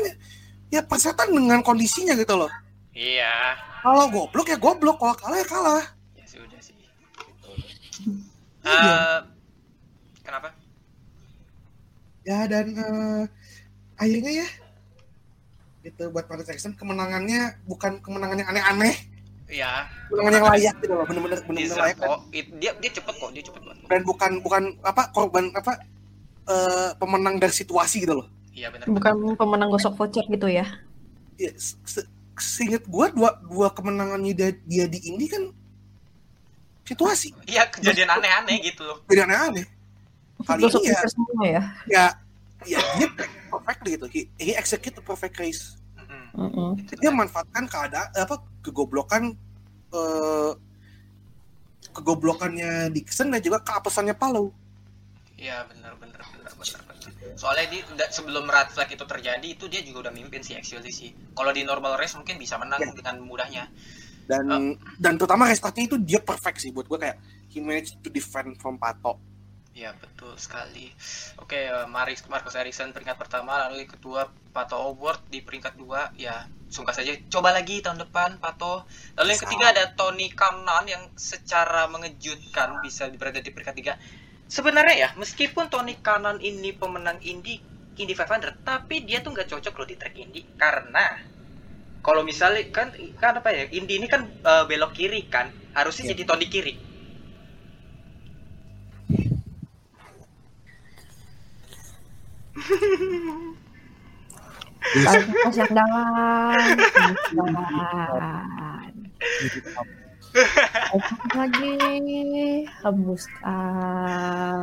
ya 0.70 0.80
persetan 0.86 1.28
dengan 1.34 1.60
kondisinya 1.66 2.14
gitu 2.14 2.38
loh. 2.38 2.50
Iya. 2.94 3.58
Kalau 3.82 4.06
goblok 4.08 4.46
ya 4.46 4.58
goblok, 4.58 4.96
kalau 5.02 5.14
kalah 5.18 5.38
ya 5.42 5.46
kalah. 5.46 5.84
Iya. 8.66 8.90
Eh, 8.90 9.18
kenapa? 10.20 10.48
Ya 12.26 12.38
dan 12.44 12.66
eh, 12.74 13.22
akhirnya 13.94 14.32
ya 14.42 14.48
gitu 15.80 16.10
buat 16.10 16.26
Marcus 16.26 16.50
Ericsson 16.50 16.74
kemenangannya 16.74 17.62
bukan 17.62 18.02
kemenangan 18.02 18.42
yang 18.42 18.50
aneh-aneh, 18.50 18.94
Ya, 19.46 19.86
kemenangan 20.10 20.32
yang 20.34 20.46
layak 20.50 20.74
gitu 20.82 20.90
loh, 20.90 21.06
bener-bener 21.06 21.38
bener-bener 21.38 21.62
deserve 21.62 21.78
layak 21.86 21.98
dan, 22.02 22.08
kok. 22.10 22.20
It- 22.34 22.54
dia 22.58 22.72
dia 22.74 22.90
cepet 22.90 23.14
kok, 23.14 23.30
dia 23.30 23.42
cepet 23.46 23.62
banget. 23.62 23.84
dan 23.86 24.00
bukan 24.02 24.30
bukan 24.42 24.62
apa 24.82 25.02
korban 25.14 25.54
apa 25.54 25.72
eh, 26.46 26.90
pemenang 26.98 27.38
dari 27.38 27.54
situasi 27.54 28.02
gitu 28.02 28.18
loh. 28.18 28.26
Iya 28.50 28.74
benar. 28.74 28.90
Bukan 28.90 29.14
pemenang 29.38 29.70
gosok 29.70 29.94
voucher 29.94 30.26
gitu 30.26 30.50
ya. 30.50 30.66
Ya, 31.38 31.54
se- 31.54 31.78
se- 31.86 32.10
seinget 32.34 32.82
gua 32.90 33.06
dua 33.14 33.38
dua 33.46 33.70
kemenangannya 33.70 34.34
dia, 34.34 34.50
dia 34.66 34.84
di 34.90 34.98
Indi 35.06 35.30
kan 35.30 35.54
situasi 36.86 37.34
Iya 37.44 37.66
kejadian 37.66 38.08
aneh-aneh 38.08 38.62
gitu 38.62 38.82
loh. 38.82 39.02
jadi 39.04 39.26
aneh-aneh. 39.26 39.66
Kali 40.40 40.62
ini 40.62 40.86
ya 40.86 41.00
semua 41.06 41.42
ya. 41.42 41.62
ya 41.88 42.04
ya 42.64 42.80
dia 42.96 43.08
perfect 43.50 43.80
gitu. 43.84 44.06
He, 44.08 44.20
he 44.38 44.52
execute 44.54 44.94
the 44.94 45.02
perfect 45.02 45.36
race. 45.36 45.74
Mm-mm. 45.98 46.30
Mm-mm. 46.36 46.70
dia 46.96 47.10
manfaatkan 47.10 47.66
keadaan 47.66 48.08
apa 48.14 48.36
kegoblokan 48.62 49.34
eh, 49.90 50.52
kegoblokannya 51.92 52.92
Dixon 52.92 53.32
dan 53.32 53.40
juga 53.40 53.62
keapesannya 53.62 54.14
Palau. 54.14 54.52
Iya 55.36 55.64
benar 55.68 55.96
benar 55.96 56.20
benar 56.32 56.52
benar. 56.52 56.76
Soalnya 57.36 57.68
di 57.68 57.78
sebelum 58.08 58.48
red 58.48 58.72
flag 58.72 58.88
itu 58.88 59.04
terjadi 59.04 59.44
itu 59.46 59.64
dia 59.68 59.84
juga 59.84 60.08
udah 60.08 60.12
mimpin 60.14 60.40
sih 60.40 60.56
actually 60.56 60.92
sih. 60.92 61.12
Kalau 61.32 61.52
di 61.52 61.64
normal 61.64 61.96
race 61.96 62.16
mungkin 62.16 62.36
bisa 62.36 62.56
menang 62.56 62.80
Ya. 62.80 62.92
dengan 62.92 63.20
mudahnya. 63.20 63.68
Dan 64.26 64.74
dan 64.98 65.14
terutama 65.14 65.46
restartnya 65.46 65.86
itu 65.86 65.96
dia 66.02 66.18
perfect 66.18 66.58
sih 66.58 66.74
buat 66.74 66.90
gue 66.90 66.98
kayak 66.98 67.18
he 67.54 67.62
managed 67.62 68.02
to 68.02 68.10
defend 68.10 68.58
from 68.58 68.76
Pato. 68.76 69.16
Iya 69.76 69.92
betul 69.92 70.32
sekali. 70.40 70.88
Oke, 71.36 71.68
eh, 71.68 71.84
Maris 71.84 72.24
Marcus 72.32 72.56
Ericsson 72.56 72.96
peringkat 72.96 73.20
pertama, 73.20 73.68
lalu 73.68 73.84
yang 73.84 73.92
kedua 73.92 74.32
Pato 74.48 74.80
Award 74.80 75.28
di 75.28 75.44
peringkat 75.44 75.76
dua. 75.76 76.08
Ya, 76.16 76.48
sungkas 76.72 76.96
saja. 76.96 77.12
Coba 77.28 77.52
lagi 77.52 77.84
tahun 77.84 78.00
depan 78.08 78.40
Pato. 78.40 78.88
Lalu 79.20 79.36
yang 79.36 79.42
ketiga 79.44 79.64
ada 79.76 79.84
Tony 79.92 80.32
Kanan 80.32 80.88
yang 80.88 81.12
secara 81.20 81.84
mengejutkan 81.92 82.80
bisa 82.80 83.12
berada 83.20 83.44
di 83.44 83.52
peringkat 83.52 83.76
tiga. 83.76 84.00
Sebenarnya 84.48 84.96
ya, 84.96 85.08
meskipun 85.20 85.68
Tony 85.68 86.00
Kanan 86.00 86.40
ini 86.40 86.72
pemenang 86.72 87.20
Indy 87.20 87.60
Indy 88.00 88.12
500, 88.16 88.64
tapi 88.64 89.04
dia 89.04 89.20
tuh 89.20 89.36
nggak 89.36 89.48
cocok 89.48 89.74
loh 89.76 89.88
di 89.88 89.96
track 89.96 90.16
Indy 90.16 90.56
karena 90.56 91.35
kalau 92.06 92.22
misalnya 92.22 92.62
kan 92.70 92.94
kan 93.18 93.34
apa 93.42 93.50
ya 93.50 93.64
Indy 93.74 93.98
ini 93.98 94.06
kan 94.06 94.30
eh, 94.30 94.64
belok 94.70 94.94
kiri 94.94 95.26
kan 95.26 95.50
harusnya 95.74 96.06
Iya. 96.06 96.10
jadi 96.14 96.22
Tony 96.30 96.46
kiri 96.46 96.74
dalam. 105.74 106.56
Lagi. 111.36 111.74
Hembuskan. 112.84 114.56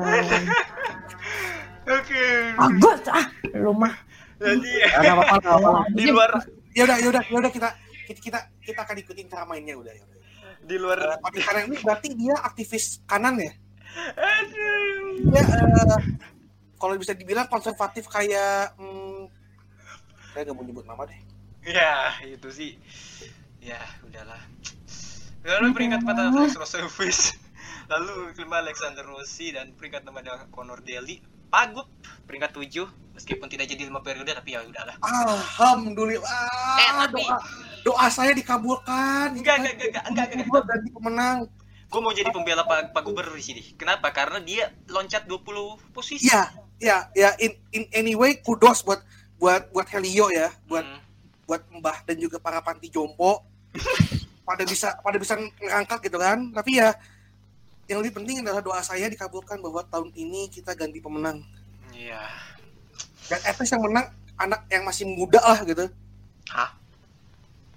oke 1.83 2.25
Bagus 2.55 3.01
ah. 3.11 3.25
Lu 3.57 3.73
mah. 3.75 3.93
jadi 4.39 4.71
apa-apa. 5.03 5.87
di 5.91 6.07
luar 6.07 6.31
Ya 6.73 6.83
udah, 6.89 6.97
ya 6.97 7.07
udah, 7.13 7.23
ya 7.29 7.37
udah 7.37 7.51
kita 7.53 7.69
kita 8.09 8.19
kita 8.19 8.39
kita 8.65 8.79
akan 8.83 8.97
ikutin 8.99 9.27
cara 9.31 9.45
mainnya 9.47 9.77
udah 9.79 9.93
ya. 9.93 10.03
di 10.63 10.75
luar 10.79 10.99
Eh, 10.99 11.17
Tony 11.19 11.39
kanan 11.43 11.63
ini 11.71 11.77
berarti 11.83 12.09
dia 12.15 12.35
aktivis 12.39 13.03
kanan 13.07 13.35
ya? 13.39 13.51
Aduh. 14.15 15.31
Dia 15.31 15.43
eh, 15.43 16.01
kalau 16.79 16.95
bisa 16.99 17.15
dibilang 17.15 17.47
konservatif 17.47 18.07
kayak 18.11 18.75
hmm, 18.75 19.31
saya 20.33 20.49
nggak 20.49 20.55
mau 20.57 20.65
nyebut 20.65 20.85
nama 20.89 21.03
deh. 21.07 21.19
ya 21.63 22.11
itu 22.27 22.49
sih 22.51 22.71
ya 23.63 23.79
udahlah 24.03 24.41
lalu 25.47 25.71
peringkat 25.71 26.03
empat 26.03 26.15
ada 26.19 26.35
Alex 26.35 26.59
Rosevis 26.59 27.39
lalu 27.87 28.35
kelima 28.35 28.59
Alexander 28.59 29.07
Rossi 29.07 29.55
dan 29.55 29.71
peringkat 29.79 30.03
enam 30.03 30.19
ada 30.19 30.43
Conor 30.51 30.83
Daly 30.83 31.23
Pagup 31.53 31.85
peringkat 32.25 32.49
tujuh 32.51 32.89
meskipun 33.13 33.45
tidak 33.45 33.69
jadi 33.69 33.85
lima 33.85 34.01
periode 34.01 34.33
tapi 34.33 34.57
ya 34.57 34.65
udahlah 34.65 34.97
Alhamdulillah. 34.97 36.49
Eh, 36.81 36.91
tapi- 37.05 37.21
doa, 37.21 37.37
doa 37.85 38.05
saya 38.09 38.33
dikabulkan. 38.33 39.37
Enggak, 39.37 39.61
enggak, 39.61 39.73
enggak, 39.77 40.03
enggak, 40.09 40.27
enggak. 40.33 40.47
Gua 40.49 40.61
ganti 40.63 40.89
pemenang. 40.89 41.39
gue 41.85 42.01
mau 42.01 42.09
jadi 42.09 42.33
pembela 42.33 42.65
Pak, 42.65 42.89
Pak 42.89 43.05
Gubernur 43.05 43.37
di 43.37 43.45
sini 43.45 43.61
kenapa 43.77 44.09
karena 44.09 44.41
dia 44.41 44.73
loncat 44.89 45.29
20 45.29 45.77
posisi 45.93 46.25
Iya, 46.25 46.49
ya, 46.81 46.97
ya. 47.13 47.37
In, 47.37 47.53
in 47.69 47.85
anyway, 47.93 48.33
kudos 48.35 48.81
buat 48.81 48.97
buat 49.37 49.69
buat 49.69 49.85
Helio 49.87 50.33
ya, 50.33 50.49
buat 50.65 50.81
Hmm. 50.81 50.97
buat 51.45 51.61
Mbah 51.69 52.01
dan 52.01 52.17
juga 52.17 52.41
para 52.41 52.65
panti 52.65 52.89
jompo 52.89 53.45
pada 54.49 54.65
bisa 54.65 54.97
pada 54.99 55.21
bisa 55.21 55.37
ngangkat 55.37 56.01
gitu 56.01 56.17
kan. 56.17 56.49
Tapi 56.49 56.81
ya 56.81 56.97
yang 57.93 58.01
lebih 58.01 58.17
penting 58.17 58.41
adalah 58.41 58.59
doa 58.59 58.81
saya 58.81 59.05
dikabulkan 59.05 59.61
bahwa 59.61 59.85
tahun 59.85 60.09
ini 60.17 60.49
kita 60.49 60.73
ganti 60.73 60.97
pemenang. 60.97 61.45
iya 61.93 62.25
Dan 63.29 63.39
at 63.45 63.55
least 63.55 63.71
yang 63.71 63.85
menang 63.85 64.09
anak 64.35 64.65
yang 64.67 64.81
masih 64.83 65.05
muda 65.05 65.37
lah 65.39 65.61
gitu. 65.61 65.85
hah 66.49 66.73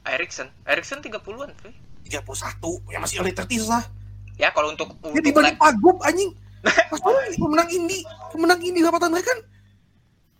Erikson 0.09 0.49
Erikson 0.65 1.05
30-an 1.05 1.53
cuy 1.61 1.73
31 2.09 2.93
yang 2.95 3.03
masih 3.05 3.21
early 3.21 3.35
30s 3.37 3.67
lah. 3.69 3.85
ya 4.41 4.49
kalau 4.51 4.73
untuk 4.73 4.97
untuk 5.05 5.21
dibanding 5.21 5.59
Pagup 5.61 6.01
anjing. 6.03 6.33
Pas 6.91 6.99
pemenang 7.39 7.69
Indi, 7.71 8.03
pemenang 8.35 8.59
Indi 8.59 8.81
dapatan 8.83 9.13
mereka 9.13 9.31
kan 9.31 9.39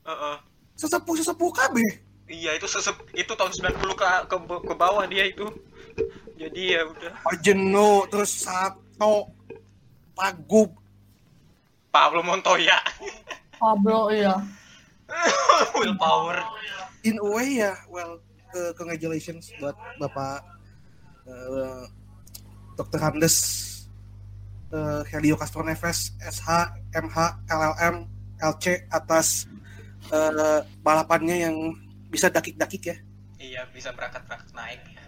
Heeh. 0.07 0.37
sesepuh-sesepuh 0.75 1.51
KB. 1.55 1.77
Iya 2.27 2.59
itu 2.59 2.67
sesep 2.67 2.95
itu 3.15 3.31
tahun 3.31 3.55
90 3.55 3.79
ke 3.95 4.07
ke, 4.27 4.37
ke 4.67 4.75
bawah 4.75 5.07
dia 5.07 5.31
itu. 5.31 5.47
Jadi 6.35 6.75
ya 6.75 6.83
udah. 6.83 7.13
Pajeno, 7.23 8.05
terus 8.11 8.45
Sato, 8.45 9.31
Pagup. 10.17 10.73
Pablo 11.93 12.25
Montoya. 12.25 12.81
Pablo 13.61 14.09
iya. 14.09 14.41
Willpower. 15.79 16.41
In 17.07 17.21
a 17.23 17.27
way 17.31 17.63
ya, 17.63 17.77
well, 17.87 18.19
uh, 18.57 18.73
congratulations 18.75 19.53
buat 19.63 19.77
Bapak 20.01 20.43
uh, 21.29 21.87
Dr. 22.75 22.99
Handes, 23.01 23.37
uh, 24.75 25.07
Helio 25.09 25.39
Castro 25.39 25.63
Neves, 25.63 26.13
SH, 26.19 26.75
MH, 26.93 27.17
LLM, 27.49 28.11
LC 28.37 28.85
atas 28.93 29.49
uh, 30.13 30.61
balapannya 30.85 31.49
yang 31.49 31.57
bisa 32.11 32.29
dakik-dakik 32.29 32.83
ya. 32.93 32.97
Iya 33.37 33.63
bisa 33.73 33.93
berangkat-berangkat 33.93 34.51
naik 34.53 34.83
ya. 34.93 35.06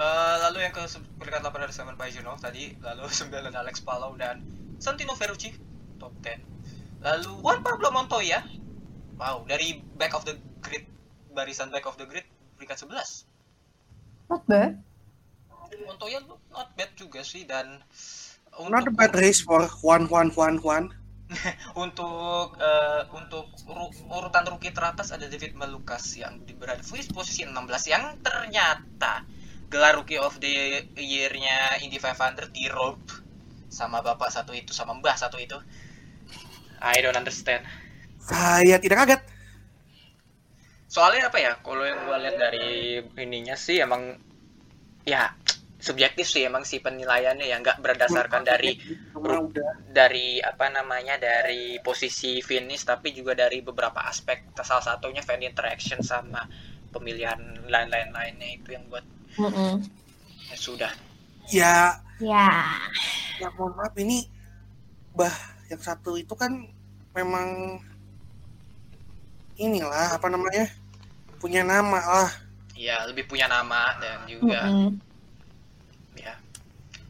Eh, 0.00 0.36
lalu 0.48 0.64
yang 0.64 0.72
ke 0.72 0.80
peringkat 1.20 1.44
8 1.44 1.60
ada 1.60 1.74
Simon 1.76 2.00
Pagenaud 2.00 2.40
tadi, 2.40 2.72
lalu 2.80 3.04
9 3.20 3.52
ada 3.52 3.60
Alex 3.60 3.84
Palou 3.84 4.16
dan 4.16 4.40
Santino 4.80 5.12
Ferrucci 5.12 5.52
top 6.00 6.16
10. 6.24 6.40
Lalu 7.04 7.32
Juan 7.44 7.60
Pablo 7.60 7.92
Montoya. 7.92 8.40
Wow, 9.20 9.44
dari 9.44 9.84
back 10.00 10.16
of 10.16 10.24
the 10.24 10.40
grid 10.64 10.88
barisan 11.36 11.68
back 11.68 11.84
of 11.84 12.00
the 12.00 12.08
grid 12.08 12.24
peringkat 12.56 12.80
11. 12.80 13.28
Not 14.32 14.42
bad. 14.48 14.80
Montoya 15.84 16.24
not 16.48 16.72
bad 16.80 16.90
juga 16.96 17.20
sih 17.20 17.44
dan 17.44 17.84
Not 18.56 18.88
a 18.88 18.92
bad 18.92 19.12
race 19.14 19.44
for 19.44 19.68
Juan 19.84 20.08
Juan 20.08 20.32
Juan 20.32 20.56
Juan. 20.64 20.84
untuk 21.84 22.58
eh, 22.58 23.02
untuk 23.14 23.52
uru- 23.68 23.94
urutan 24.10 24.48
rookie 24.48 24.74
teratas 24.74 25.14
ada 25.14 25.30
David 25.30 25.54
Malukas 25.54 26.18
yang 26.18 26.42
di- 26.42 26.56
berada 26.56 26.82
di 26.82 27.12
posisi 27.14 27.46
16 27.46 27.54
yang 27.86 28.18
ternyata 28.18 29.22
gelar 29.70 29.94
rookie 29.96 30.18
of 30.18 30.36
the 30.42 30.82
year-nya 30.98 31.78
Indy 31.80 32.02
500 32.02 32.50
di 32.50 32.66
rope 32.66 33.06
sama 33.70 34.02
bapak 34.02 34.34
satu 34.34 34.50
itu 34.50 34.74
sama 34.74 34.98
mbah 34.98 35.14
satu 35.14 35.38
itu. 35.38 35.56
I 36.82 36.98
don't 37.00 37.14
understand. 37.14 37.62
Saya 38.20 38.76
tidak 38.82 39.06
kaget. 39.06 39.22
soalnya 40.90 41.30
apa 41.30 41.38
ya 41.38 41.54
kalau 41.62 41.86
yang 41.86 42.02
gue 42.02 42.16
lihat 42.18 42.34
dari 42.34 42.98
ininya 43.22 43.54
sih 43.54 43.78
emang 43.78 44.18
ya 45.06 45.38
subjektif 45.80 46.26
sih 46.26 46.44
emang 46.44 46.66
si 46.66 46.82
penilaiannya 46.82 47.46
ya 47.46 47.56
nggak 47.62 47.78
berdasarkan 47.78 48.42
dari 48.42 48.74
dari 49.86 50.42
apa 50.42 50.66
namanya 50.68 51.16
dari 51.16 51.78
posisi 51.78 52.42
finish 52.44 52.84
tapi 52.84 53.16
juga 53.16 53.32
dari 53.32 53.64
beberapa 53.64 54.04
aspek. 54.04 54.52
Salah 54.60 54.84
satunya 54.84 55.24
fan 55.24 55.40
interaction 55.40 56.04
sama 56.04 56.44
pemilihan 56.90 57.38
lain-lain 57.70 58.10
lainnya 58.12 58.48
itu 58.60 58.76
yang 58.76 58.84
buat 58.90 59.19
Mm-mm. 59.38 59.74
ya 60.50 60.56
sudah 60.56 60.92
ya 61.50 61.76
Ya. 62.20 62.76
ya 63.40 63.48
mohon 63.56 63.72
maaf 63.78 63.96
ini 63.96 64.28
bah 65.16 65.32
yang 65.72 65.80
satu 65.80 66.20
itu 66.20 66.36
kan 66.36 66.52
memang 67.16 67.80
inilah 69.56 70.16
apa 70.16 70.28
namanya 70.28 70.68
punya 71.40 71.62
nama 71.64 72.00
lah 72.00 72.30
ya 72.76 73.04
lebih 73.08 73.24
punya 73.28 73.46
nama 73.48 73.96
dan 74.00 74.24
juga 74.28 74.60
Mm-mm. 74.68 74.90
ya 76.16 76.34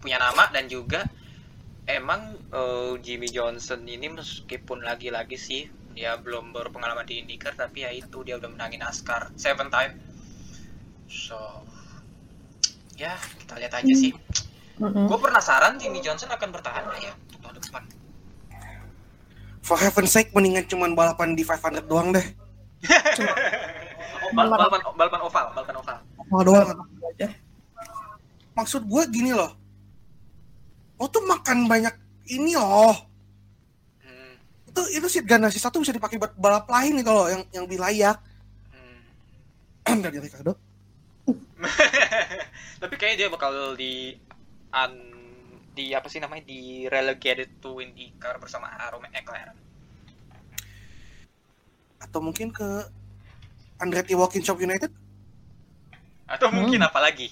punya 0.03 0.19
nama 0.23 0.47
dan 0.55 0.65
juga 0.71 1.01
emang 1.87 2.21
eh, 2.55 2.93
Jimmy 3.03 3.29
Johnson 3.31 3.83
ini 3.87 4.07
meskipun 4.19 4.79
lagi-lagi 4.87 5.37
sih 5.39 5.63
dia 5.97 6.15
belum 6.17 6.55
berpengalaman 6.55 7.03
di 7.07 7.19
IndyCar 7.23 7.59
tapi 7.59 7.83
ya 7.83 7.91
itu 7.91 8.23
dia 8.23 8.39
udah 8.39 8.51
menangin 8.55 8.81
NASCAR 8.87 9.35
seven 9.35 9.69
time 9.75 9.99
so 11.11 11.37
ya 13.01 13.17
kita 13.17 13.55
lihat 13.57 13.73
aja 13.81 13.95
sih. 13.97 14.13
Mm-mm. 14.81 15.13
gue 15.13 15.19
penasaran 15.21 15.77
Jimmy 15.77 16.01
Johnson 16.01 16.29
akan 16.33 16.49
bertahan 16.57 16.89
nggak 16.89 17.01
ya 17.05 17.13
untuk 17.13 17.41
tahun 17.41 17.57
depan? 17.61 17.83
For 19.61 19.77
heaven's 19.77 20.13
sake 20.13 20.33
mendingan 20.33 20.65
cuman 20.69 20.97
balapan 20.97 21.37
di 21.37 21.45
500 21.45 21.85
doang 21.85 22.13
deh. 22.13 22.25
Oh, 24.21 24.31
bal- 24.33 24.49
balapan. 24.49 24.81
balapan 24.97 25.21
oval 25.25 25.45
balapan 25.53 25.75
oval. 25.81 25.97
Mau 26.33 26.41
doang. 26.45 26.69
Aja. 27.13 27.29
Maksud 28.57 28.89
gue 28.89 29.03
gini 29.13 29.37
loh. 29.37 29.53
Lo 30.97 31.09
tuh 31.09 31.25
makan 31.25 31.69
banyak 31.69 31.93
ini 32.33 32.57
loh. 32.57 32.97
Hmm, 34.01 34.33
itu 34.65 34.83
itu 34.97 35.07
sih 35.13 35.21
ganasi 35.25 35.61
satu 35.61 35.81
bisa 35.81 35.93
dipakai 35.93 36.17
buat 36.17 36.33
balap 36.41 36.69
lain 36.73 37.01
gitu 37.05 37.13
loh 37.13 37.29
yang 37.29 37.43
yang 37.53 37.63
lebih 37.69 37.81
layak. 37.81 38.17
Hmm. 38.73 40.01
dari 40.05 40.21
Ricardo 40.25 40.70
tapi 42.83 42.95
kayaknya 42.97 43.27
dia 43.27 43.29
bakal 43.29 43.77
di 43.77 44.17
an 44.73 44.93
di 45.77 45.93
apa 45.93 46.09
sih 46.09 46.19
namanya? 46.19 46.45
Di 46.49 46.89
relegated 46.89 47.61
to 47.61 47.79
IndyCar 47.81 48.41
bersama 48.41 48.71
Romain 48.91 49.13
McLaren 49.13 49.71
atau 52.01 52.19
mungkin 52.25 52.51
ke 52.51 52.67
Andretti 53.79 54.17
Walking 54.17 54.43
Shop 54.43 54.59
United? 54.59 54.91
Atau 56.27 56.49
mungkin 56.51 56.81
apa 56.81 56.99
lagi? 56.99 57.29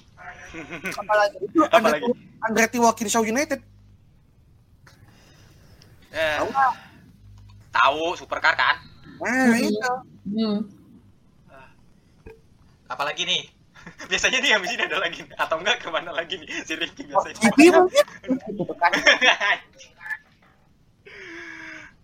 Apalagi 0.94 1.36
itu 1.48 1.58
Apa 1.64 1.76
Andretti, 1.80 2.10
Andretti 2.44 2.78
Walking 2.78 3.10
Shop 3.10 3.24
United. 3.24 3.60
Eh, 6.08 6.36
Tahu 6.40 6.48
tahu 7.68 8.04
supercar 8.16 8.54
kan? 8.54 8.76
Nah 9.18 9.50
Mhm. 9.50 9.66
itu. 9.66 9.92
Mm. 10.28 10.58
apalagi 12.88 13.28
nih 13.28 13.44
biasanya 14.10 14.38
nih 14.40 14.52
habis 14.56 14.70
ini 14.74 14.82
ada 14.84 14.98
lagi. 15.00 15.20
Nih. 15.24 15.36
atau 15.36 15.56
enggak 15.60 15.76
ke 15.82 15.88
mana 15.92 16.10
lagi 16.12 16.34
nih? 16.40 16.48
Si 16.64 16.74
Ricky 16.76 17.06
biasanya. 17.08 17.40
Mungkin 18.26 18.52
gitu 18.56 18.74
kan 18.76 18.92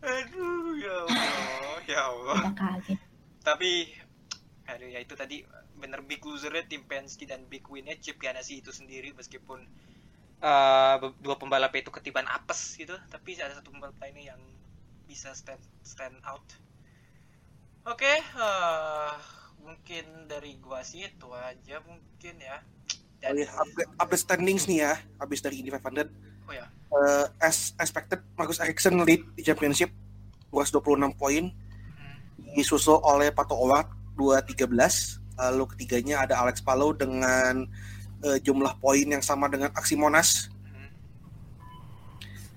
aduh 0.04 0.76
ya 0.76 0.94
Allah 1.08 1.80
ya 1.88 2.00
Allah. 2.12 2.40
Kaget. 2.52 2.98
tapi 3.40 3.88
aduh 4.68 4.88
ya 4.88 5.00
itu 5.00 5.16
tadi 5.16 5.40
bener 5.80 6.04
big 6.04 6.20
losernya 6.24 6.64
tim 6.68 6.84
Penske 6.84 7.24
dan 7.24 7.44
big 7.48 7.64
winnya 7.68 7.96
Chip 7.96 8.20
Ganassi 8.20 8.60
itu 8.60 8.68
sendiri 8.72 9.16
meskipun 9.16 9.64
be- 11.00 11.16
dua 11.24 11.36
pembalap 11.40 11.72
itu 11.72 11.88
ketiban 11.88 12.28
apes 12.28 12.76
gitu 12.76 12.92
tapi 13.08 13.36
ada 13.40 13.56
satu 13.56 13.72
pembalap 13.72 13.96
lainnya 14.00 14.36
yang 14.36 14.40
bisa 15.08 15.32
stand 15.32 15.60
stand 15.84 16.16
out. 16.24 16.44
Oke 17.84 18.08
eh, 18.08 19.12
mungkin 19.64 20.28
dari 20.28 20.60
gua 20.60 20.84
sih 20.84 21.08
itu 21.08 21.28
aja 21.32 21.80
mungkin 21.88 22.34
ya. 22.36 22.60
Oh 22.60 23.32
dan 23.32 23.40
iya, 23.40 23.48
update, 23.56 23.90
update 23.96 24.22
standings 24.22 24.68
nih 24.68 24.84
ya 24.84 25.00
habis 25.16 25.40
dari 25.40 25.64
Indy 25.64 25.72
500 25.72 26.12
oh 26.44 26.52
ya 26.52 26.68
Eh, 26.94 27.26
as 27.42 27.74
expected 27.82 28.22
Marcus 28.38 28.62
Ericsson 28.62 29.02
lead 29.02 29.26
di 29.34 29.42
championship 29.42 29.90
226 30.54 31.10
poin. 31.18 31.50
Hmm. 31.50 32.16
disusul 32.54 33.02
oleh 33.02 33.34
Pato 33.34 33.58
O'Ward 33.58 33.90
213 34.14 34.70
lalu 35.34 35.64
ketiganya 35.74 36.22
ada 36.22 36.38
Alex 36.38 36.62
Palou 36.62 36.94
dengan 36.94 37.66
eh, 38.22 38.38
jumlah 38.38 38.78
poin 38.78 39.02
yang 39.02 39.24
sama 39.24 39.50
dengan 39.50 39.74
aksi 39.74 39.98
Monas 39.98 40.52
Hmm. 40.70 40.86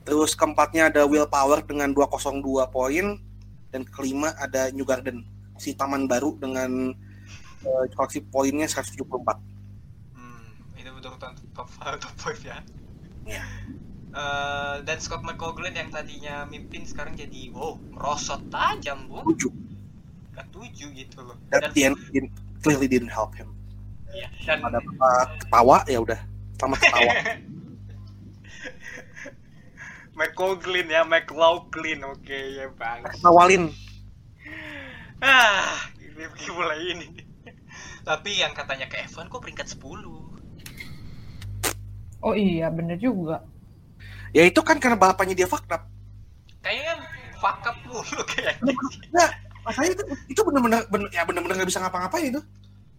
terus 0.05 0.37
keempatnya 0.37 0.93
ada 0.93 1.09
Will 1.09 1.25
Power 1.25 1.65
dengan 1.65 1.89
202 1.95 2.69
poin. 2.69 3.17
Dan 3.67 3.83
kelima 3.83 4.31
ada 4.39 4.71
New 4.71 4.87
Garden 4.87 5.27
si 5.57 5.73
taman 5.73 6.05
baru 6.05 6.33
dengan 6.35 6.93
eh, 7.61 7.85
koleksi 7.93 8.21
poinnya 8.23 8.65
174 8.65 9.03
Hmm, 10.13 10.49
itu 10.73 10.89
betul 10.89 11.11
betul 11.13 11.31
top 11.53 11.69
top 12.03 12.15
five 12.15 12.41
ya. 12.41 12.57
Iya. 13.25 13.43
Eh, 14.07 14.75
dan 14.81 14.97
Scott 14.97 15.21
McLaughlin 15.21 15.73
yang 15.73 15.89
tadinya 15.89 16.45
mimpin 16.45 16.81
sekarang 16.81 17.13
jadi 17.13 17.51
wow 17.51 17.75
merosot 17.91 18.41
tajam 18.47 19.05
bu. 19.05 19.21
Tujuh 19.35 19.51
ke 20.33 20.41
tujuh 20.49 20.89
gitu 20.93 21.19
loh. 21.21 21.37
That 21.49 21.69
dan 21.69 21.71
the 21.73 21.81
end 21.85 21.97
didn't- 22.09 22.33
clearly 22.61 22.85
didn't 22.85 23.09
help 23.09 23.33
him. 23.33 23.53
Iya, 24.09 24.29
dan 24.45 24.65
ada 24.65 24.79
apa? 24.79 25.09
Ketawa? 25.41 25.77
Ya 25.85 25.99
udah. 26.01 26.19
Sama 26.57 26.73
ketawa. 26.73 27.13
McLaughlin 30.17 30.87
ya 30.89 31.05
McLaughlin. 31.05 31.99
Oke 32.07 32.37
ya 32.57 32.65
bang. 32.73 33.05
Ketawalin 33.05 33.69
ah 35.21 35.77
ini 35.97 36.25
mulai 36.53 36.79
ini. 36.93 37.07
Tapi 38.07 38.39
yang 38.39 38.55
katanya 38.55 38.87
ke 38.87 39.03
F1 39.03 39.27
kok 39.27 39.41
peringkat 39.43 39.67
10 39.75 39.83
Oh 42.23 42.33
iya, 42.33 42.67
bener 42.73 42.97
juga. 42.97 43.45
ya 44.35 44.43
itu 44.43 44.59
kan 44.61 44.77
karena 44.77 44.97
balapannya 44.99 45.33
dia 45.37 45.47
fucked 45.47 45.71
up. 45.71 45.87
Kayaknya 46.61 46.93
fuck 47.39 47.61
up 47.63 47.77
mulu 47.87 48.21
kayaknya. 48.27 48.73
Nah, 49.13 49.29
makanya 49.63 49.89
itu 49.95 50.03
itu 50.35 50.41
bener-bener 50.43 50.81
bener, 50.91 51.07
ya 51.13 51.23
bener-bener 51.23 51.55
nggak 51.61 51.69
bisa 51.69 51.79
ngapa-ngapain 51.83 52.31
itu. 52.33 52.41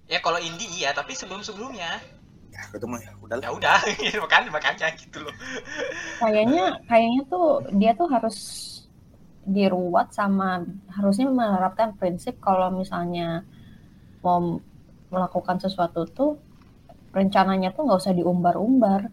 Ya 0.08 0.18
kalau 0.24 0.40
Indi 0.40 0.64
iya 0.80 0.94
tapi 0.96 1.12
sebelum 1.12 1.44
sebelumnya 1.44 2.00
ya 2.48 2.62
itu 2.74 2.86
mah 2.88 2.98
ya 2.98 3.12
udah 3.20 3.36
ya 3.44 3.50
udah 3.52 3.78
makanya 4.24 4.50
makanya 4.50 4.86
gitu 4.96 5.20
loh. 5.20 5.34
Kayaknya 6.22 6.80
kayaknya 6.88 7.22
tuh 7.28 7.46
dia 7.76 7.92
tuh 7.92 8.08
harus 8.08 8.36
diruat 9.48 10.12
sama 10.12 10.60
harusnya 10.92 11.32
menerapkan 11.32 11.96
prinsip 11.96 12.36
kalau 12.36 12.68
misalnya 12.68 13.48
mau 14.20 14.60
melakukan 15.08 15.56
sesuatu 15.56 16.04
tuh 16.04 16.36
rencananya 17.16 17.72
tuh 17.72 17.88
nggak 17.88 18.00
usah 18.04 18.12
diumbar-umbar. 18.12 19.08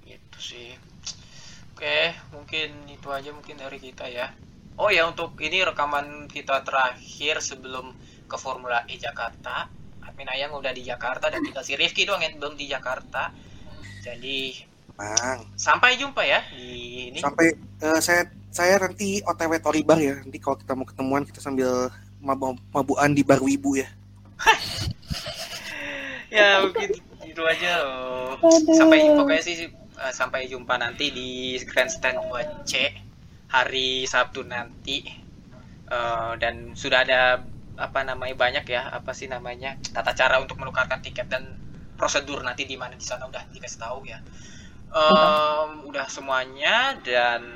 gitu 0.00 0.38
sih. 0.40 0.72
Oke 1.76 2.16
mungkin 2.32 2.88
itu 2.88 3.08
aja 3.12 3.30
mungkin 3.36 3.60
dari 3.60 3.76
kita 3.76 4.08
ya. 4.08 4.32
Oh 4.80 4.88
ya 4.88 5.04
untuk 5.04 5.36
ini 5.44 5.60
rekaman 5.60 6.24
kita 6.24 6.64
terakhir 6.64 7.44
sebelum 7.44 7.92
ke 8.24 8.36
Formula 8.40 8.88
E 8.88 8.96
Jakarta. 8.96 9.68
Admin 10.00 10.32
Ayang 10.32 10.56
udah 10.56 10.72
di 10.72 10.80
Jakarta 10.80 11.28
dan 11.28 11.44
tinggal 11.44 11.60
si 11.60 11.76
Rifki 11.76 12.08
doang 12.08 12.24
yang 12.24 12.40
belum 12.40 12.56
di 12.56 12.64
Jakarta. 12.64 13.28
Jadi 14.00 14.69
Bang, 15.00 15.48
sampai 15.56 15.96
jumpa 15.96 16.20
ya 16.20 16.44
di 16.52 17.08
ini. 17.08 17.18
Sampai 17.24 17.56
eh, 17.56 18.00
saya 18.04 18.28
saya 18.52 18.76
nanti 18.76 19.24
OTW 19.24 19.56
Toribar 19.64 19.96
ya 19.96 20.20
nanti 20.20 20.36
kalau 20.36 20.60
kita 20.60 20.76
mau 20.76 20.84
ketemuan 20.84 21.24
kita 21.24 21.40
sambil 21.40 21.88
mabu 22.20 22.52
mabuan 22.68 23.16
di 23.16 23.24
bar 23.24 23.40
Wibu 23.40 23.80
ya. 23.80 23.88
Ya 26.30 26.62
mungkin 26.62 26.94
itu 27.26 27.42
aja. 27.42 27.82
Loh. 27.82 28.38
Sampai 28.70 29.02
pokoknya 29.02 29.42
sih 29.42 29.66
eh, 29.66 30.12
sampai 30.14 30.46
jumpa 30.46 30.78
nanti 30.78 31.10
di 31.10 31.58
grandstand 31.66 32.22
2C 32.30 32.94
hari 33.50 34.06
Sabtu 34.06 34.46
nanti. 34.46 35.02
Eh, 35.90 36.32
dan 36.38 36.78
sudah 36.78 37.02
ada 37.02 37.42
apa 37.74 38.04
namanya 38.06 38.36
banyak 38.38 38.62
ya 38.68 38.94
apa 38.94 39.10
sih 39.10 39.26
namanya 39.26 39.74
tata 39.80 40.12
cara 40.12 40.38
untuk 40.38 40.60
menukarkan 40.60 41.02
tiket 41.02 41.26
dan 41.26 41.56
prosedur 41.98 42.44
nanti 42.44 42.68
di 42.68 42.76
mana 42.76 42.94
di 42.94 43.02
sana 43.02 43.26
udah 43.26 43.48
dikasih 43.50 43.80
tahu 43.80 44.04
ya 44.04 44.20
Em, 44.90 45.70
udah 45.84 46.06
semuanya 46.06 46.98
dan 47.00 47.46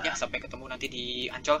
ya 0.00 0.12
sampai 0.12 0.40
ketemu 0.40 0.64
nanti 0.66 0.88
di 0.88 1.28
Ancol. 1.28 1.60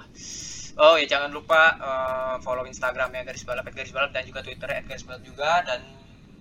Oh 0.74 0.96
ya 0.96 1.04
jangan 1.04 1.28
lupa 1.28 1.76
eh, 1.76 2.36
follow 2.40 2.64
Instagramnya 2.64 3.22
garis 3.22 3.44
balap 3.44 3.68
garis 3.68 3.92
balap 3.92 4.10
dan 4.10 4.24
juga 4.24 4.40
Twitternya 4.40 4.80
at 4.80 4.86
garis 4.86 5.04
balap 5.04 5.20
juga 5.20 5.60
dan 5.62 5.84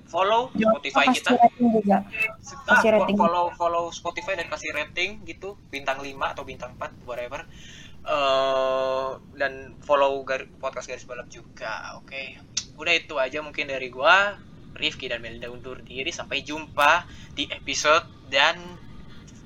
follow 0.07 0.47
Spotify 0.51 1.07
Kasih 1.07 1.15
kita. 1.17 1.29
juga. 1.57 1.97
Ah, 2.67 2.79
fo- 2.79 2.88
rating. 2.89 3.15
follow 3.15 3.45
follow 3.53 3.86
Spotify 3.91 4.36
dan 4.36 4.47
kasih 4.47 4.71
rating 4.71 5.23
gitu 5.23 5.59
bintang 5.67 5.99
5 5.99 6.11
atau 6.32 6.43
bintang 6.43 6.71
4 6.75 7.03
whatever. 7.03 7.43
Eh 8.01 9.07
dan 9.36 9.75
follow 9.79 10.23
gar- 10.23 10.47
podcast 10.57 10.88
garis 10.88 11.03
balap 11.03 11.27
juga 11.27 11.95
oke. 11.95 12.39
Udah 12.75 12.93
itu 12.93 13.15
aja 13.15 13.39
mungkin 13.39 13.67
dari 13.67 13.88
gua 13.88 14.39
Rifki 14.82 15.05
dan 15.05 15.21
Melinda 15.21 15.47
undur 15.53 15.77
diri. 15.86 16.09
Sampai 16.09 16.41
jumpa 16.41 17.05
di 17.38 17.45
episode 17.47 18.09
dan 18.34 18.57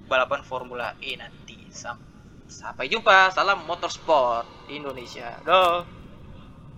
balapan 0.08 0.42
Formula 0.48 0.96
E 1.04 1.20
nanti. 1.20 1.60
Sam- 1.70 2.00
sampai 2.48 2.88
jumpa. 2.88 3.36
Salam 3.36 3.68
motorsport 3.68 4.48
Indonesia. 4.72 5.36
Go. 5.44 5.84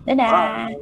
Dadah. 0.02 0.74